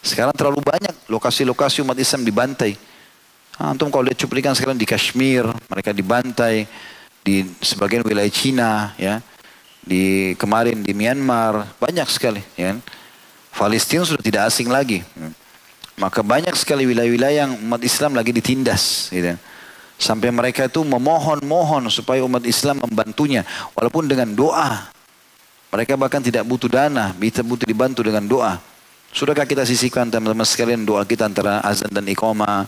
Sekarang 0.01 0.34
terlalu 0.34 0.65
banyak 0.65 0.93
lokasi-lokasi 1.09 1.86
umat 1.86 1.97
Islam 1.97 2.26
dibantai. 2.26 2.74
Antum 3.61 3.93
kalau 3.93 4.09
lihat 4.09 4.17
cuplikan 4.17 4.57
sekarang 4.57 4.80
di 4.80 4.89
Kashmir, 4.89 5.45
mereka 5.69 5.93
dibantai 5.93 6.65
di 7.22 7.45
sebagian 7.61 8.01
wilayah 8.01 8.34
Cina, 8.34 8.97
ya. 8.97 9.22
di 9.86 10.34
kemarin 10.38 10.82
di 10.82 10.93
Myanmar 10.93 11.65
banyak 11.82 12.05
sekali 12.09 12.41
ya 12.53 12.74
kan? 12.74 12.78
Palestina 13.53 14.05
sudah 14.05 14.22
tidak 14.22 14.49
asing 14.49 14.69
lagi 14.69 15.01
maka 16.01 16.26
banyak 16.26 16.53
sekali 16.57 16.89
wilayah-wilayah 16.89 17.45
yang 17.45 17.53
umat 17.61 17.82
Islam 17.86 18.17
lagi 18.17 18.34
ditindas 18.34 19.13
gitu. 19.13 19.38
Sampai 20.02 20.34
mereka 20.34 20.66
itu 20.66 20.82
memohon-mohon 20.82 21.86
supaya 21.93 22.26
umat 22.26 22.41
Islam 22.49 22.82
membantunya 22.82 23.45
walaupun 23.78 24.10
dengan 24.10 24.34
doa 24.34 24.89
mereka 25.70 25.93
bahkan 25.93 26.26
tidak 26.26 26.41
butuh 26.49 26.68
dana 26.68 27.14
bisa 27.14 27.45
butuh 27.45 27.70
dibantu 27.70 28.02
dengan 28.02 28.26
doa 28.26 28.58
sudahkah 29.14 29.45
kita 29.45 29.62
sisihkan 29.62 30.10
teman-teman 30.10 30.49
sekalian 30.49 30.82
doa 30.82 31.06
kita 31.06 31.30
antara 31.30 31.62
azan 31.62 31.93
dan 31.93 32.10
iqamah 32.10 32.66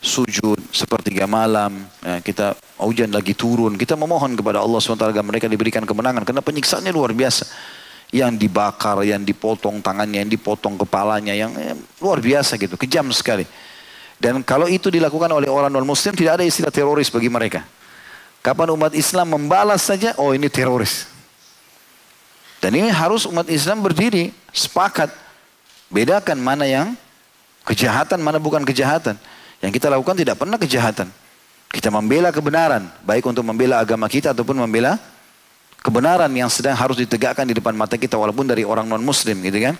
sujud 0.00 0.56
sepertiga 0.72 1.28
malam, 1.28 1.84
ya, 2.00 2.24
kita 2.24 2.56
hujan 2.80 3.12
lagi 3.12 3.36
turun, 3.36 3.76
kita 3.76 3.94
memohon 4.00 4.32
kepada 4.32 4.64
Allah 4.64 4.80
SWT 4.80 4.96
agar 4.96 5.20
mereka 5.20 5.44
diberikan 5.44 5.84
kemenangan 5.84 6.24
karena 6.24 6.40
penyiksaannya 6.40 6.90
luar 6.90 7.12
biasa. 7.12 7.44
Yang 8.10 8.42
dibakar, 8.42 9.06
yang 9.06 9.22
dipotong 9.22 9.78
tangannya, 9.78 10.26
yang 10.26 10.32
dipotong 10.32 10.74
kepalanya, 10.82 11.30
yang 11.30 11.54
ya, 11.54 11.78
luar 12.02 12.18
biasa 12.18 12.58
gitu, 12.58 12.74
kejam 12.74 13.06
sekali. 13.14 13.46
Dan 14.20 14.44
kalau 14.44 14.68
itu 14.68 14.92
dilakukan 14.92 15.32
oleh 15.32 15.48
orang 15.48 15.72
non 15.72 15.88
muslim 15.88 16.12
tidak 16.12 16.36
ada 16.38 16.44
istilah 16.44 16.68
teroris 16.68 17.08
bagi 17.08 17.32
mereka. 17.32 17.64
Kapan 18.44 18.68
umat 18.76 18.92
Islam 18.92 19.32
membalas 19.32 19.80
saja, 19.80 20.12
oh 20.20 20.36
ini 20.36 20.52
teroris. 20.52 21.08
Dan 22.60 22.76
ini 22.76 22.92
harus 22.92 23.24
umat 23.24 23.48
Islam 23.48 23.80
berdiri, 23.80 24.36
sepakat. 24.52 25.08
Bedakan 25.88 26.36
mana 26.36 26.68
yang 26.68 26.92
kejahatan, 27.64 28.20
mana 28.20 28.36
bukan 28.36 28.60
kejahatan. 28.62 29.16
Yang 29.64 29.80
kita 29.80 29.88
lakukan 29.88 30.16
tidak 30.16 30.36
pernah 30.36 30.60
kejahatan. 30.60 31.08
Kita 31.72 31.88
membela 31.88 32.28
kebenaran, 32.28 32.92
baik 33.00 33.24
untuk 33.24 33.44
membela 33.44 33.80
agama 33.80 34.04
kita 34.04 34.36
ataupun 34.36 34.56
membela 34.60 35.00
kebenaran 35.80 36.28
yang 36.32 36.52
sedang 36.52 36.76
harus 36.76 37.00
ditegakkan 37.00 37.48
di 37.48 37.56
depan 37.56 37.72
mata 37.72 37.96
kita 37.96 38.20
walaupun 38.20 38.44
dari 38.44 38.68
orang 38.68 38.84
non 38.84 39.00
muslim 39.00 39.40
gitu 39.40 39.58
kan. 39.64 39.74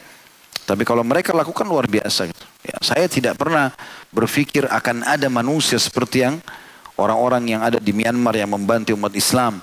Tapi 0.71 0.87
kalau 0.87 1.03
mereka 1.03 1.35
lakukan 1.35 1.66
luar 1.66 1.91
biasa 1.91 2.31
gitu. 2.31 2.45
Ya, 2.62 2.77
saya 2.79 3.11
tidak 3.11 3.35
pernah 3.35 3.75
berpikir 4.14 4.71
akan 4.71 5.03
ada 5.03 5.27
manusia 5.27 5.83
seperti 5.83 6.23
yang 6.23 6.39
orang-orang 6.95 7.59
yang 7.59 7.61
ada 7.64 7.83
di 7.83 7.91
Myanmar 7.91 8.39
yang 8.39 8.55
membantu 8.55 8.95
umat 8.95 9.11
Islam 9.18 9.59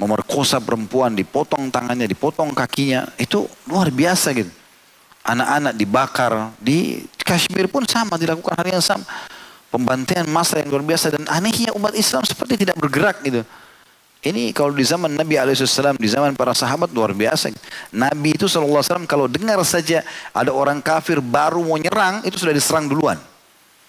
memerkosa 0.00 0.56
perempuan, 0.64 1.12
dipotong 1.12 1.68
tangannya, 1.68 2.08
dipotong 2.08 2.56
kakinya, 2.56 3.04
itu 3.20 3.44
luar 3.68 3.92
biasa 3.92 4.32
gitu. 4.32 4.48
Anak-anak 5.20 5.76
dibakar, 5.76 6.32
di 6.56 7.04
Kashmir 7.20 7.68
pun 7.68 7.84
sama, 7.84 8.16
dilakukan 8.16 8.56
hal 8.56 8.80
yang 8.80 8.80
sama 8.80 9.04
pembantaian 9.70 10.26
masa 10.26 10.58
yang 10.58 10.68
luar 10.68 10.82
biasa 10.82 11.14
dan 11.14 11.24
anehnya 11.30 11.70
umat 11.78 11.94
Islam 11.94 12.26
seperti 12.26 12.66
tidak 12.66 12.76
bergerak 12.76 13.22
gitu. 13.22 13.46
Ini 14.20 14.52
kalau 14.52 14.76
di 14.76 14.84
zaman 14.84 15.16
Nabi 15.16 15.40
SAW, 15.40 15.96
di 15.96 16.04
zaman 16.04 16.36
para 16.36 16.52
sahabat 16.52 16.92
luar 16.92 17.16
biasa. 17.16 17.48
Nabi 17.88 18.36
itu 18.36 18.44
SAW 18.44 19.08
kalau 19.08 19.24
dengar 19.24 19.56
saja 19.64 20.04
ada 20.36 20.52
orang 20.52 20.84
kafir 20.84 21.24
baru 21.24 21.64
mau 21.64 21.80
nyerang, 21.80 22.20
itu 22.28 22.36
sudah 22.36 22.52
diserang 22.52 22.84
duluan. 22.84 23.16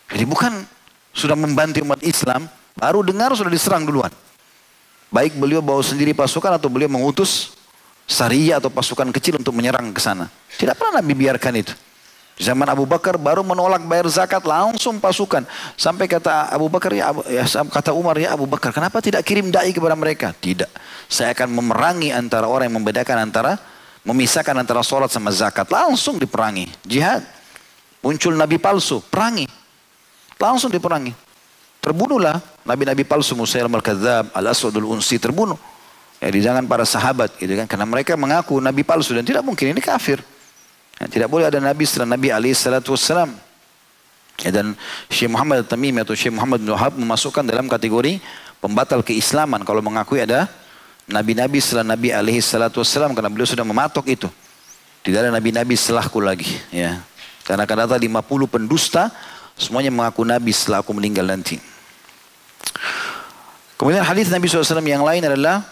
Jadi 0.07 0.23
bukan 0.23 0.63
sudah 1.11 1.35
membantu 1.35 1.83
umat 1.83 1.99
Islam, 1.99 2.47
baru 2.79 3.03
dengar 3.03 3.35
sudah 3.35 3.51
diserang 3.51 3.83
duluan. 3.83 4.11
Baik 5.11 5.35
beliau 5.35 5.59
bawa 5.59 5.83
sendiri 5.83 6.15
pasukan 6.15 6.55
atau 6.55 6.71
beliau 6.71 6.87
mengutus 6.87 7.51
syariah 8.07 8.55
atau 8.55 8.71
pasukan 8.71 9.11
kecil 9.11 9.35
untuk 9.35 9.51
menyerang 9.51 9.91
ke 9.91 9.99
sana. 9.99 10.31
Tidak 10.55 10.79
pernah 10.79 11.03
Nabi 11.03 11.11
biarkan 11.11 11.53
itu. 11.59 11.75
Zaman 12.39 12.65
Abu 12.69 12.87
Bakar 12.89 13.19
baru 13.19 13.45
menolak 13.45 13.83
bayar 13.85 14.07
zakat 14.09 14.41
langsung 14.47 14.97
pasukan. 14.97 15.45
Sampai 15.75 16.09
kata 16.09 16.49
Abu 16.49 16.71
Bakar 16.71 16.89
ya, 16.95 17.11
ya 17.29 17.45
kata 17.45 17.91
Umar 17.93 18.17
ya 18.17 18.33
Abu 18.33 18.47
Bakar 18.49 18.73
kenapa 18.73 18.97
tidak 19.03 19.21
kirim 19.27 19.51
dai 19.53 19.69
kepada 19.75 19.93
mereka? 19.93 20.33
Tidak. 20.33 20.69
Saya 21.11 21.35
akan 21.37 21.53
memerangi 21.53 22.09
antara 22.09 22.49
orang 22.49 22.71
yang 22.71 22.81
membedakan 22.81 23.29
antara 23.29 23.61
memisahkan 24.01 24.57
antara 24.57 24.81
sholat 24.81 25.13
sama 25.13 25.29
zakat. 25.29 25.69
Langsung 25.69 26.17
diperangi. 26.17 26.71
Jihad. 26.87 27.21
Muncul 28.01 28.33
nabi 28.33 28.57
palsu, 28.57 28.97
perangi. 29.05 29.45
Langsung 30.41 30.73
diperangi. 30.73 31.13
Terbunuhlah 31.81 32.41
nabi-nabi 32.65 33.05
palsu 33.05 33.37
Musail 33.37 33.69
al-Kadzab, 33.69 34.33
Al-Aswadul 34.33 34.89
Unsi 34.89 35.21
terbunuh. 35.21 35.57
Ya, 36.21 36.29
jangan 36.29 36.69
para 36.69 36.85
sahabat 36.85 37.33
gitu 37.41 37.49
kan 37.57 37.65
karena 37.65 37.85
mereka 37.89 38.13
mengaku 38.13 38.61
nabi 38.61 38.85
palsu 38.85 39.17
dan 39.17 39.25
tidak 39.25 39.41
mungkin 39.41 39.73
ini 39.73 39.81
kafir. 39.81 40.21
Ya, 41.01 41.09
tidak 41.09 41.33
boleh 41.33 41.49
ada 41.49 41.57
Nabi 41.57 41.81
setelah 41.89 42.13
Nabi 42.13 42.29
alaihi 42.29 42.53
salatu 42.53 42.93
wassalam. 42.93 43.33
Ya, 44.45 44.53
dan 44.53 44.77
Syekh 45.09 45.33
Muhammad 45.33 45.65
Tamimi 45.65 46.05
atau 46.05 46.13
Syekh 46.13 46.29
Muhammad 46.37 46.61
bin 46.61 46.69
memasukkan 46.77 47.41
dalam 47.41 47.65
kategori 47.65 48.21
pembatal 48.61 49.01
keislaman 49.01 49.65
kalau 49.65 49.81
mengakui 49.81 50.21
ada 50.21 50.45
Nabi-Nabi 51.09 51.57
setelah 51.57 51.97
Nabi 51.97 52.13
alaihi 52.13 52.37
salatu 52.37 52.85
wassalam 52.85 53.17
karena 53.17 53.33
beliau 53.33 53.49
sudah 53.49 53.65
mematok 53.65 54.05
itu. 54.13 54.29
Tidak 55.01 55.17
ada 55.17 55.33
Nabi-Nabi 55.33 55.73
setelahku 55.73 56.21
lagi. 56.21 56.53
Ya. 56.69 57.01
Karena 57.41 57.65
akan 57.65 57.77
datang 57.89 57.97
50 57.97 58.21
pendusta 58.45 59.09
semuanya 59.57 59.89
mengaku 59.89 60.21
Nabi 60.21 60.53
setelah 60.53 60.85
aku 60.85 60.93
meninggal 60.93 61.25
nanti. 61.25 61.57
Kemudian 63.81 64.05
hadis 64.05 64.29
Nabi 64.29 64.45
SAW 64.45 64.77
yang 64.85 65.01
lain 65.01 65.25
adalah 65.25 65.65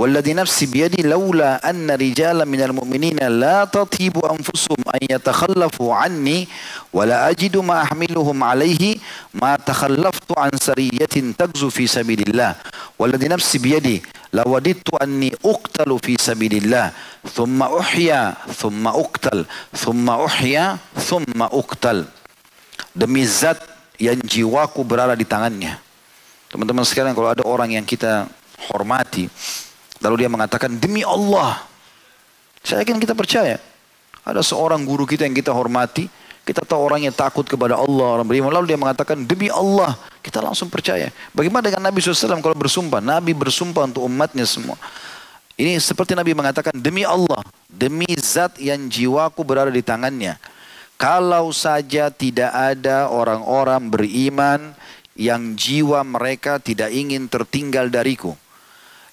Walladhi 0.00 0.32
nafsi 0.32 0.64
biyadi 0.64 1.04
laula 1.04 1.60
anna 1.60 1.92
rijala 1.92 2.48
minal 2.48 2.72
mu'minina 2.72 3.28
la 3.28 3.68
tathibu 3.68 4.24
anfusum 4.24 4.80
an 4.88 4.96
yatakhallafu 5.04 5.92
anni 5.92 6.48
wa 6.88 7.04
la 7.04 7.28
ajidu 7.28 7.60
ma 7.60 7.84
ahmiluhum 7.84 8.40
alaihi 8.40 8.96
ma 9.36 9.60
takhallaftu 9.60 10.32
an 10.40 10.56
sariyatin 10.56 11.36
tagzu 11.36 11.68
fi 11.68 11.84
sabilillah. 11.84 12.56
Walladhi 12.96 13.28
nafsi 13.28 13.60
biyadi 13.60 14.00
lawadittu 14.32 14.96
anni 14.96 15.36
uqtalu 15.44 16.00
fi 16.00 16.16
sabilillah 16.16 16.96
thumma 17.36 17.68
uhya 17.68 18.40
thumma 18.56 18.96
uqtal 18.96 19.44
thumma 19.76 20.16
uhya 20.24 20.80
thumma 20.96 21.52
uqtal. 21.52 22.08
Demi 22.96 23.28
zat 23.28 23.60
yang 24.00 24.16
jiwaku 24.16 24.80
berada 24.80 25.12
di 25.12 25.28
tangannya. 25.28 25.76
Teman-teman 26.48 26.88
sekalian 26.88 27.12
kalau 27.12 27.28
ada 27.28 27.44
orang 27.44 27.76
yang 27.76 27.84
kita 27.84 28.24
hormati, 28.72 29.28
Lalu 30.00 30.24
dia 30.24 30.30
mengatakan, 30.32 30.72
demi 30.80 31.04
Allah. 31.04 31.60
Saya 32.64 32.84
yakin 32.84 32.96
kita 32.96 33.12
percaya. 33.12 33.60
Ada 34.24 34.40
seorang 34.40 34.80
guru 34.84 35.04
kita 35.04 35.28
yang 35.28 35.36
kita 35.36 35.52
hormati. 35.52 36.08
Kita 36.40 36.64
tahu 36.64 36.80
orangnya 36.88 37.12
takut 37.12 37.44
kepada 37.44 37.76
Allah. 37.76 38.20
Orang 38.20 38.26
beriman. 38.28 38.48
Lalu 38.48 38.72
dia 38.72 38.80
mengatakan, 38.80 39.20
demi 39.28 39.52
Allah. 39.52 40.00
Kita 40.24 40.40
langsung 40.40 40.72
percaya. 40.72 41.12
Bagaimana 41.36 41.68
dengan 41.68 41.84
Nabi 41.84 42.00
SAW 42.00 42.40
kalau 42.40 42.56
bersumpah? 42.56 43.04
Nabi 43.04 43.36
bersumpah 43.36 43.84
untuk 43.92 44.08
umatnya 44.08 44.48
semua. 44.48 44.80
Ini 45.60 45.76
seperti 45.76 46.16
Nabi 46.16 46.32
mengatakan, 46.32 46.72
demi 46.72 47.04
Allah. 47.04 47.44
Demi 47.68 48.08
zat 48.16 48.56
yang 48.56 48.88
jiwaku 48.88 49.44
berada 49.44 49.68
di 49.68 49.84
tangannya. 49.84 50.40
Kalau 50.96 51.52
saja 51.52 52.08
tidak 52.08 52.52
ada 52.52 53.08
orang-orang 53.08 53.88
beriman 53.88 54.72
yang 55.12 55.52
jiwa 55.56 56.00
mereka 56.04 56.56
tidak 56.56 56.88
ingin 56.92 57.28
tertinggal 57.28 57.88
dariku 57.92 58.36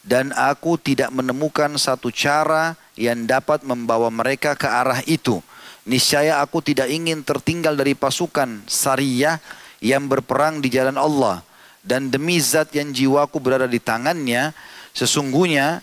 dan 0.07 0.31
aku 0.31 0.79
tidak 0.79 1.11
menemukan 1.11 1.75
satu 1.75 2.07
cara 2.15 2.79
yang 2.95 3.27
dapat 3.27 3.67
membawa 3.67 4.07
mereka 4.07 4.55
ke 4.55 4.63
arah 4.63 5.03
itu. 5.03 5.43
Niscaya 5.83 6.39
aku 6.39 6.63
tidak 6.63 6.87
ingin 6.87 7.27
tertinggal 7.27 7.75
dari 7.75 7.91
pasukan 7.91 8.63
Sariyah 8.63 9.43
yang 9.83 10.07
berperang 10.07 10.63
di 10.63 10.71
jalan 10.71 10.95
Allah. 10.95 11.43
Dan 11.83 12.07
demi 12.07 12.39
zat 12.39 12.71
yang 12.75 12.91
jiwaku 12.91 13.39
berada 13.39 13.67
di 13.67 13.79
tangannya, 13.79 14.51
sesungguhnya 14.91 15.79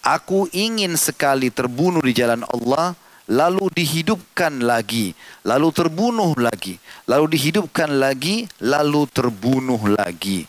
aku 0.00 0.48
ingin 0.52 0.96
sekali 0.96 1.52
terbunuh 1.52 2.00
di 2.00 2.16
jalan 2.16 2.44
Allah, 2.48 2.96
lalu 3.28 3.68
dihidupkan 3.72 4.64
lagi, 4.64 5.12
lalu 5.44 5.68
terbunuh 5.68 6.32
lagi, 6.40 6.80
lalu 7.04 7.36
dihidupkan 7.36 7.92
lagi, 7.92 8.48
lalu 8.64 9.04
terbunuh 9.12 9.80
lagi. 9.92 10.48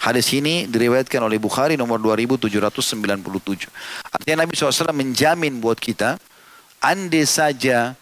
Hadis 0.00 0.32
ini 0.32 0.64
diriwayatkan 0.64 1.20
oleh 1.20 1.36
Bukhari 1.36 1.76
nomor 1.76 2.00
2797. 2.00 3.68
Artinya 4.08 4.48
Nabi 4.48 4.56
SAW 4.56 4.96
menjamin 4.96 5.60
buat 5.60 5.76
kita, 5.76 6.16
andai 6.80 7.28
saja 7.28 7.92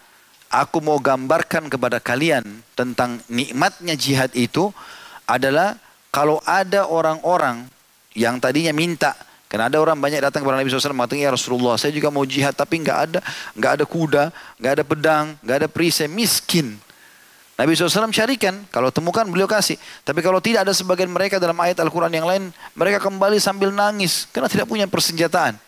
aku 0.47 0.79
mau 0.79 1.03
gambarkan 1.03 1.67
kepada 1.67 1.99
kalian 1.99 2.47
tentang 2.79 3.19
nikmatnya 3.27 3.99
jihad 3.99 4.31
itu 4.39 4.71
adalah 5.27 5.75
kalau 6.15 6.39
ada 6.47 6.87
orang-orang 6.87 7.67
yang 8.15 8.39
tadinya 8.39 8.71
minta 8.71 9.19
karena 9.49 9.73
ada 9.73 9.81
orang 9.81 9.97
banyak 9.97 10.21
datang 10.21 10.45
kepada 10.45 10.61
Nabi 10.61 10.69
SAW 10.69 10.93
mengatakan, 10.93 11.25
ya 11.25 11.33
Rasulullah 11.33 11.81
saya 11.81 11.91
juga 11.91 12.13
mau 12.13 12.23
jihad 12.29 12.53
tapi 12.53 12.85
nggak 12.85 12.99
ada 13.11 13.21
nggak 13.57 13.73
ada 13.81 13.85
kuda, 13.89 14.25
nggak 14.61 14.73
ada 14.77 14.85
pedang, 14.85 15.27
nggak 15.41 15.57
ada 15.65 15.69
perisai, 15.73 16.07
miskin. 16.07 16.77
Nabi 17.59 17.75
SAW 17.75 18.15
carikan, 18.15 18.55
kalau 18.71 18.95
temukan 18.95 19.27
beliau 19.27 19.51
kasih. 19.51 19.75
Tapi 20.07 20.23
kalau 20.23 20.39
tidak 20.39 20.63
ada 20.63 20.71
sebagian 20.71 21.11
mereka 21.11 21.43
dalam 21.43 21.59
ayat 21.59 21.83
Al-Quran 21.83 22.15
yang 22.15 22.23
lain, 22.23 22.55
mereka 22.79 23.03
kembali 23.03 23.43
sambil 23.43 23.75
nangis. 23.75 24.31
Karena 24.31 24.47
tidak 24.47 24.71
punya 24.71 24.87
persenjataan. 24.87 25.59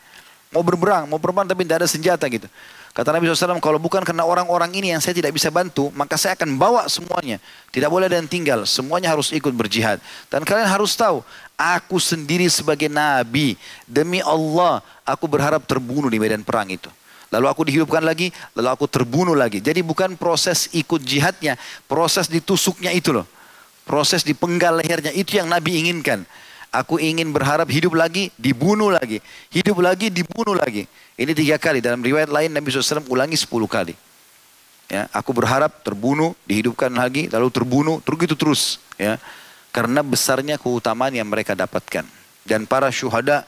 Mau 0.54 0.62
berperang, 0.62 1.10
mau 1.10 1.18
berperang 1.18 1.50
tapi 1.50 1.66
tidak 1.66 1.82
ada 1.82 1.88
senjata 1.90 2.30
gitu. 2.30 2.46
Kata 2.94 3.10
Nabi 3.10 3.26
SAW, 3.30 3.62
kalau 3.62 3.78
bukan 3.78 4.02
karena 4.02 4.26
orang-orang 4.26 4.70
ini 4.74 4.94
yang 4.94 5.02
saya 5.02 5.14
tidak 5.14 5.34
bisa 5.34 5.50
bantu, 5.50 5.90
maka 5.94 6.14
saya 6.14 6.34
akan 6.38 6.58
bawa 6.58 6.86
semuanya. 6.90 7.42
Tidak 7.74 7.86
boleh 7.86 8.10
ada 8.10 8.18
yang 8.18 8.26
tinggal, 8.26 8.66
semuanya 8.66 9.10
harus 9.14 9.30
ikut 9.30 9.50
berjihad. 9.54 10.02
Dan 10.26 10.42
kalian 10.42 10.66
harus 10.66 10.94
tahu, 10.98 11.22
aku 11.54 12.02
sendiri 12.02 12.50
sebagai 12.50 12.90
Nabi, 12.90 13.54
demi 13.86 14.18
Allah, 14.22 14.82
aku 15.06 15.26
berharap 15.30 15.62
terbunuh 15.66 16.10
di 16.10 16.18
medan 16.18 16.42
perang 16.42 16.66
itu. 16.66 16.90
Lalu 17.30 17.46
aku 17.46 17.62
dihidupkan 17.62 18.02
lagi, 18.02 18.34
lalu 18.58 18.68
aku 18.74 18.90
terbunuh 18.90 19.38
lagi. 19.38 19.62
Jadi 19.62 19.86
bukan 19.86 20.18
proses 20.18 20.66
ikut 20.74 20.98
jihadnya, 21.06 21.54
proses 21.86 22.26
ditusuknya 22.26 22.90
itu 22.90 23.14
loh. 23.14 23.26
Proses 23.86 24.26
dipenggal 24.26 24.82
lehernya, 24.82 25.14
itu 25.14 25.38
yang 25.38 25.46
Nabi 25.46 25.78
inginkan. 25.78 26.26
Aku 26.70 27.02
ingin 27.02 27.30
berharap 27.34 27.66
hidup 27.66 27.98
lagi, 27.98 28.30
dibunuh 28.38 28.90
lagi. 28.90 29.18
Hidup 29.50 29.82
lagi, 29.82 30.06
dibunuh 30.10 30.54
lagi. 30.54 30.86
Ini 31.18 31.34
tiga 31.34 31.58
kali. 31.58 31.82
Dalam 31.82 31.98
riwayat 31.98 32.30
lain 32.30 32.54
Nabi 32.54 32.70
SAW 32.70 33.06
ulangi 33.10 33.34
sepuluh 33.34 33.66
kali. 33.66 33.94
Ya, 34.90 35.06
aku 35.14 35.30
berharap 35.30 35.86
terbunuh, 35.86 36.34
dihidupkan 36.50 36.90
lagi, 36.90 37.30
lalu 37.30 37.50
terbunuh, 37.50 38.02
terus 38.02 38.18
gitu 38.26 38.34
terus. 38.34 38.62
Ya, 38.98 39.22
karena 39.70 40.02
besarnya 40.02 40.58
keutamaan 40.58 41.14
yang 41.14 41.30
mereka 41.30 41.54
dapatkan. 41.54 42.06
Dan 42.42 42.66
para 42.66 42.90
syuhada 42.90 43.46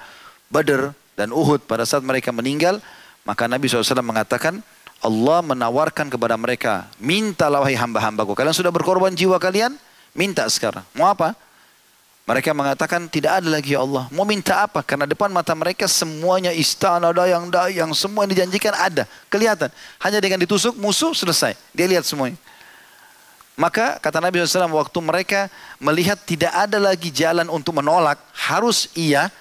Badr 0.50 0.94
dan 1.18 1.34
Uhud 1.34 1.66
pada 1.66 1.82
saat 1.82 2.06
mereka 2.06 2.30
meninggal, 2.30 2.78
maka 3.22 3.46
Nabi 3.46 3.70
SAW 3.70 4.02
mengatakan, 4.02 4.58
Allah 5.02 5.42
menawarkan 5.42 6.10
kepada 6.10 6.38
mereka, 6.38 6.86
mintalah 7.02 7.62
wahai 7.62 7.74
hamba-hambaku. 7.74 8.38
Kalian 8.38 8.54
sudah 8.54 8.70
berkorban 8.70 9.10
jiwa 9.14 9.38
kalian? 9.38 9.74
Minta 10.14 10.46
sekarang. 10.46 10.86
Mau 10.94 11.10
apa? 11.10 11.34
Mereka 12.22 12.54
mengatakan 12.54 13.10
tidak 13.10 13.42
ada 13.42 13.48
lagi 13.50 13.74
ya 13.74 13.82
Allah. 13.82 14.06
Mau 14.14 14.22
minta 14.22 14.62
apa? 14.62 14.78
Karena 14.86 15.10
depan 15.10 15.26
mata 15.34 15.50
mereka 15.58 15.90
semuanya 15.90 16.54
istana 16.54 17.10
dayang-dayang. 17.10 17.90
Semua 17.98 18.22
yang 18.22 18.38
dijanjikan 18.38 18.78
ada. 18.78 19.10
Kelihatan. 19.26 19.74
Hanya 19.98 20.22
dengan 20.22 20.38
ditusuk 20.38 20.78
musuh 20.78 21.10
selesai. 21.18 21.58
Dia 21.74 21.90
lihat 21.90 22.06
semuanya. 22.06 22.38
Maka 23.58 23.98
kata 23.98 24.22
Nabi 24.22 24.38
SAW 24.38 24.70
waktu 24.70 24.98
mereka 25.02 25.50
melihat 25.82 26.14
tidak 26.22 26.54
ada 26.54 26.78
lagi 26.78 27.10
jalan 27.10 27.50
untuk 27.50 27.74
menolak. 27.74 28.22
Harus 28.30 28.86
iya. 28.94 29.34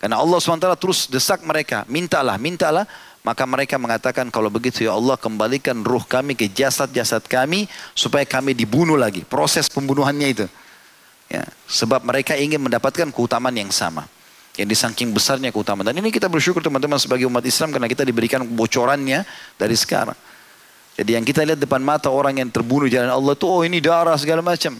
Karena 0.00 0.16
Allah 0.16 0.40
SWT 0.40 0.64
terus 0.80 1.04
desak 1.12 1.44
mereka. 1.44 1.84
Mintalah, 1.84 2.40
mintalah. 2.40 2.88
Maka 3.20 3.44
mereka 3.44 3.76
mengatakan 3.76 4.32
kalau 4.32 4.48
begitu 4.48 4.88
ya 4.88 4.96
Allah 4.96 5.20
kembalikan 5.20 5.84
ruh 5.84 6.00
kami 6.00 6.32
ke 6.32 6.48
jasad-jasad 6.48 7.20
kami. 7.28 7.68
Supaya 7.92 8.24
kami 8.24 8.56
dibunuh 8.56 8.96
lagi. 8.96 9.28
Proses 9.28 9.68
pembunuhannya 9.68 10.28
itu. 10.32 10.46
Ya, 11.28 11.44
sebab 11.68 12.02
mereka 12.02 12.34
ingin 12.34 12.58
mendapatkan 12.58 13.12
keutamaan 13.12 13.52
yang 13.52 13.68
sama. 13.68 14.08
Yang 14.56 14.72
disangking 14.72 15.12
besarnya 15.12 15.52
keutamaan. 15.52 15.84
Dan 15.92 16.00
ini 16.00 16.08
kita 16.08 16.32
bersyukur 16.32 16.64
teman-teman 16.64 16.96
sebagai 16.96 17.28
umat 17.28 17.44
Islam 17.44 17.68
karena 17.70 17.86
kita 17.86 18.02
diberikan 18.02 18.40
bocorannya 18.42 19.28
dari 19.60 19.76
sekarang. 19.76 20.16
Jadi 20.96 21.16
yang 21.16 21.24
kita 21.28 21.44
lihat 21.44 21.60
depan 21.60 21.84
mata 21.84 22.08
orang 22.08 22.40
yang 22.40 22.48
terbunuh 22.48 22.88
jalan 22.90 23.12
Allah 23.12 23.32
itu 23.36 23.46
oh 23.46 23.62
ini 23.62 23.78
darah 23.84 24.16
segala 24.16 24.40
macam. 24.40 24.74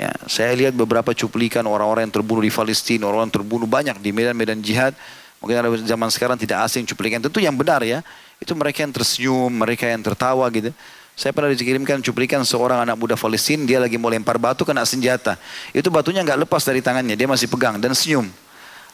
Ya, 0.00 0.16
saya 0.24 0.56
lihat 0.56 0.72
beberapa 0.72 1.12
cuplikan 1.12 1.60
orang-orang 1.68 2.08
yang 2.08 2.14
terbunuh 2.16 2.40
di 2.40 2.48
Palestina, 2.48 3.04
orang 3.04 3.28
yang 3.28 3.36
terbunuh 3.36 3.68
banyak 3.68 4.00
di 4.00 4.16
medan-medan 4.16 4.64
jihad. 4.64 4.96
Mungkin 5.44 5.60
ada 5.60 5.68
zaman 5.76 6.08
sekarang 6.08 6.40
tidak 6.40 6.64
asing 6.64 6.88
cuplikan. 6.88 7.20
Tentu 7.20 7.36
yang 7.36 7.52
benar 7.52 7.84
ya. 7.84 8.00
Itu 8.40 8.56
mereka 8.56 8.80
yang 8.80 8.96
tersenyum, 8.96 9.52
mereka 9.52 9.84
yang 9.84 10.00
tertawa 10.00 10.48
gitu. 10.48 10.72
Saya 11.12 11.36
pernah 11.36 11.52
dikirimkan 11.52 12.00
cuplikan 12.00 12.40
seorang 12.48 12.80
anak 12.80 12.96
muda 12.96 13.12
Palestina, 13.12 13.68
dia 13.68 13.76
lagi 13.76 14.00
mau 14.00 14.08
lempar 14.08 14.40
batu 14.40 14.64
kena 14.64 14.88
senjata. 14.88 15.36
Itu 15.76 15.92
batunya 15.92 16.24
nggak 16.24 16.48
lepas 16.48 16.64
dari 16.64 16.80
tangannya, 16.80 17.12
dia 17.12 17.28
masih 17.28 17.44
pegang 17.44 17.76
dan 17.76 17.92
senyum. 17.92 18.24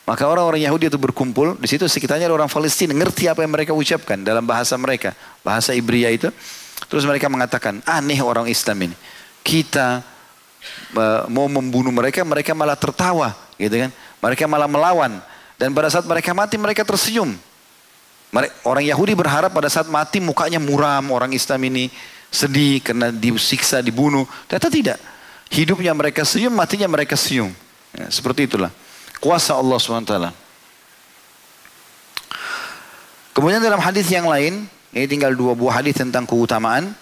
Maka 0.02 0.26
orang-orang 0.26 0.58
Yahudi 0.66 0.90
itu 0.90 0.98
berkumpul, 0.98 1.54
di 1.62 1.70
situ 1.70 1.86
sekitarnya 1.86 2.26
orang 2.26 2.50
Palestina, 2.50 2.90
ngerti 2.90 3.30
apa 3.30 3.46
yang 3.46 3.54
mereka 3.54 3.70
ucapkan 3.70 4.26
dalam 4.26 4.42
bahasa 4.42 4.74
mereka, 4.74 5.14
bahasa 5.46 5.70
Ibria 5.70 6.10
itu. 6.10 6.34
Terus 6.90 7.06
mereka 7.06 7.30
mengatakan, 7.30 7.78
aneh 7.86 8.18
orang 8.18 8.50
Islam 8.50 8.90
ini. 8.90 8.96
Kita 9.46 10.15
mau 11.28 11.46
membunuh 11.46 11.92
mereka, 11.92 12.24
mereka 12.24 12.56
malah 12.56 12.78
tertawa, 12.78 13.36
gitu 13.60 13.76
kan? 13.76 13.90
Mereka 14.24 14.48
malah 14.48 14.68
melawan. 14.70 15.20
Dan 15.56 15.72
pada 15.72 15.88
saat 15.92 16.04
mereka 16.08 16.32
mati, 16.32 16.56
mereka 16.56 16.84
tersenyum. 16.84 17.36
Orang 18.66 18.84
Yahudi 18.84 19.16
berharap 19.16 19.54
pada 19.54 19.72
saat 19.72 19.88
mati 19.88 20.20
mukanya 20.20 20.60
muram 20.60 21.08
orang 21.08 21.32
Islam 21.32 21.56
ini 21.72 21.88
sedih 22.28 22.84
karena 22.84 23.08
disiksa, 23.08 23.80
dibunuh. 23.80 24.28
Ternyata 24.44 24.68
tidak. 24.68 24.98
Hidupnya 25.48 25.94
mereka 25.96 26.26
senyum, 26.26 26.52
matinya 26.52 26.90
mereka 26.90 27.16
senyum. 27.16 27.54
Ya, 27.96 28.10
seperti 28.12 28.44
itulah. 28.50 28.68
Kuasa 29.22 29.56
Allah 29.56 29.78
SWT. 29.80 30.12
Kemudian 33.32 33.62
dalam 33.62 33.80
hadis 33.80 34.10
yang 34.12 34.28
lain, 34.28 34.68
ini 34.92 35.06
tinggal 35.08 35.32
dua 35.32 35.56
buah 35.56 35.80
hadis 35.80 35.96
tentang 35.96 36.28
keutamaan. 36.28 36.92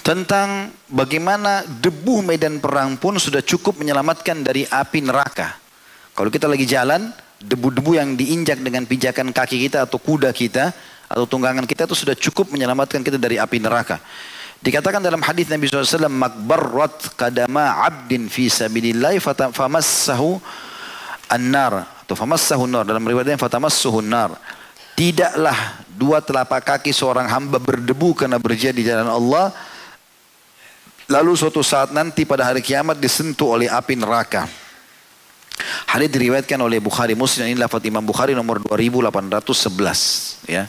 Tentang 0.00 0.72
bagaimana 0.90 1.62
debu 1.62 2.24
medan 2.24 2.58
perang 2.58 2.96
pun 2.96 3.20
sudah 3.20 3.44
cukup 3.44 3.78
menyelamatkan 3.78 4.42
dari 4.42 4.64
api 4.66 5.04
neraka. 5.04 5.60
Kalau 6.16 6.30
kita 6.32 6.48
lagi 6.48 6.64
jalan, 6.64 7.12
debu-debu 7.42 7.98
yang 7.98 8.16
diinjak 8.16 8.58
dengan 8.64 8.88
pijakan 8.88 9.30
kaki 9.30 9.68
kita 9.68 9.84
atau 9.84 10.00
kuda 10.00 10.32
kita, 10.32 10.72
atau 11.04 11.28
tunggangan 11.28 11.68
kita 11.68 11.84
itu 11.84 11.94
sudah 11.94 12.16
cukup 12.16 12.50
menyelamatkan 12.50 13.04
kita 13.04 13.20
dari 13.20 13.36
api 13.36 13.60
neraka. 13.60 14.00
Dikatakan 14.64 15.04
dalam 15.04 15.20
hadis 15.20 15.52
Nabi 15.52 15.68
SAW, 15.68 16.08
makbarrat 16.08 17.12
kadama 17.20 17.84
abdin 17.84 18.32
fi 18.32 18.48
sabilillahi 18.48 19.20
famassahu 19.52 20.40
an-nar 21.28 21.84
atau 22.04 22.16
famassahu 22.16 22.64
nar 22.64 22.88
dalam 22.88 23.04
riwayat 23.04 23.36
yang 23.36 23.40
fatamassuhu 23.40 24.00
nar. 24.00 24.32
Tidaklah 24.94 25.84
dua 25.92 26.24
telapak 26.24 26.64
kaki 26.64 26.94
seorang 26.94 27.26
hamba 27.28 27.60
berdebu 27.60 28.14
karena 28.14 28.40
berjihad 28.40 28.72
di 28.72 28.86
jalan 28.88 29.10
Allah. 29.10 29.52
Lalu 31.04 31.36
suatu 31.36 31.60
saat 31.60 31.92
nanti 31.92 32.24
pada 32.24 32.48
hari 32.48 32.64
kiamat 32.64 32.96
disentuh 32.96 33.60
oleh 33.60 33.68
api 33.68 33.92
neraka. 33.92 34.48
Hadis 35.84 36.10
diriwayatkan 36.10 36.58
oleh 36.58 36.80
Bukhari 36.80 37.14
Muslim 37.14 37.52
ini 37.52 37.60
lafaz 37.60 37.84
Imam 37.84 38.02
Bukhari 38.02 38.32
nomor 38.32 38.58
2811 38.64 40.48
ya. 40.48 40.66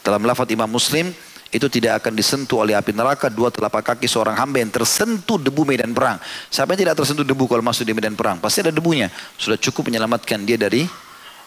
Dalam 0.00 0.24
lafaz 0.24 0.48
Imam 0.50 0.66
Muslim 0.66 1.12
itu 1.54 1.70
tidak 1.70 2.02
akan 2.02 2.18
disentuh 2.18 2.66
oleh 2.66 2.74
api 2.74 2.90
neraka 2.90 3.30
dua 3.30 3.52
telapak 3.52 3.94
kaki 3.94 4.10
seorang 4.10 4.34
hamba 4.34 4.58
yang 4.58 4.74
tersentuh 4.74 5.38
debu 5.38 5.62
medan 5.62 5.94
perang. 5.94 6.18
Siapa 6.50 6.74
yang 6.74 6.90
tidak 6.90 7.04
tersentuh 7.04 7.22
debu 7.22 7.46
kalau 7.46 7.62
masuk 7.62 7.86
di 7.86 7.94
medan 7.94 8.18
perang? 8.18 8.42
Pasti 8.42 8.64
ada 8.66 8.74
debunya. 8.74 9.06
Sudah 9.38 9.60
cukup 9.60 9.92
menyelamatkan 9.92 10.42
dia 10.42 10.58
dari 10.58 10.82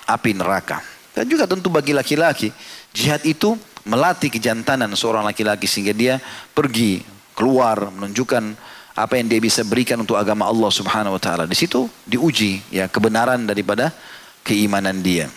api 0.07 0.31
neraka. 0.31 0.79
Dan 1.11 1.25
juga 1.27 1.49
tentu 1.49 1.73
bagi 1.73 1.91
laki-laki, 1.91 2.53
jihad 2.93 3.25
itu 3.25 3.57
melatih 3.83 4.29
kejantanan 4.29 4.93
seorang 4.93 5.25
laki-laki 5.25 5.65
sehingga 5.65 5.91
dia 5.91 6.21
pergi 6.53 7.16
keluar 7.37 7.93
menunjukkan 7.93 8.57
apa 8.97 9.13
yang 9.21 9.29
dia 9.29 9.37
bisa 9.37 9.61
berikan 9.61 10.01
untuk 10.01 10.17
agama 10.17 10.49
Allah 10.49 10.73
Subhanahu 10.73 11.13
wa 11.13 11.21
taala. 11.21 11.45
Di 11.45 11.53
situ 11.53 11.85
diuji 12.09 12.65
ya 12.73 12.89
kebenaran 12.89 13.45
daripada 13.45 13.93
keimanan 14.41 15.05
dia. 15.05 15.29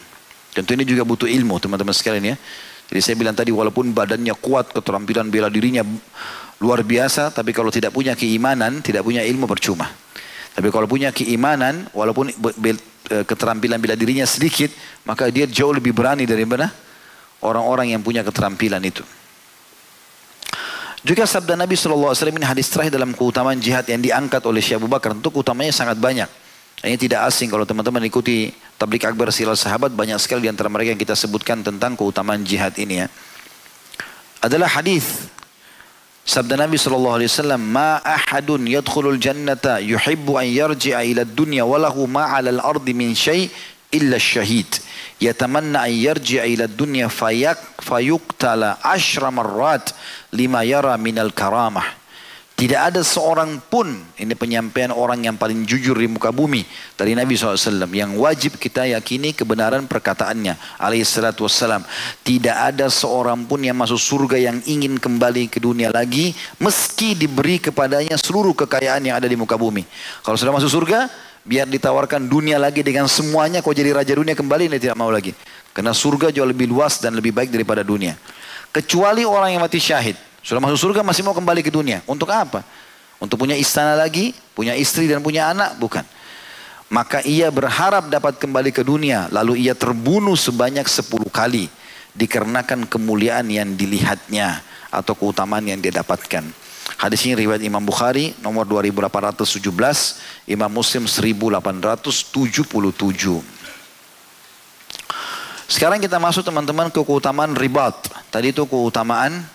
Tentu 0.57 0.73
ini 0.73 0.89
juga 0.89 1.05
butuh 1.05 1.29
ilmu 1.29 1.61
teman-teman 1.61 1.93
sekalian 1.93 2.35
ya. 2.35 2.37
Jadi 2.91 3.01
saya 3.05 3.15
bilang 3.21 3.37
tadi 3.37 3.55
walaupun 3.55 3.95
badannya 3.95 4.35
kuat, 4.41 4.75
keterampilan 4.75 5.31
bela 5.31 5.47
dirinya 5.47 5.87
luar 6.59 6.83
biasa, 6.83 7.31
tapi 7.31 7.55
kalau 7.55 7.71
tidak 7.71 7.95
punya 7.95 8.19
keimanan, 8.19 8.83
tidak 8.83 9.07
punya 9.07 9.23
ilmu 9.23 9.47
percuma. 9.47 9.87
Tapi 10.51 10.69
kalau 10.75 10.91
punya 10.91 11.15
keimanan, 11.15 11.87
walaupun 11.95 12.35
e, 12.35 12.75
keterampilan 13.23 13.79
bela 13.79 13.95
dirinya 13.95 14.27
sedikit, 14.27 14.75
maka 15.07 15.31
dia 15.31 15.47
jauh 15.47 15.71
lebih 15.71 15.95
berani 15.95 16.27
daripada 16.27 16.75
orang-orang 17.47 17.95
yang 17.95 18.03
punya 18.03 18.27
keterampilan 18.27 18.83
itu. 18.83 19.07
Juga 21.01 21.25
sabda 21.25 21.57
Nabi 21.57 21.81
SAW 21.81 22.13
ini 22.13 22.45
hadis 22.45 22.69
terakhir 22.69 22.93
dalam 22.93 23.17
keutamaan 23.17 23.57
jihad 23.57 23.89
yang 23.89 24.05
diangkat 24.05 24.45
oleh 24.45 24.61
Syekh 24.61 24.77
Abu 24.77 24.89
Bakar. 24.89 25.17
Tentu 25.17 25.33
keutamanya 25.33 25.73
sangat 25.73 25.97
banyak. 25.97 26.29
Ini 26.81 26.97
tidak 26.97 27.29
asing 27.29 27.49
kalau 27.49 27.65
teman-teman 27.65 28.05
ikuti 28.09 28.53
tablik 28.81 29.05
akbar 29.05 29.29
silal 29.33 29.57
sahabat 29.57 29.93
banyak 29.93 30.17
sekali 30.17 30.49
di 30.49 30.51
antara 30.53 30.73
mereka 30.73 30.97
yang 30.97 31.01
kita 31.01 31.13
sebutkan 31.13 31.61
tentang 31.61 31.93
keutamaan 31.93 32.41
jihad 32.41 32.73
ini 32.81 33.05
ya. 33.05 33.07
Adalah 34.41 34.81
hadis 34.81 35.29
sabda 36.25 36.57
Nabi 36.57 36.81
sallallahu 36.81 37.21
alaihi 37.21 37.29
wasallam, 37.29 37.61
"Ma 37.61 38.01
ahadun 38.01 38.65
yadkhulul 38.65 39.21
jannata 39.21 39.81
yuhibbu 39.81 40.41
an 40.41 40.49
yarji'a 40.49 41.05
ila 41.05 41.25
ad-dunya 41.29 41.69
wa 41.69 41.77
lahu 41.77 42.09
ma 42.09 42.33
'ala 42.33 42.49
al-ardi 42.49 42.97
min 42.97 43.13
syai' 43.13 43.53
illa 43.93 44.19
syahid 44.19 44.67
yatamanna 45.21 45.87
an 45.87 45.93
yarji'a 45.93 46.47
ila 46.47 46.65
ad-dunya 46.65 47.09
fayak 47.09 47.59
fayuqtala 47.83 48.79
ashra 48.83 49.31
marrat 49.31 49.93
lima 50.33 50.65
yara 50.65 50.97
min 50.97 51.19
al-karamah." 51.19 52.00
Tidak 52.61 52.77
ada 52.77 53.01
seorang 53.01 53.57
pun, 53.73 53.89
ini 54.21 54.37
penyampaian 54.37 54.93
orang 54.93 55.25
yang 55.25 55.41
paling 55.41 55.65
jujur 55.65 55.97
di 55.97 56.05
muka 56.05 56.29
bumi 56.29 56.61
dari 56.93 57.17
Nabi 57.17 57.33
SAW 57.33 57.89
yang 57.89 58.21
wajib 58.21 58.61
kita 58.61 58.85
yakini 58.85 59.33
kebenaran 59.33 59.89
perkataannya 59.89 60.61
alaihi 60.77 61.01
salatu 61.01 61.49
wassalam. 61.49 61.81
Tidak 62.21 62.53
ada 62.53 62.93
seorang 62.93 63.49
pun 63.49 63.65
yang 63.65 63.81
masuk 63.81 63.97
surga 63.97 64.37
yang 64.37 64.61
ingin 64.69 65.01
kembali 65.01 65.49
ke 65.49 65.57
dunia 65.57 65.89
lagi 65.89 66.37
meski 66.61 67.17
diberi 67.17 67.65
kepadanya 67.65 68.21
seluruh 68.21 68.53
kekayaan 68.53 69.09
yang 69.09 69.17
ada 69.17 69.25
di 69.25 69.41
muka 69.41 69.57
bumi. 69.57 69.89
Kalau 70.21 70.37
sudah 70.37 70.53
masuk 70.53 70.69
surga, 70.69 71.09
biar 71.49 71.65
ditawarkan 71.65 72.29
dunia 72.29 72.61
lagi 72.61 72.85
dengan 72.85 73.09
semuanya 73.09 73.65
kau 73.65 73.73
jadi 73.73 73.97
raja 73.97 74.13
dunia 74.13 74.37
kembali 74.37 74.69
dia 74.77 74.93
tidak 74.93 75.01
mau 75.01 75.09
lagi. 75.09 75.33
Karena 75.73 75.97
surga 75.97 76.29
jauh 76.29 76.45
lebih 76.45 76.69
luas 76.69 77.01
dan 77.01 77.17
lebih 77.17 77.33
baik 77.33 77.49
daripada 77.49 77.81
dunia. 77.81 78.21
Kecuali 78.69 79.25
orang 79.25 79.57
yang 79.57 79.65
mati 79.65 79.81
syahid. 79.81 80.29
Sudah 80.41 80.61
masuk 80.61 80.91
surga 80.91 81.05
masih 81.05 81.25
mau 81.25 81.37
kembali 81.37 81.61
ke 81.61 81.73
dunia. 81.73 82.01
Untuk 82.09 82.33
apa? 82.33 82.65
Untuk 83.21 83.37
punya 83.37 83.53
istana 83.53 83.97
lagi, 83.97 84.33
punya 84.57 84.73
istri 84.73 85.05
dan 85.05 85.21
punya 85.21 85.53
anak? 85.53 85.77
Bukan. 85.77 86.05
Maka 86.91 87.23
ia 87.23 87.53
berharap 87.53 88.09
dapat 88.09 88.41
kembali 88.41 88.73
ke 88.73 88.83
dunia. 88.83 89.29
Lalu 89.31 89.69
ia 89.69 89.77
terbunuh 89.77 90.35
sebanyak 90.35 90.89
sepuluh 90.89 91.29
kali. 91.29 91.69
Dikarenakan 92.17 92.89
kemuliaan 92.89 93.47
yang 93.53 93.77
dilihatnya. 93.77 94.65
Atau 94.91 95.15
keutamaan 95.15 95.63
yang 95.69 95.79
dia 95.79 95.95
dapatkan. 95.95 96.43
Hadis 96.99 97.25
ini 97.25 97.33
riwayat 97.33 97.63
Imam 97.63 97.81
Bukhari 97.81 98.35
nomor 98.45 98.69
2817, 98.69 100.51
Imam 100.51 100.69
Muslim 100.69 101.09
1877. 101.09 103.41
Sekarang 105.71 106.03
kita 106.03 106.19
masuk 106.19 106.43
teman-teman 106.43 106.91
ke 106.91 107.01
keutamaan 107.01 107.55
ribat. 107.55 107.95
Tadi 108.29 108.51
itu 108.51 108.67
keutamaan 108.67 109.47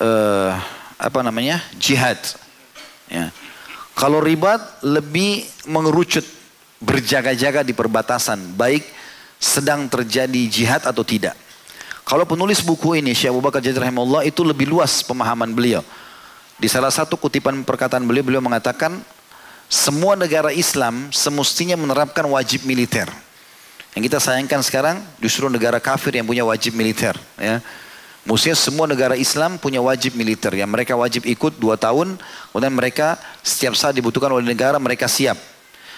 uh, 0.00 0.56
apa 0.96 1.20
namanya 1.20 1.62
jihad. 1.76 2.18
Ya. 3.06 3.30
Kalau 3.94 4.18
ribat 4.18 4.60
lebih 4.80 5.44
mengerucut 5.68 6.24
berjaga-jaga 6.80 7.60
di 7.60 7.76
perbatasan, 7.76 8.56
baik 8.56 8.82
sedang 9.36 9.88
terjadi 9.88 10.42
jihad 10.48 10.82
atau 10.88 11.04
tidak. 11.04 11.36
Kalau 12.04 12.24
penulis 12.26 12.64
buku 12.64 12.98
ini 12.98 13.14
Syekh 13.14 13.30
Abu 13.30 13.44
Bakar 13.44 13.62
Jazir 13.62 13.78
rahimahullah 13.78 14.26
itu 14.26 14.40
lebih 14.42 14.66
luas 14.66 15.04
pemahaman 15.04 15.52
beliau. 15.52 15.84
Di 16.60 16.68
salah 16.68 16.92
satu 16.92 17.16
kutipan 17.16 17.64
perkataan 17.64 18.04
beliau, 18.04 18.24
beliau 18.24 18.42
mengatakan 18.44 19.00
semua 19.70 20.18
negara 20.18 20.50
Islam 20.50 21.08
semestinya 21.14 21.78
menerapkan 21.78 22.26
wajib 22.26 22.66
militer. 22.66 23.06
Yang 23.94 24.02
kita 24.10 24.18
sayangkan 24.18 24.60
sekarang 24.60 24.96
justru 25.22 25.46
negara 25.46 25.78
kafir 25.78 26.18
yang 26.18 26.26
punya 26.26 26.42
wajib 26.42 26.74
militer. 26.74 27.14
Ya. 27.38 27.62
Mestinya 28.20 28.52
semua 28.52 28.84
negara 28.84 29.16
Islam 29.16 29.56
punya 29.56 29.80
wajib 29.80 30.12
militer 30.12 30.52
yang 30.52 30.68
mereka 30.68 30.92
wajib 30.92 31.24
ikut 31.24 31.56
dua 31.56 31.80
tahun, 31.80 32.20
kemudian 32.52 32.74
mereka 32.74 33.16
setiap 33.40 33.72
saat 33.72 33.96
dibutuhkan 33.96 34.28
oleh 34.28 34.44
negara 34.44 34.76
mereka 34.76 35.08
siap. 35.08 35.40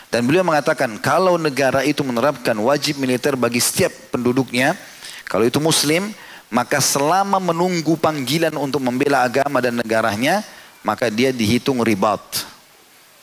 Dan 0.07 0.29
beliau 0.29 0.47
mengatakan 0.47 1.03
kalau 1.03 1.35
negara 1.35 1.83
itu 1.83 2.05
menerapkan 2.07 2.55
wajib 2.63 3.03
militer 3.03 3.35
bagi 3.35 3.59
setiap 3.59 3.91
penduduknya, 4.15 4.79
kalau 5.27 5.43
itu 5.49 5.59
Muslim, 5.59 6.15
maka 6.53 6.79
selama 6.85 7.41
menunggu 7.41 7.97
panggilan 7.97 8.53
untuk 8.61 8.85
membela 8.85 9.25
agama 9.25 9.59
dan 9.59 9.81
negaranya, 9.81 10.45
maka 10.85 11.09
dia 11.09 11.33
dihitung 11.33 11.81
ribat. 11.81 12.21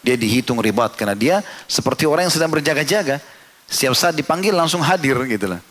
Dia 0.02 0.18
dihitung 0.18 0.58
ribat 0.58 0.98
karena 0.98 1.14
dia 1.14 1.36
seperti 1.70 2.10
orang 2.10 2.28
yang 2.28 2.34
sedang 2.34 2.52
berjaga-jaga. 2.52 3.22
Setiap 3.70 3.94
saat 3.94 4.18
dipanggil 4.18 4.52
langsung 4.52 4.82
hadir 4.82 5.14
gitu 5.30 5.46
lah. 5.46 5.62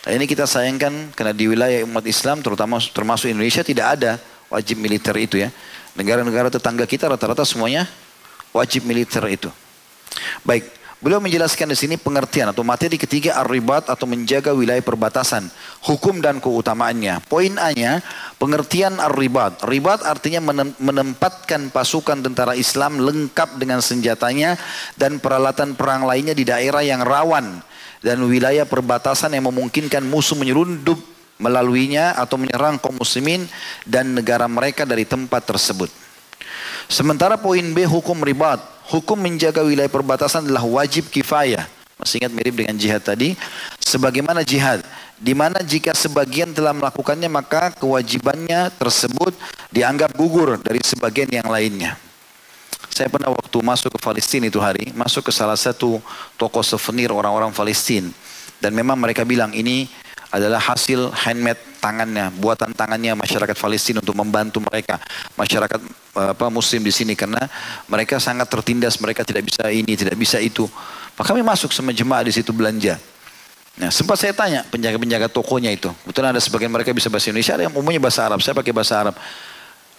Nah, 0.00 0.16
ini 0.16 0.24
kita 0.24 0.48
sayangkan 0.48 1.12
karena 1.12 1.36
di 1.36 1.44
wilayah 1.44 1.84
umat 1.84 2.04
Islam 2.08 2.40
terutama 2.40 2.80
termasuk 2.80 3.28
Indonesia 3.28 3.60
tidak 3.60 4.00
ada 4.00 4.16
wajib 4.48 4.80
militer 4.80 5.12
itu 5.20 5.36
ya. 5.36 5.52
Negara-negara 5.92 6.48
tetangga 6.48 6.88
kita 6.88 7.04
rata-rata 7.04 7.44
semuanya 7.44 7.84
wajib 8.56 8.88
militer 8.88 9.20
itu. 9.28 9.52
Baik, 10.40 10.64
beliau 11.04 11.20
menjelaskan 11.20 11.68
di 11.68 11.76
sini 11.76 11.94
pengertian 12.00 12.48
atau 12.48 12.64
materi 12.64 12.96
ketiga 12.96 13.36
ar-ribat 13.44 13.92
atau 13.92 14.08
menjaga 14.08 14.56
wilayah 14.56 14.80
perbatasan, 14.80 15.52
hukum 15.84 16.24
dan 16.24 16.40
keutamaannya. 16.40 17.20
Poin 17.28 17.52
A-nya, 17.60 18.00
pengertian 18.40 18.96
ar-ribat. 18.96 19.60
Ribat 19.68 20.00
artinya 20.00 20.40
menempatkan 20.80 21.68
pasukan 21.68 22.24
tentara 22.24 22.56
Islam 22.56 23.04
lengkap 23.04 23.60
dengan 23.60 23.84
senjatanya 23.84 24.56
dan 24.96 25.20
peralatan 25.20 25.76
perang 25.76 26.08
lainnya 26.08 26.32
di 26.32 26.48
daerah 26.48 26.80
yang 26.80 27.04
rawan 27.04 27.68
dan 28.00 28.20
wilayah 28.24 28.64
perbatasan 28.64 29.32
yang 29.36 29.48
memungkinkan 29.48 30.04
musuh 30.04 30.36
menyelundup 30.36 31.00
melaluinya 31.40 32.12
atau 32.20 32.36
menyerang 32.36 32.76
kaum 32.76 33.00
muslimin 33.00 33.48
dan 33.88 34.12
negara 34.12 34.44
mereka 34.44 34.84
dari 34.84 35.08
tempat 35.08 35.48
tersebut. 35.48 35.88
Sementara 36.90 37.40
poin 37.40 37.64
B 37.72 37.88
hukum 37.88 38.20
ribat, 38.20 38.60
hukum 38.92 39.16
menjaga 39.16 39.64
wilayah 39.64 39.88
perbatasan 39.88 40.44
adalah 40.44 40.66
wajib 40.68 41.08
kifayah. 41.08 41.64
Masih 41.96 42.20
ingat 42.20 42.32
mirip 42.32 42.54
dengan 42.56 42.76
jihad 42.76 43.04
tadi? 43.04 43.36
Sebagaimana 43.80 44.40
jihad, 44.40 44.80
di 45.20 45.36
mana 45.36 45.60
jika 45.60 45.92
sebagian 45.92 46.56
telah 46.56 46.72
melakukannya 46.72 47.28
maka 47.28 47.72
kewajibannya 47.76 48.72
tersebut 48.80 49.36
dianggap 49.68 50.16
gugur 50.16 50.56
dari 50.60 50.80
sebagian 50.80 51.28
yang 51.28 51.48
lainnya. 51.48 52.09
Saya 52.90 53.08
pernah 53.08 53.30
waktu 53.30 53.58
masuk 53.62 53.94
ke 53.94 53.98
Palestina 54.02 54.50
itu 54.50 54.58
hari, 54.58 54.90
masuk 54.92 55.30
ke 55.30 55.32
salah 55.32 55.56
satu 55.56 56.02
toko 56.34 56.60
souvenir 56.60 57.14
orang-orang 57.14 57.54
Palestina. 57.54 58.10
Dan 58.60 58.76
memang 58.76 58.98
mereka 58.98 59.24
bilang 59.24 59.54
ini 59.56 59.88
adalah 60.30 60.62
hasil 60.62 61.10
handmade 61.26 61.58
tangannya, 61.82 62.30
buatan 62.38 62.70
tangannya 62.70 63.18
masyarakat 63.18 63.56
Palestina 63.58 63.98
untuk 63.98 64.14
membantu 64.14 64.62
mereka, 64.62 65.02
masyarakat 65.34 65.80
apa 66.14 66.46
muslim 66.52 66.86
di 66.86 66.92
sini 66.94 67.18
karena 67.18 67.40
mereka 67.90 68.22
sangat 68.22 68.46
tertindas, 68.46 69.00
mereka 69.02 69.26
tidak 69.26 69.48
bisa 69.50 69.66
ini, 69.70 69.98
tidak 69.98 70.14
bisa 70.14 70.38
itu. 70.38 70.70
Maka 71.18 71.34
kami 71.34 71.42
masuk 71.42 71.74
sama 71.74 71.90
jemaah 71.90 72.22
di 72.22 72.30
situ 72.30 72.54
belanja. 72.54 72.94
Nah, 73.80 73.90
sempat 73.90 74.18
saya 74.20 74.36
tanya 74.36 74.62
penjaga-penjaga 74.68 75.32
tokonya 75.32 75.72
itu. 75.72 75.90
Kebetulan 76.04 76.36
ada 76.36 76.42
sebagian 76.42 76.70
mereka 76.70 76.92
bisa 76.94 77.08
bahasa 77.08 77.30
Indonesia, 77.32 77.54
ada 77.56 77.64
yang 77.66 77.74
umumnya 77.74 78.02
bahasa 78.02 78.26
Arab. 78.26 78.38
Saya 78.44 78.54
pakai 78.54 78.74
bahasa 78.74 78.94
Arab. 78.98 79.14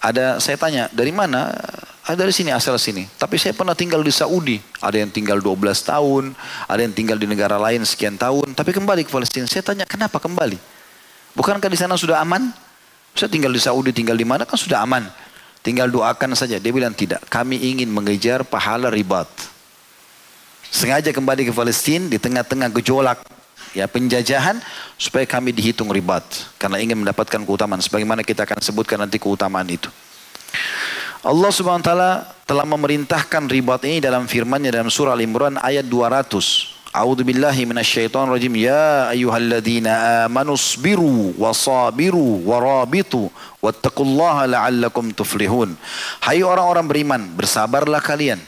Ada 0.02 0.42
saya 0.42 0.58
tanya, 0.58 0.90
dari 0.90 1.14
mana? 1.14 1.54
Ada 2.02 2.26
dari 2.26 2.34
sini, 2.34 2.50
asal 2.50 2.74
sini. 2.82 3.06
Tapi 3.14 3.38
saya 3.38 3.54
pernah 3.54 3.78
tinggal 3.78 4.02
di 4.02 4.10
Saudi. 4.10 4.58
Ada 4.82 5.06
yang 5.06 5.14
tinggal 5.14 5.38
12 5.38 5.62
tahun, 5.86 6.34
ada 6.66 6.80
yang 6.82 6.90
tinggal 6.90 7.14
di 7.14 7.30
negara 7.30 7.54
lain 7.54 7.86
sekian 7.86 8.18
tahun. 8.18 8.58
Tapi 8.58 8.74
kembali 8.74 9.06
ke 9.06 9.10
Palestina. 9.14 9.46
Saya 9.46 9.62
tanya, 9.62 9.86
kenapa 9.86 10.18
kembali? 10.18 10.58
Bukankah 11.38 11.70
di 11.70 11.78
sana 11.78 11.94
sudah 11.94 12.18
aman? 12.18 12.50
Saya 13.14 13.30
tinggal 13.30 13.54
di 13.54 13.62
Saudi, 13.62 13.94
tinggal 13.94 14.18
di 14.18 14.26
mana 14.26 14.42
kan 14.42 14.58
sudah 14.58 14.82
aman. 14.82 15.06
Tinggal 15.62 15.86
doakan 15.86 16.34
saja. 16.34 16.58
Dia 16.58 16.74
bilang 16.74 16.90
tidak. 16.90 17.22
Kami 17.30 17.54
ingin 17.54 17.86
mengejar 17.86 18.42
pahala 18.42 18.90
ribat. 18.90 19.30
Sengaja 20.66 21.14
kembali 21.14 21.46
ke 21.46 21.52
Palestina 21.54 22.10
di 22.10 22.18
tengah-tengah 22.18 22.74
gejolak 22.74 23.22
ya 23.72 23.88
penjajahan 23.88 24.60
supaya 24.96 25.24
kami 25.24 25.52
dihitung 25.52 25.88
ribat 25.92 26.24
karena 26.56 26.80
ingin 26.80 27.00
mendapatkan 27.00 27.40
keutamaan 27.44 27.80
sebagaimana 27.80 28.24
kita 28.24 28.44
akan 28.44 28.60
sebutkan 28.60 29.00
nanti 29.00 29.16
keutamaan 29.20 29.68
itu. 29.68 29.88
Allah 31.22 31.50
Subhanahu 31.54 31.82
wa 31.82 31.88
taala 31.88 32.12
telah 32.44 32.66
memerintahkan 32.66 33.46
ribat 33.46 33.86
ini 33.86 34.02
dalam 34.02 34.26
firman-Nya 34.26 34.74
dalam 34.74 34.90
surah 34.90 35.14
Al-Imran 35.14 35.54
ayat 35.62 35.86
200. 35.86 36.92
A'udzu 36.92 37.24
billahi 37.24 37.64
minasyaitonir 37.64 38.36
rajim. 38.36 38.52
Ya 38.58 39.08
ayyuhalladzina 39.08 40.26
amanu 40.28 40.58
sabiru 40.58 41.32
wasabiru 41.40 42.44
warabitu 42.44 43.32
wattaqullaha 43.64 44.50
la'allakum 44.50 45.14
tuflihun. 45.14 45.72
Hai 46.20 46.44
orang-orang 46.44 46.84
beriman, 46.90 47.22
bersabarlah 47.32 48.02
kalian. 48.02 48.42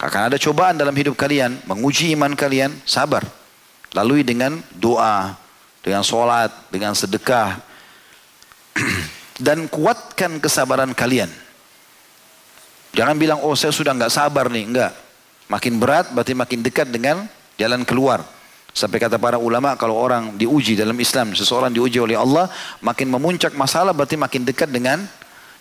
Akan 0.00 0.32
ada 0.32 0.40
cobaan 0.40 0.80
dalam 0.80 0.96
hidup 0.96 1.14
kalian, 1.14 1.60
menguji 1.68 2.16
iman 2.16 2.34
kalian, 2.34 2.72
sabar. 2.82 3.22
Lalui 3.96 4.20
dengan 4.20 4.60
doa, 4.76 5.32
dengan 5.80 6.04
sholat, 6.04 6.52
dengan 6.68 6.92
sedekah. 6.92 7.56
Dan 9.46 9.72
kuatkan 9.72 10.36
kesabaran 10.36 10.92
kalian. 10.92 11.32
Jangan 12.92 13.16
bilang, 13.16 13.40
oh 13.40 13.56
saya 13.56 13.72
sudah 13.72 13.96
nggak 13.96 14.12
sabar 14.12 14.52
nih. 14.52 14.64
Enggak. 14.68 14.92
Makin 15.48 15.80
berat 15.80 16.12
berarti 16.12 16.36
makin 16.36 16.60
dekat 16.60 16.92
dengan 16.92 17.24
jalan 17.56 17.84
keluar. 17.88 18.24
Sampai 18.76 19.00
kata 19.00 19.16
para 19.16 19.40
ulama 19.40 19.72
kalau 19.80 19.96
orang 19.96 20.36
diuji 20.36 20.76
dalam 20.76 20.96
Islam, 21.00 21.32
seseorang 21.32 21.72
diuji 21.72 21.96
oleh 21.96 22.12
Allah, 22.12 22.52
makin 22.84 23.08
memuncak 23.08 23.56
masalah 23.56 23.96
berarti 23.96 24.20
makin 24.20 24.44
dekat 24.44 24.68
dengan 24.68 25.00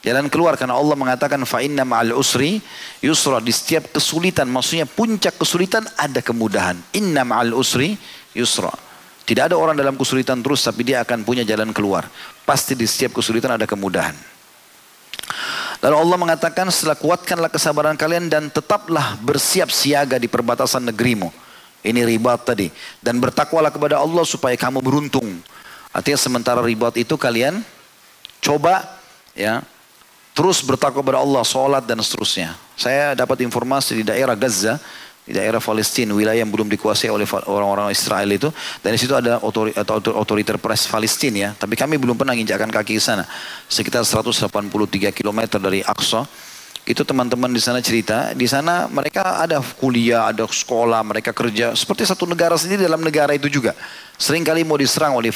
jalan 0.03 0.27
keluar. 0.27 0.59
Karena 0.59 0.75
Allah 0.75 0.99
mengatakan 0.99 1.39
fa 1.47 1.63
inna 1.63 1.87
ma'al 1.87 2.11
usri 2.11 2.59
yusra. 2.99 3.39
Di 3.39 3.55
setiap 3.55 3.95
kesulitan, 3.95 4.51
maksudnya 4.51 4.83
puncak 4.83 5.39
kesulitan 5.39 5.87
ada 5.95 6.19
kemudahan. 6.19 6.75
Inna 6.91 7.23
ma'al 7.23 7.55
usri 7.55 7.95
yusra. 8.35 8.71
Tidak 9.25 9.49
ada 9.49 9.57
orang 9.57 9.73
dalam 9.73 9.97
kesulitan 9.97 10.43
terus 10.45 10.61
tapi 10.61 10.85
dia 10.85 11.01
akan 11.01 11.25
punya 11.25 11.41
jalan 11.41 11.73
keluar. 11.73 12.05
Pasti 12.45 12.77
di 12.77 12.85
setiap 12.85 13.17
kesulitan 13.17 13.57
ada 13.57 13.65
kemudahan. 13.65 14.13
Lalu 15.81 15.95
Allah 15.97 16.17
mengatakan 16.17 16.69
setelah 16.69 16.93
kuatkanlah 16.99 17.49
kesabaran 17.49 17.97
kalian 17.97 18.29
dan 18.29 18.53
tetaplah 18.53 19.17
bersiap 19.25 19.73
siaga 19.73 20.21
di 20.21 20.29
perbatasan 20.29 20.85
negerimu. 20.93 21.33
Ini 21.81 22.01
ribat 22.05 22.45
tadi. 22.45 22.69
Dan 23.01 23.17
bertakwalah 23.17 23.73
kepada 23.73 23.97
Allah 23.97 24.25
supaya 24.25 24.53
kamu 24.53 24.81
beruntung. 24.81 25.41
Artinya 25.89 26.19
sementara 26.19 26.61
ribat 26.61 26.93
itu 26.97 27.15
kalian 27.17 27.61
coba 28.43 28.83
ya 29.33 29.65
terus 30.35 30.59
bertakwa 30.59 30.99
kepada 31.01 31.23
Allah, 31.23 31.41
sholat 31.47 31.83
dan 31.87 31.97
seterusnya. 32.03 32.59
Saya 32.75 33.15
dapat 33.15 33.39
informasi 33.47 34.01
di 34.01 34.03
daerah 34.03 34.35
Gaza, 34.35 34.77
di 35.25 35.33
daerah 35.33 35.57
Palestina, 35.57 36.13
wilayah 36.13 36.45
yang 36.45 36.53
belum 36.53 36.69
dikuasai 36.69 37.09
oleh 37.09 37.25
orang-orang 37.49 37.89
Israel 37.89 38.29
itu, 38.29 38.53
dan 38.85 38.93
di 38.93 38.99
situ 39.01 39.17
ada 39.17 39.41
otoriter 39.41 40.61
pres 40.61 40.85
Palestina 40.85 41.37
ya, 41.37 41.49
tapi 41.57 41.73
kami 41.73 41.97
belum 41.97 42.13
pernah 42.13 42.37
menginjakkan 42.37 42.69
kaki 42.69 42.93
ke 42.95 43.03
sana, 43.03 43.25
sekitar 43.65 44.05
183 44.05 44.45
km 45.09 45.57
dari 45.57 45.81
Aqsa. 45.81 46.29
Itu 46.85 47.01
teman-teman 47.01 47.49
di 47.49 47.57
sana 47.57 47.81
cerita, 47.81 48.37
di 48.37 48.45
sana 48.45 48.85
mereka 48.85 49.41
ada 49.41 49.57
kuliah, 49.57 50.29
ada 50.29 50.45
sekolah, 50.45 51.01
mereka 51.01 51.33
kerja 51.33 51.73
seperti 51.73 52.05
satu 52.05 52.29
negara 52.29 52.53
sendiri 52.61 52.85
dalam 52.85 53.01
negara 53.01 53.33
itu 53.33 53.49
juga. 53.49 53.73
Sering 54.21 54.45
kali 54.45 54.61
mau 54.61 54.77
diserang 54.77 55.17
oleh 55.17 55.33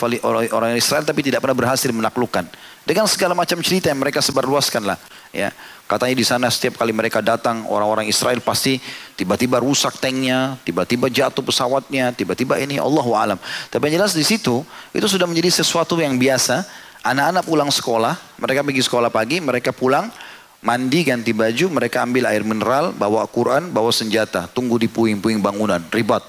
orang 0.53 0.77
Israel 0.77 1.01
tapi 1.01 1.25
tidak 1.25 1.41
pernah 1.41 1.57
berhasil 1.57 1.89
menaklukkan. 1.89 2.45
Dengan 2.85 3.09
segala 3.09 3.33
macam 3.33 3.57
cerita 3.65 3.89
yang 3.89 3.97
mereka 3.97 4.21
sebarluaskan 4.21 4.93
lah. 4.93 5.01
Ya, 5.33 5.49
katanya 5.89 6.15
di 6.17 6.25
sana 6.25 6.53
setiap 6.53 6.77
kali 6.77 6.93
mereka 6.93 7.17
datang 7.17 7.65
orang-orang 7.65 8.05
Israel 8.05 8.37
pasti 8.45 8.77
tiba-tiba 9.17 9.57
rusak 9.57 9.97
tanknya, 9.97 10.53
tiba-tiba 10.61 11.09
jatuh 11.09 11.41
pesawatnya, 11.41 12.13
tiba-tiba 12.13 12.61
ini 12.61 12.77
Allah 12.77 13.05
alam. 13.17 13.39
Tapi 13.73 13.89
yang 13.89 14.05
jelas 14.05 14.13
di 14.13 14.21
situ 14.21 14.61
itu 14.93 15.07
sudah 15.09 15.25
menjadi 15.25 15.65
sesuatu 15.65 15.97
yang 15.97 16.13
biasa. 16.13 16.61
Anak-anak 16.99 17.43
pulang 17.47 17.71
sekolah, 17.73 18.13
mereka 18.37 18.59
pergi 18.61 18.83
sekolah 18.85 19.07
pagi, 19.07 19.39
mereka 19.39 19.71
pulang, 19.71 20.11
Mandi 20.59 21.07
ganti 21.07 21.31
baju, 21.31 21.71
mereka 21.71 22.03
ambil 22.03 22.27
air 22.27 22.43
mineral, 22.43 22.91
bawa 22.91 23.23
Quran, 23.31 23.71
bawa 23.71 23.95
senjata, 23.95 24.43
tunggu 24.51 24.75
di 24.75 24.91
puing-puing 24.91 25.39
bangunan, 25.39 25.79
ribat. 25.87 26.23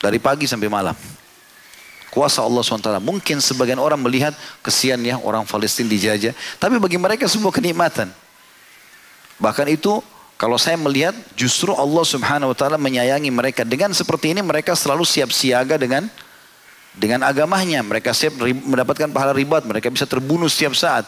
Dari 0.00 0.16
pagi 0.16 0.48
sampai 0.48 0.70
malam. 0.72 0.96
Kuasa 2.08 2.40
Allah 2.40 2.64
SWT. 2.64 2.88
Mungkin 3.04 3.36
sebagian 3.44 3.76
orang 3.76 4.00
melihat 4.00 4.32
kesian 4.64 4.96
ya 5.04 5.20
orang 5.20 5.44
Palestina 5.44 5.92
dijajah. 5.92 6.32
Tapi 6.56 6.80
bagi 6.80 6.96
mereka 6.96 7.28
sebuah 7.28 7.52
kenikmatan. 7.52 8.08
Bahkan 9.36 9.66
itu 9.68 10.00
kalau 10.40 10.56
saya 10.56 10.80
melihat 10.80 11.12
justru 11.36 11.74
Allah 11.74 12.04
Subhanahu 12.06 12.54
wa 12.54 12.56
taala 12.56 12.78
menyayangi 12.80 13.28
mereka 13.28 13.62
dengan 13.66 13.92
seperti 13.92 14.32
ini 14.32 14.40
mereka 14.40 14.72
selalu 14.72 15.04
siap 15.04 15.34
siaga 15.34 15.76
dengan 15.76 16.08
dengan 16.96 17.26
agamanya. 17.28 17.84
Mereka 17.84 18.10
siap 18.16 18.40
mendapatkan 18.40 19.10
pahala 19.12 19.36
ribat, 19.36 19.66
mereka 19.68 19.92
bisa 19.92 20.08
terbunuh 20.08 20.48
setiap 20.48 20.72
saat. 20.78 21.04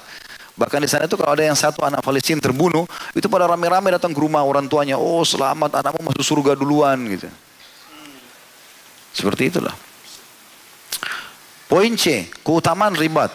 Bahkan 0.59 0.83
di 0.83 0.89
sana 0.91 1.07
itu 1.07 1.15
kalau 1.15 1.33
ada 1.35 1.45
yang 1.47 1.57
satu 1.57 1.83
anak 1.83 2.03
Palestina 2.03 2.43
terbunuh, 2.43 2.85
itu 3.15 3.27
pada 3.31 3.47
rame-rame 3.51 3.95
datang 3.95 4.11
ke 4.11 4.21
rumah 4.21 4.43
orang 4.43 4.67
tuanya, 4.67 4.99
oh 4.99 5.23
selamat 5.23 5.83
anakmu 5.83 6.11
masuk 6.11 6.25
surga 6.25 6.59
duluan 6.59 6.99
gitu. 7.11 7.31
Seperti 9.11 9.51
itulah. 9.51 9.75
Poin 11.71 11.95
C, 11.95 12.27
keutamaan 12.43 12.99
ribat. 12.99 13.31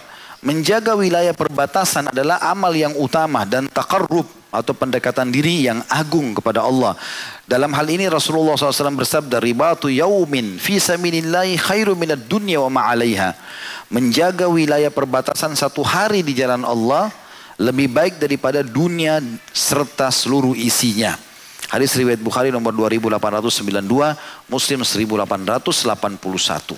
Menjaga 0.46 0.94
wilayah 0.94 1.34
perbatasan 1.34 2.14
adalah 2.14 2.38
amal 2.46 2.70
yang 2.76 2.94
utama 2.94 3.48
dan 3.50 3.66
takarrub 3.66 4.30
atau 4.60 4.72
pendekatan 4.72 5.32
diri 5.32 5.68
yang 5.68 5.84
agung 5.92 6.36
kepada 6.36 6.64
Allah. 6.64 6.96
Dalam 7.46 7.70
hal 7.76 7.88
ini 7.92 8.10
Rasulullah 8.10 8.58
SAW 8.58 8.96
bersabda, 8.96 9.38
ribatu 9.44 9.92
yaumin 9.92 10.58
fi 10.58 10.80
saminillahi 10.82 11.60
khairu 11.60 11.94
minad 11.94 12.26
dunya 12.26 12.58
wa 12.64 12.72
ma'alaiha 12.82 13.38
menjaga 13.94 14.50
wilayah 14.50 14.90
perbatasan 14.90 15.54
satu 15.54 15.86
hari 15.86 16.26
di 16.26 16.34
jalan 16.34 16.66
Allah 16.66 17.14
lebih 17.56 17.88
baik 17.92 18.20
daripada 18.20 18.66
dunia 18.66 19.22
serta 19.54 20.12
seluruh 20.12 20.58
isinya. 20.58 21.16
Hadis 21.72 21.98
riwayat 21.98 22.22
Bukhari 22.22 22.54
nomor 22.54 22.76
2892, 22.76 24.16
Muslim 24.52 24.80
1881. 24.86 26.78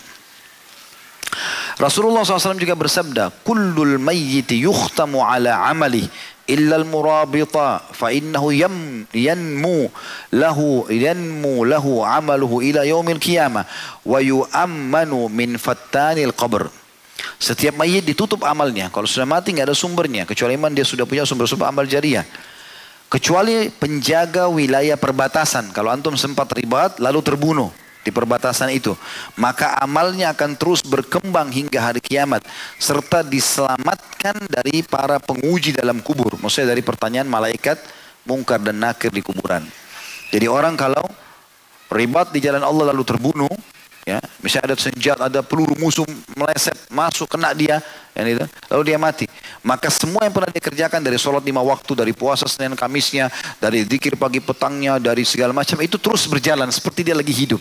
Rasulullah 1.77 2.25
SAW 2.25 2.57
juga 2.57 2.73
bersabda, 2.73 3.29
"Kullul 3.45 4.01
mayyiti 4.01 4.65
yukhtamu 4.65 5.21
ala 5.21 5.69
amali 5.69 6.09
illa 6.47 6.79
al-murabita 6.79 7.83
fa 7.91 8.09
innahu 8.09 8.55
yam, 8.55 9.03
yanmu 9.11 9.91
lahu 10.33 10.87
yanmu 10.87 11.67
lahu 11.67 12.01
amaluhu 12.01 12.63
ila 12.63 12.87
yaumil 12.87 13.19
qiyamah 13.19 13.67
wa 14.07 14.19
yu'ammanu 14.23 15.27
min 15.27 15.59
fattanil 15.59 16.31
qabr." 16.31 16.71
Setiap 17.37 17.77
mayit 17.77 18.01
ditutup 18.01 18.41
amalnya. 18.47 18.89
Kalau 18.89 19.05
sudah 19.05 19.29
mati 19.29 19.53
nggak 19.53 19.69
ada 19.69 19.77
sumbernya. 19.77 20.25
Kecuali 20.25 20.57
iman 20.57 20.73
dia 20.73 20.85
sudah 20.85 21.05
punya 21.05 21.25
sumber-sumber 21.25 21.69
amal 21.69 21.85
jariah. 21.85 22.25
Kecuali 23.09 23.69
penjaga 23.69 24.49
wilayah 24.49 24.97
perbatasan. 24.97 25.69
Kalau 25.69 25.93
antum 25.93 26.17
sempat 26.17 26.49
ribat 26.57 26.97
lalu 26.97 27.21
terbunuh 27.21 27.69
di 28.07 28.15
perbatasan 28.15 28.71
itu. 28.71 28.95
Maka 29.35 29.75
amalnya 29.83 30.31
akan 30.31 30.55
terus 30.55 30.79
berkembang 30.79 31.51
hingga 31.51 31.91
hari 31.91 31.99
kiamat. 31.99 32.47
Serta 32.79 33.19
diselamatkan 33.19 34.47
dari 34.47 34.79
para 34.87 35.19
penguji 35.19 35.75
dalam 35.75 35.99
kubur. 35.99 36.39
Maksudnya 36.39 36.71
dari 36.71 36.79
pertanyaan 36.79 37.27
malaikat 37.27 37.75
mungkar 38.23 38.63
dan 38.63 38.79
nakir 38.79 39.11
di 39.11 39.19
kuburan. 39.19 39.67
Jadi 40.31 40.47
orang 40.47 40.79
kalau 40.79 41.03
ribat 41.91 42.31
di 42.31 42.39
jalan 42.39 42.63
Allah 42.63 42.95
lalu 42.95 43.03
terbunuh, 43.03 43.51
Ya, 44.07 44.23
misalnya 44.39 44.71
ada 44.71 44.77
senjata, 44.79 45.21
ada 45.27 45.43
peluru 45.43 45.75
musuh 45.75 46.07
meleset, 46.31 46.79
masuk, 46.87 47.27
kena 47.27 47.51
dia, 47.51 47.83
ya, 48.15 48.23
itu, 48.23 48.39
lalu 48.71 48.81
dia 48.87 48.95
mati. 48.95 49.27
Maka 49.59 49.91
semua 49.91 50.23
yang 50.23 50.31
pernah 50.31 50.47
dikerjakan 50.47 51.03
dari 51.03 51.19
sholat 51.19 51.43
lima 51.43 51.59
waktu, 51.59 51.91
dari 51.91 52.15
puasa 52.15 52.47
Senin 52.47 52.71
Kamisnya, 52.71 53.27
dari 53.59 53.83
zikir 53.83 54.15
pagi 54.15 54.39
petangnya, 54.39 54.95
dari 54.95 55.27
segala 55.27 55.51
macam, 55.51 55.75
itu 55.83 55.99
terus 55.99 56.23
berjalan 56.23 56.71
seperti 56.71 57.03
dia 57.03 57.19
lagi 57.19 57.35
hidup. 57.35 57.59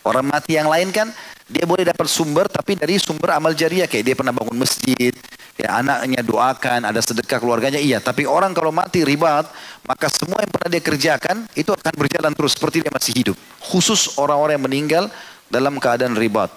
Orang 0.00 0.32
mati 0.32 0.56
yang 0.56 0.70
lain 0.70 0.88
kan, 0.90 1.12
dia 1.44 1.68
boleh 1.68 1.84
dapat 1.84 2.08
sumber, 2.08 2.48
tapi 2.48 2.72
dari 2.72 2.96
sumber 2.96 3.36
amal 3.36 3.52
jariah, 3.52 3.84
kayak 3.84 4.04
dia 4.06 4.16
pernah 4.16 4.32
bangun 4.32 4.56
masjid, 4.56 5.12
ya 5.60 5.76
anaknya 5.76 6.24
doakan, 6.24 6.88
ada 6.88 7.00
sedekah 7.04 7.36
keluarganya, 7.36 7.76
iya. 7.76 8.00
Tapi 8.00 8.24
orang 8.24 8.56
kalau 8.56 8.72
mati 8.72 9.04
ribat, 9.04 9.44
maka 9.84 10.08
semua 10.08 10.40
yang 10.40 10.48
pernah 10.48 10.68
dia 10.72 10.80
kerjakan, 10.80 11.44
itu 11.52 11.68
akan 11.68 11.94
berjalan 12.00 12.32
terus 12.32 12.56
seperti 12.56 12.80
dia 12.80 12.92
masih 12.92 13.12
hidup. 13.12 13.36
Khusus 13.60 14.16
orang-orang 14.16 14.56
yang 14.56 14.64
meninggal, 14.64 15.04
dalam 15.50 15.76
keadaan 15.82 16.14
ribat. 16.14 16.48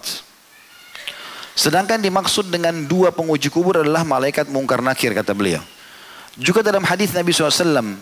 Sedangkan 1.54 1.98
dimaksud 1.98 2.48
dengan 2.50 2.86
dua 2.86 3.10
penguji 3.10 3.50
kubur 3.50 3.82
adalah 3.82 4.06
malaikat 4.06 4.48
mungkar 4.48 4.80
nakir 4.80 5.12
kata 5.12 5.34
beliau. 5.34 5.62
Juga 6.34 6.66
dalam 6.66 6.82
hadis 6.82 7.14
Nabi 7.14 7.30
SAW, 7.30 7.94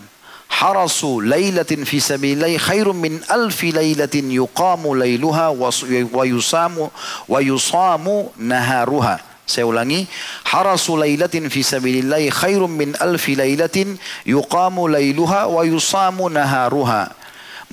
harasu 0.53 1.17
lailatin 1.17 1.81
fi 1.81 1.97
sabilillahi 1.97 2.61
khairum 2.61 2.93
min 2.93 3.17
alfi 3.25 3.73
lailatin 3.73 4.29
yuqamu 4.29 4.93
lailuha 4.93 5.49
wa 5.49 6.23
yusamu 6.23 6.93
wa 7.25 7.39
yusamu 7.41 8.29
naharuha. 8.37 9.17
Saya 9.43 9.67
ulangi, 9.67 10.07
harasu 10.45 10.95
lailatin 10.95 11.49
fi 11.49 11.65
sabilillahi 11.65 12.29
khairum 12.29 12.69
min 12.69 12.93
alfi 13.01 13.33
lailatin 13.33 13.97
yuqamu 14.29 14.87
lailuha 14.87 15.49
wa 15.49 15.65
yusamu 15.65 16.29
naharuha 16.29 17.11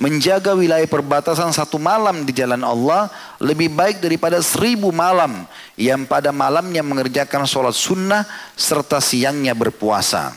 menjaga 0.01 0.57
wilayah 0.57 0.89
perbatasan 0.89 1.53
satu 1.53 1.77
malam 1.77 2.25
di 2.25 2.33
jalan 2.33 2.65
Allah 2.65 3.05
lebih 3.37 3.69
baik 3.69 4.01
daripada 4.01 4.41
seribu 4.41 4.89
malam 4.89 5.45
yang 5.77 6.09
pada 6.09 6.33
malamnya 6.33 6.81
mengerjakan 6.81 7.45
sholat 7.45 7.77
sunnah 7.77 8.25
serta 8.57 8.97
siangnya 8.97 9.53
berpuasa. 9.53 10.33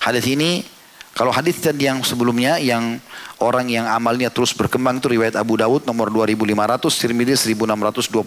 Hadis 0.00 0.24
ini 0.24 0.64
kalau 1.16 1.32
hadis 1.32 1.56
tadi 1.64 1.88
yang 1.88 2.04
sebelumnya 2.04 2.60
yang 2.60 3.00
orang 3.40 3.72
yang 3.72 3.88
amalnya 3.88 4.28
terus 4.28 4.52
berkembang 4.52 5.00
itu 5.00 5.08
riwayat 5.16 5.32
Abu 5.32 5.56
Dawud 5.56 5.88
nomor 5.88 6.12
2500, 6.12 6.92
Tirmidzi 6.92 7.56
1621. 7.56 8.20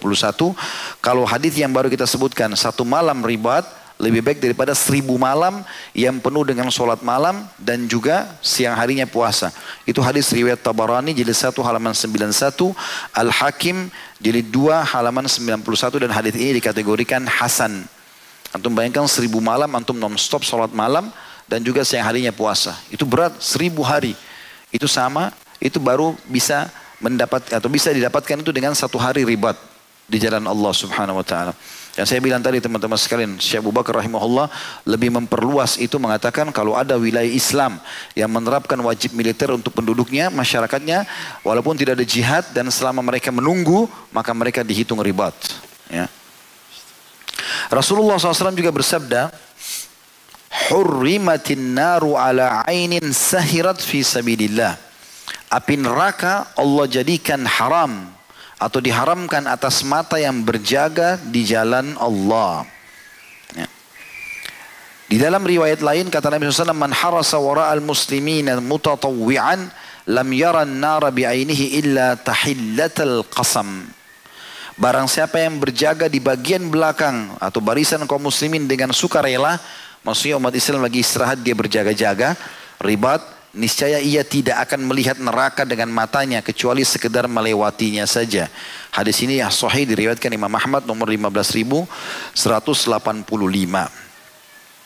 Kalau 0.98 1.22
hadis 1.22 1.54
yang 1.54 1.70
baru 1.70 1.86
kita 1.86 2.02
sebutkan 2.02 2.50
satu 2.58 2.82
malam 2.82 3.22
ribat 3.22 3.62
lebih 3.94 4.26
baik 4.26 4.42
daripada 4.42 4.74
seribu 4.74 5.14
malam 5.22 5.62
yang 5.94 6.18
penuh 6.18 6.42
dengan 6.42 6.66
sholat 6.66 6.98
malam 7.06 7.46
dan 7.62 7.86
juga 7.86 8.26
siang 8.42 8.74
harinya 8.74 9.06
puasa. 9.06 9.54
Itu 9.86 10.02
hadis 10.02 10.26
riwayat 10.34 10.58
Tabarani 10.58 11.14
jilid 11.14 11.38
1 11.38 11.54
halaman 11.62 11.94
91, 11.94 12.74
Al-Hakim 13.14 13.86
jilid 14.18 14.50
2 14.50 14.98
halaman 14.98 15.30
91 15.30 15.62
dan 16.02 16.10
hadis 16.10 16.34
ini 16.34 16.58
dikategorikan 16.58 17.22
Hasan. 17.30 17.86
Antum 18.50 18.74
bayangkan 18.74 19.06
seribu 19.06 19.38
malam, 19.38 19.70
antum 19.78 19.94
non-stop 19.94 20.42
sholat 20.42 20.74
malam 20.74 21.14
dan 21.50 21.66
juga 21.66 21.82
siang 21.82 22.06
harinya 22.06 22.30
puasa. 22.30 22.78
Itu 22.94 23.02
berat 23.02 23.34
seribu 23.42 23.82
hari. 23.82 24.14
Itu 24.70 24.86
sama, 24.86 25.34
itu 25.58 25.82
baru 25.82 26.14
bisa 26.30 26.70
mendapat 27.02 27.50
atau 27.50 27.66
bisa 27.66 27.90
didapatkan 27.90 28.38
itu 28.38 28.54
dengan 28.54 28.70
satu 28.70 29.02
hari 29.02 29.26
ribat 29.26 29.58
di 30.06 30.22
jalan 30.22 30.46
Allah 30.46 30.70
Subhanahu 30.70 31.18
wa 31.18 31.26
taala. 31.26 31.52
Yang 31.98 32.06
saya 32.06 32.20
bilang 32.22 32.38
tadi 32.38 32.62
teman-teman 32.62 32.94
sekalian, 32.94 33.34
Syekh 33.42 33.66
Abu 33.66 33.74
Bakar 33.74 33.98
rahimahullah 33.98 34.46
lebih 34.86 35.10
memperluas 35.10 35.74
itu 35.74 35.98
mengatakan 35.98 36.54
kalau 36.54 36.78
ada 36.78 36.94
wilayah 36.94 37.26
Islam 37.26 37.82
yang 38.14 38.30
menerapkan 38.30 38.78
wajib 38.78 39.10
militer 39.18 39.50
untuk 39.50 39.74
penduduknya, 39.74 40.30
masyarakatnya, 40.30 41.02
walaupun 41.42 41.74
tidak 41.74 41.98
ada 41.98 42.06
jihad 42.06 42.46
dan 42.54 42.70
selama 42.70 43.02
mereka 43.02 43.34
menunggu, 43.34 43.90
maka 44.14 44.30
mereka 44.30 44.62
dihitung 44.62 45.02
ribat. 45.02 45.34
Ya. 45.90 46.06
Rasulullah 47.74 48.22
SAW 48.22 48.54
juga 48.54 48.70
bersabda, 48.70 49.34
Hurrimatin 50.68 51.72
naru 51.72 52.20
ala 52.20 52.66
ainin 52.68 53.14
sahirat 53.16 53.80
fi 53.80 54.04
sabidillah. 54.04 54.76
Api 55.50 55.80
neraka 55.80 56.52
Allah 56.54 56.86
jadikan 56.86 57.42
haram 57.48 58.12
atau 58.60 58.78
diharamkan 58.78 59.48
atas 59.48 59.80
mata 59.82 60.20
yang 60.20 60.44
berjaga 60.44 61.16
di 61.16 61.48
jalan 61.48 61.96
Allah. 61.96 62.68
Ya. 63.56 63.66
Di 65.08 65.16
dalam 65.16 65.40
riwayat 65.40 65.80
lain 65.80 66.12
kata 66.12 66.28
Nabi 66.28 66.52
SAW, 66.52 66.76
Man 66.76 66.92
harasa 66.92 67.40
wara'al 67.40 67.80
muslimina 67.80 68.60
mutatawwi'an 68.60 69.72
lam 70.12 70.28
yara 70.36 70.68
nara 70.68 71.08
bi'ainihi 71.08 71.80
illa 71.80 72.20
tahillatal 72.20 73.24
qasam. 73.32 73.88
Barang 74.80 75.04
siapa 75.08 75.40
yang 75.40 75.60
berjaga 75.60 76.08
di 76.08 76.24
bagian 76.24 76.72
belakang 76.72 77.36
atau 77.36 77.60
barisan 77.60 78.00
kaum 78.08 78.24
muslimin 78.24 78.64
dengan 78.64 78.96
sukarela, 78.96 79.60
maksudnya 80.06 80.36
umat 80.40 80.54
Islam 80.54 80.84
lagi 80.84 81.00
istirahat 81.04 81.40
dia 81.40 81.54
berjaga-jaga, 81.56 82.36
ribat, 82.80 83.20
niscaya 83.50 83.98
ia 83.98 84.22
tidak 84.22 84.62
akan 84.68 84.86
melihat 84.86 85.18
neraka 85.18 85.66
dengan 85.66 85.90
matanya 85.90 86.38
kecuali 86.42 86.86
sekedar 86.86 87.26
melewatinya 87.26 88.06
saja. 88.06 88.46
Hadis 88.94 89.18
ini 89.22 89.42
yang 89.42 89.50
sahih 89.50 89.86
diriwayatkan 89.86 90.30
Imam 90.30 90.52
Ahmad 90.54 90.86
nomor 90.86 91.10
15185. 91.10 92.34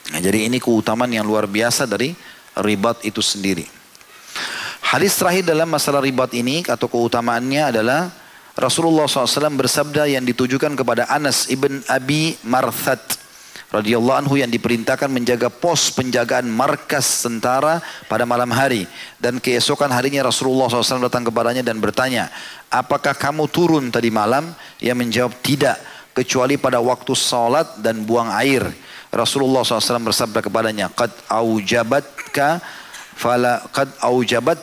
Nah, 0.05 0.21
jadi 0.21 0.49
ini 0.49 0.61
keutamaan 0.61 1.09
yang 1.09 1.25
luar 1.25 1.49
biasa 1.49 1.89
dari 1.89 2.13
ribat 2.61 3.01
itu 3.05 3.25
sendiri. 3.25 3.65
Hadis 4.85 5.17
terakhir 5.17 5.49
dalam 5.49 5.69
masalah 5.73 6.05
ribat 6.05 6.37
ini 6.37 6.61
atau 6.69 6.87
keutamaannya 6.93 7.73
adalah 7.73 8.13
Rasulullah 8.55 9.09
SAW 9.09 9.59
bersabda 9.59 10.07
yang 10.07 10.23
ditujukan 10.23 10.77
kepada 10.79 11.09
Anas 11.11 11.51
ibn 11.51 11.83
Abi 11.91 12.39
Marthat 12.47 13.24
radhiyallahu 13.75 14.19
anhu 14.23 14.35
yang 14.39 14.47
diperintahkan 14.47 15.11
menjaga 15.11 15.51
pos 15.51 15.91
penjagaan 15.91 16.47
markas 16.47 17.27
tentara 17.27 17.83
pada 18.07 18.23
malam 18.23 18.47
hari. 18.55 18.87
Dan 19.19 19.43
keesokan 19.43 19.91
harinya 19.91 20.23
Rasulullah 20.31 20.71
SAW 20.71 21.11
datang 21.11 21.27
kepadanya 21.27 21.67
dan 21.67 21.83
bertanya 21.83 22.31
apakah 22.71 23.19
kamu 23.19 23.51
turun 23.51 23.91
tadi 23.91 24.15
malam? 24.15 24.55
Ia 24.79 24.95
menjawab 24.95 25.35
tidak 25.43 25.83
kecuali 26.15 26.55
pada 26.55 26.79
waktu 26.79 27.13
salat 27.19 27.67
dan 27.83 28.07
buang 28.07 28.31
air. 28.31 28.63
Rasulullah 29.11 29.67
SAW 29.67 30.11
bersabda 30.11 30.43
kepadanya, 30.43 30.91
"Qad 30.95 31.11
aujabatka 31.31 32.63
fala 33.15 33.63
qad 33.71 33.91
aujabat 34.03 34.59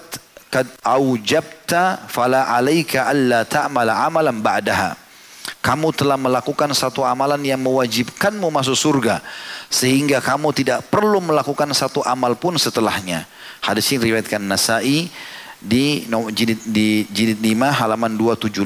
qad 0.51 0.68
aujabta 0.84 2.07
fala 2.12 2.51
alaika 2.51 3.07
alla 3.07 3.47
ta'mala 3.47 4.07
amalan 4.07 4.39
ba'daha." 4.39 5.11
Kamu 5.62 5.93
telah 5.93 6.18
melakukan 6.18 6.74
satu 6.74 7.05
amalan 7.05 7.38
yang 7.45 7.62
mewajibkanmu 7.62 8.49
masuk 8.49 8.74
surga 8.74 9.22
sehingga 9.70 10.18
kamu 10.18 10.49
tidak 10.57 10.89
perlu 10.89 11.22
melakukan 11.22 11.70
satu 11.78 12.01
amal 12.01 12.34
pun 12.34 12.57
setelahnya. 12.57 13.30
Hadis 13.62 13.93
ini 13.93 14.09
riwayatkan 14.09 14.41
Nasai 14.41 15.14
di 15.62 16.09
jilid, 16.34 16.57
di 16.66 17.05
jilid 17.14 17.38
5 17.38 17.78
halaman 17.78 18.18
275 18.18 18.57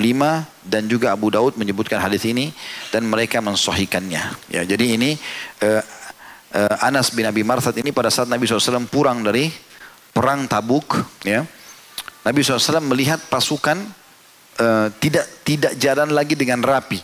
dan 0.64 0.88
juga 0.88 1.12
Abu 1.12 1.28
Daud 1.28 1.60
menyebutkan 1.60 2.00
hadis 2.00 2.24
ini 2.24 2.56
dan 2.96 3.04
mereka 3.04 3.44
mensohikannya. 3.44 4.24
Ya, 4.48 4.64
jadi 4.64 4.96
ini 4.96 5.20
uh, 5.60 5.84
uh, 6.56 6.76
Anas 6.80 7.12
bin 7.12 7.28
Abi 7.28 7.44
Marsad 7.44 7.76
ini 7.76 7.92
pada 7.92 8.08
saat 8.08 8.32
Nabi 8.32 8.48
SAW 8.48 8.88
pulang 8.88 9.20
dari 9.20 9.52
perang 10.16 10.48
Tabuk, 10.48 10.96
ya, 11.28 11.44
Nabi 12.24 12.40
SAW 12.42 12.80
melihat 12.80 13.20
pasukan 13.28 13.76
uh, 14.60 14.88
tidak 15.00 15.26
tidak 15.44 15.74
jalan 15.80 16.12
lagi 16.12 16.34
dengan 16.36 16.62
rapi. 16.64 17.00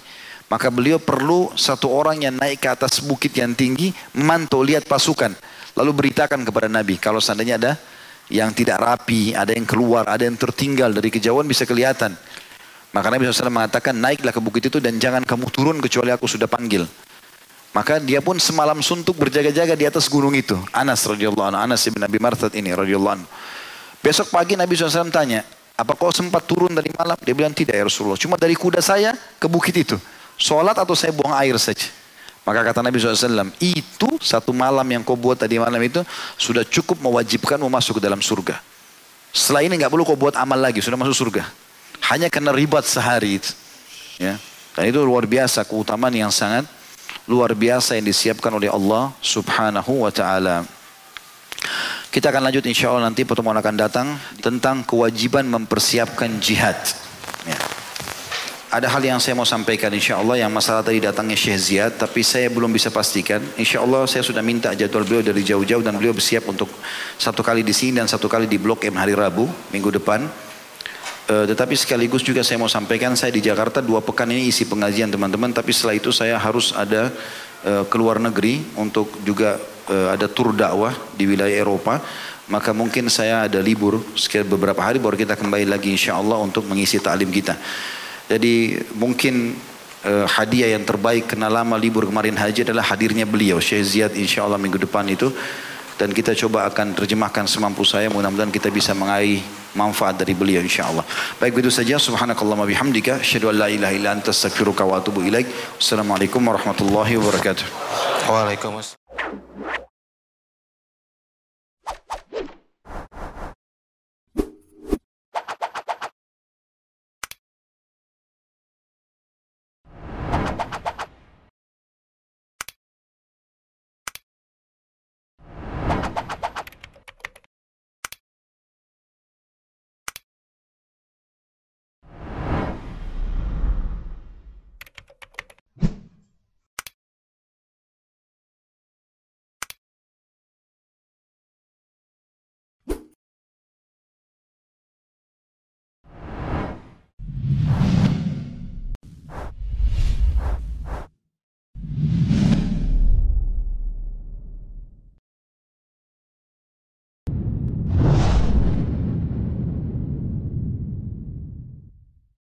Maka 0.52 0.68
beliau 0.68 1.00
perlu 1.00 1.48
satu 1.56 1.88
orang 1.88 2.28
yang 2.28 2.36
naik 2.36 2.60
ke 2.60 2.68
atas 2.68 3.00
bukit 3.00 3.32
yang 3.32 3.56
tinggi, 3.56 3.96
memantau 4.12 4.60
lihat 4.60 4.84
pasukan. 4.84 5.32
Lalu 5.80 5.92
beritakan 5.96 6.44
kepada 6.44 6.68
Nabi, 6.68 7.00
kalau 7.00 7.24
seandainya 7.24 7.56
ada 7.56 7.72
yang 8.28 8.52
tidak 8.52 8.84
rapi, 8.84 9.32
ada 9.32 9.56
yang 9.56 9.64
keluar, 9.64 10.04
ada 10.12 10.28
yang 10.28 10.36
tertinggal 10.36 10.92
dari 10.92 11.08
kejauhan 11.08 11.48
bisa 11.48 11.64
kelihatan. 11.64 12.12
Maka 12.92 13.08
Nabi 13.08 13.32
SAW 13.32 13.48
mengatakan 13.48 13.96
naiklah 13.96 14.36
ke 14.36 14.44
bukit 14.44 14.68
itu 14.68 14.84
dan 14.84 15.00
jangan 15.00 15.24
kamu 15.24 15.48
turun 15.56 15.80
kecuali 15.80 16.12
aku 16.12 16.28
sudah 16.28 16.52
panggil. 16.52 16.84
Maka 17.72 18.04
dia 18.04 18.20
pun 18.20 18.36
semalam 18.36 18.84
suntuk 18.84 19.16
berjaga-jaga 19.16 19.80
di 19.80 19.88
atas 19.88 20.12
gunung 20.12 20.36
itu. 20.36 20.60
Anas 20.76 21.08
radhiyallahu 21.08 21.56
anhu, 21.56 21.60
Anas 21.72 21.88
bin 21.88 22.04
Nabi 22.04 22.20
Martad 22.20 22.52
ini 22.52 22.76
radhiyallahu 22.76 23.16
anhu. 23.16 23.28
Besok 24.04 24.28
pagi 24.36 24.60
Nabi 24.60 24.76
SAW 24.76 25.08
tanya, 25.08 25.48
apa 25.82 25.98
kau 25.98 26.14
sempat 26.14 26.46
turun 26.46 26.70
dari 26.78 26.94
malam? 26.94 27.18
Dia 27.18 27.34
bilang 27.34 27.52
tidak 27.58 27.74
ya 27.74 27.84
Rasulullah. 27.90 28.20
Cuma 28.22 28.38
dari 28.38 28.54
kuda 28.54 28.78
saya 28.86 29.18
ke 29.42 29.50
bukit 29.50 29.74
itu. 29.74 29.98
Sholat 30.38 30.78
atau 30.78 30.94
saya 30.94 31.10
buang 31.10 31.34
air 31.34 31.58
saja. 31.58 31.90
Maka 32.42 32.66
kata 32.66 32.82
Nabi 32.82 32.98
SAW, 32.98 33.54
itu 33.62 34.10
satu 34.18 34.50
malam 34.50 34.86
yang 34.86 35.06
kau 35.06 35.14
buat 35.14 35.38
tadi 35.38 35.62
malam 35.62 35.78
itu 35.82 36.02
sudah 36.42 36.66
cukup 36.66 36.98
mewajibkanmu 37.02 37.70
masuk 37.70 37.98
ke 37.98 38.02
dalam 38.02 38.18
surga. 38.18 38.58
Setelah 39.30 39.62
ini 39.66 39.78
nggak 39.78 39.94
perlu 39.94 40.06
kau 40.06 40.18
buat 40.18 40.34
amal 40.34 40.58
lagi, 40.58 40.82
sudah 40.82 40.98
masuk 40.98 41.14
surga. 41.14 41.46
Hanya 42.10 42.34
karena 42.34 42.50
ribat 42.50 42.86
sehari 42.86 43.38
itu. 43.38 43.54
Ya. 44.18 44.42
Dan 44.74 44.90
itu 44.90 45.02
luar 45.06 45.30
biasa, 45.30 45.62
keutamaan 45.66 46.14
yang 46.14 46.34
sangat 46.34 46.66
luar 47.30 47.54
biasa 47.54 47.96
yang 47.96 48.06
disiapkan 48.10 48.50
oleh 48.50 48.74
Allah 48.74 49.14
subhanahu 49.22 50.02
wa 50.02 50.12
ta'ala. 50.12 50.66
Kita 52.12 52.28
akan 52.28 52.52
lanjut 52.52 52.68
insya 52.68 52.92
Allah 52.92 53.08
nanti 53.08 53.24
pertemuan 53.24 53.56
akan 53.56 53.76
datang 53.80 54.20
tentang 54.44 54.84
kewajiban 54.84 55.48
mempersiapkan 55.48 56.44
jihad. 56.44 56.76
Ya. 57.48 57.56
Ada 58.68 58.92
hal 58.92 59.04
yang 59.04 59.20
saya 59.24 59.32
mau 59.32 59.48
sampaikan 59.48 59.88
insya 59.96 60.20
Allah 60.20 60.44
yang 60.44 60.52
masalah 60.52 60.84
tadi 60.84 61.00
datangnya 61.00 61.40
Syekh 61.40 61.56
Ziyad 61.56 61.96
tapi 61.96 62.20
saya 62.20 62.52
belum 62.52 62.68
bisa 62.76 62.92
pastikan. 62.92 63.40
Insya 63.56 63.80
Allah 63.80 64.04
saya 64.12 64.28
sudah 64.28 64.44
minta 64.44 64.76
jadwal 64.76 65.08
beliau 65.08 65.24
dari 65.24 65.40
jauh-jauh 65.40 65.80
dan 65.80 65.96
beliau 65.96 66.12
bersiap 66.12 66.52
untuk 66.52 66.68
satu 67.16 67.40
kali 67.48 67.64
di 67.64 67.72
sini 67.72 68.04
dan 68.04 68.12
satu 68.12 68.28
kali 68.28 68.44
di 68.44 68.60
Blok 68.60 68.84
M 68.92 69.00
hari 69.00 69.16
Rabu 69.16 69.48
minggu 69.72 69.96
depan. 69.96 70.28
Uh, 71.32 71.48
tetapi 71.48 71.80
sekaligus 71.80 72.28
juga 72.28 72.44
saya 72.44 72.60
mau 72.60 72.68
sampaikan 72.68 73.16
saya 73.16 73.32
di 73.32 73.40
Jakarta 73.40 73.80
dua 73.80 74.04
pekan 74.04 74.28
ini 74.28 74.52
isi 74.52 74.68
pengajian 74.68 75.08
teman-teman 75.08 75.56
tapi 75.56 75.72
setelah 75.72 75.96
itu 75.96 76.12
saya 76.12 76.36
harus 76.36 76.76
ada 76.76 77.08
uh, 77.64 77.88
ke 77.88 77.96
luar 77.96 78.20
negeri 78.20 78.68
untuk 78.76 79.16
juga 79.24 79.56
ada 79.92 80.32
tur 80.32 80.56
dakwah 80.56 80.96
di 81.20 81.28
wilayah 81.28 81.68
Eropa 81.68 82.00
maka 82.52 82.76
mungkin 82.76 83.08
saya 83.08 83.48
ada 83.48 83.64
libur 83.64 84.04
sekitar 84.20 84.44
beberapa 84.44 84.84
hari 84.84 85.00
baru 85.00 85.16
kita 85.16 85.40
kembali 85.40 85.72
lagi 85.72 85.96
insya 85.96 86.20
Allah 86.20 86.36
untuk 86.44 86.68
mengisi 86.68 87.00
taklim 87.00 87.32
kita. 87.32 87.56
Jadi 88.28 88.76
mungkin 89.00 89.56
uh, 90.04 90.28
hadiah 90.28 90.76
yang 90.76 90.84
terbaik 90.84 91.32
kena 91.32 91.48
lama 91.48 91.80
libur 91.80 92.12
kemarin 92.12 92.36
haji 92.36 92.68
adalah 92.68 92.84
hadirnya 92.84 93.24
beliau 93.24 93.64
Syekh 93.64 93.84
Ziyad 93.88 94.14
insya 94.20 94.44
Allah 94.44 94.60
minggu 94.60 94.80
depan 94.84 95.08
itu 95.08 95.32
dan 95.96 96.12
kita 96.12 96.36
coba 96.36 96.68
akan 96.68 96.98
terjemahkan 96.98 97.48
semampu 97.48 97.88
saya 97.88 98.12
mudah-mudahan 98.12 98.52
kita 98.52 98.68
bisa 98.74 98.92
mengaih 98.92 99.40
manfaat 99.78 100.20
dari 100.20 100.36
beliau 100.36 100.60
insya 100.60 100.92
Allah. 100.92 101.08
Baik 101.40 101.56
begitu 101.56 101.72
saja 101.72 101.96
subhanakallah 101.96 102.60
wa 102.60 102.68
bihamdika 102.68 103.24
asyhadu 103.24 103.48
an 103.48 103.56
la 103.64 103.68
ilaha 103.72 103.94
illa 103.96 104.10
anta 104.12 104.36
astaghfiruka 104.36 104.84
wa 104.84 105.00
atubu 105.00 105.24
ilaik. 105.24 105.48
Assalamualaikum 105.80 106.44
warahmatullahi 106.44 107.16
wabarakatuh. 107.16 107.66
Waalaikumsalam. 108.28 109.80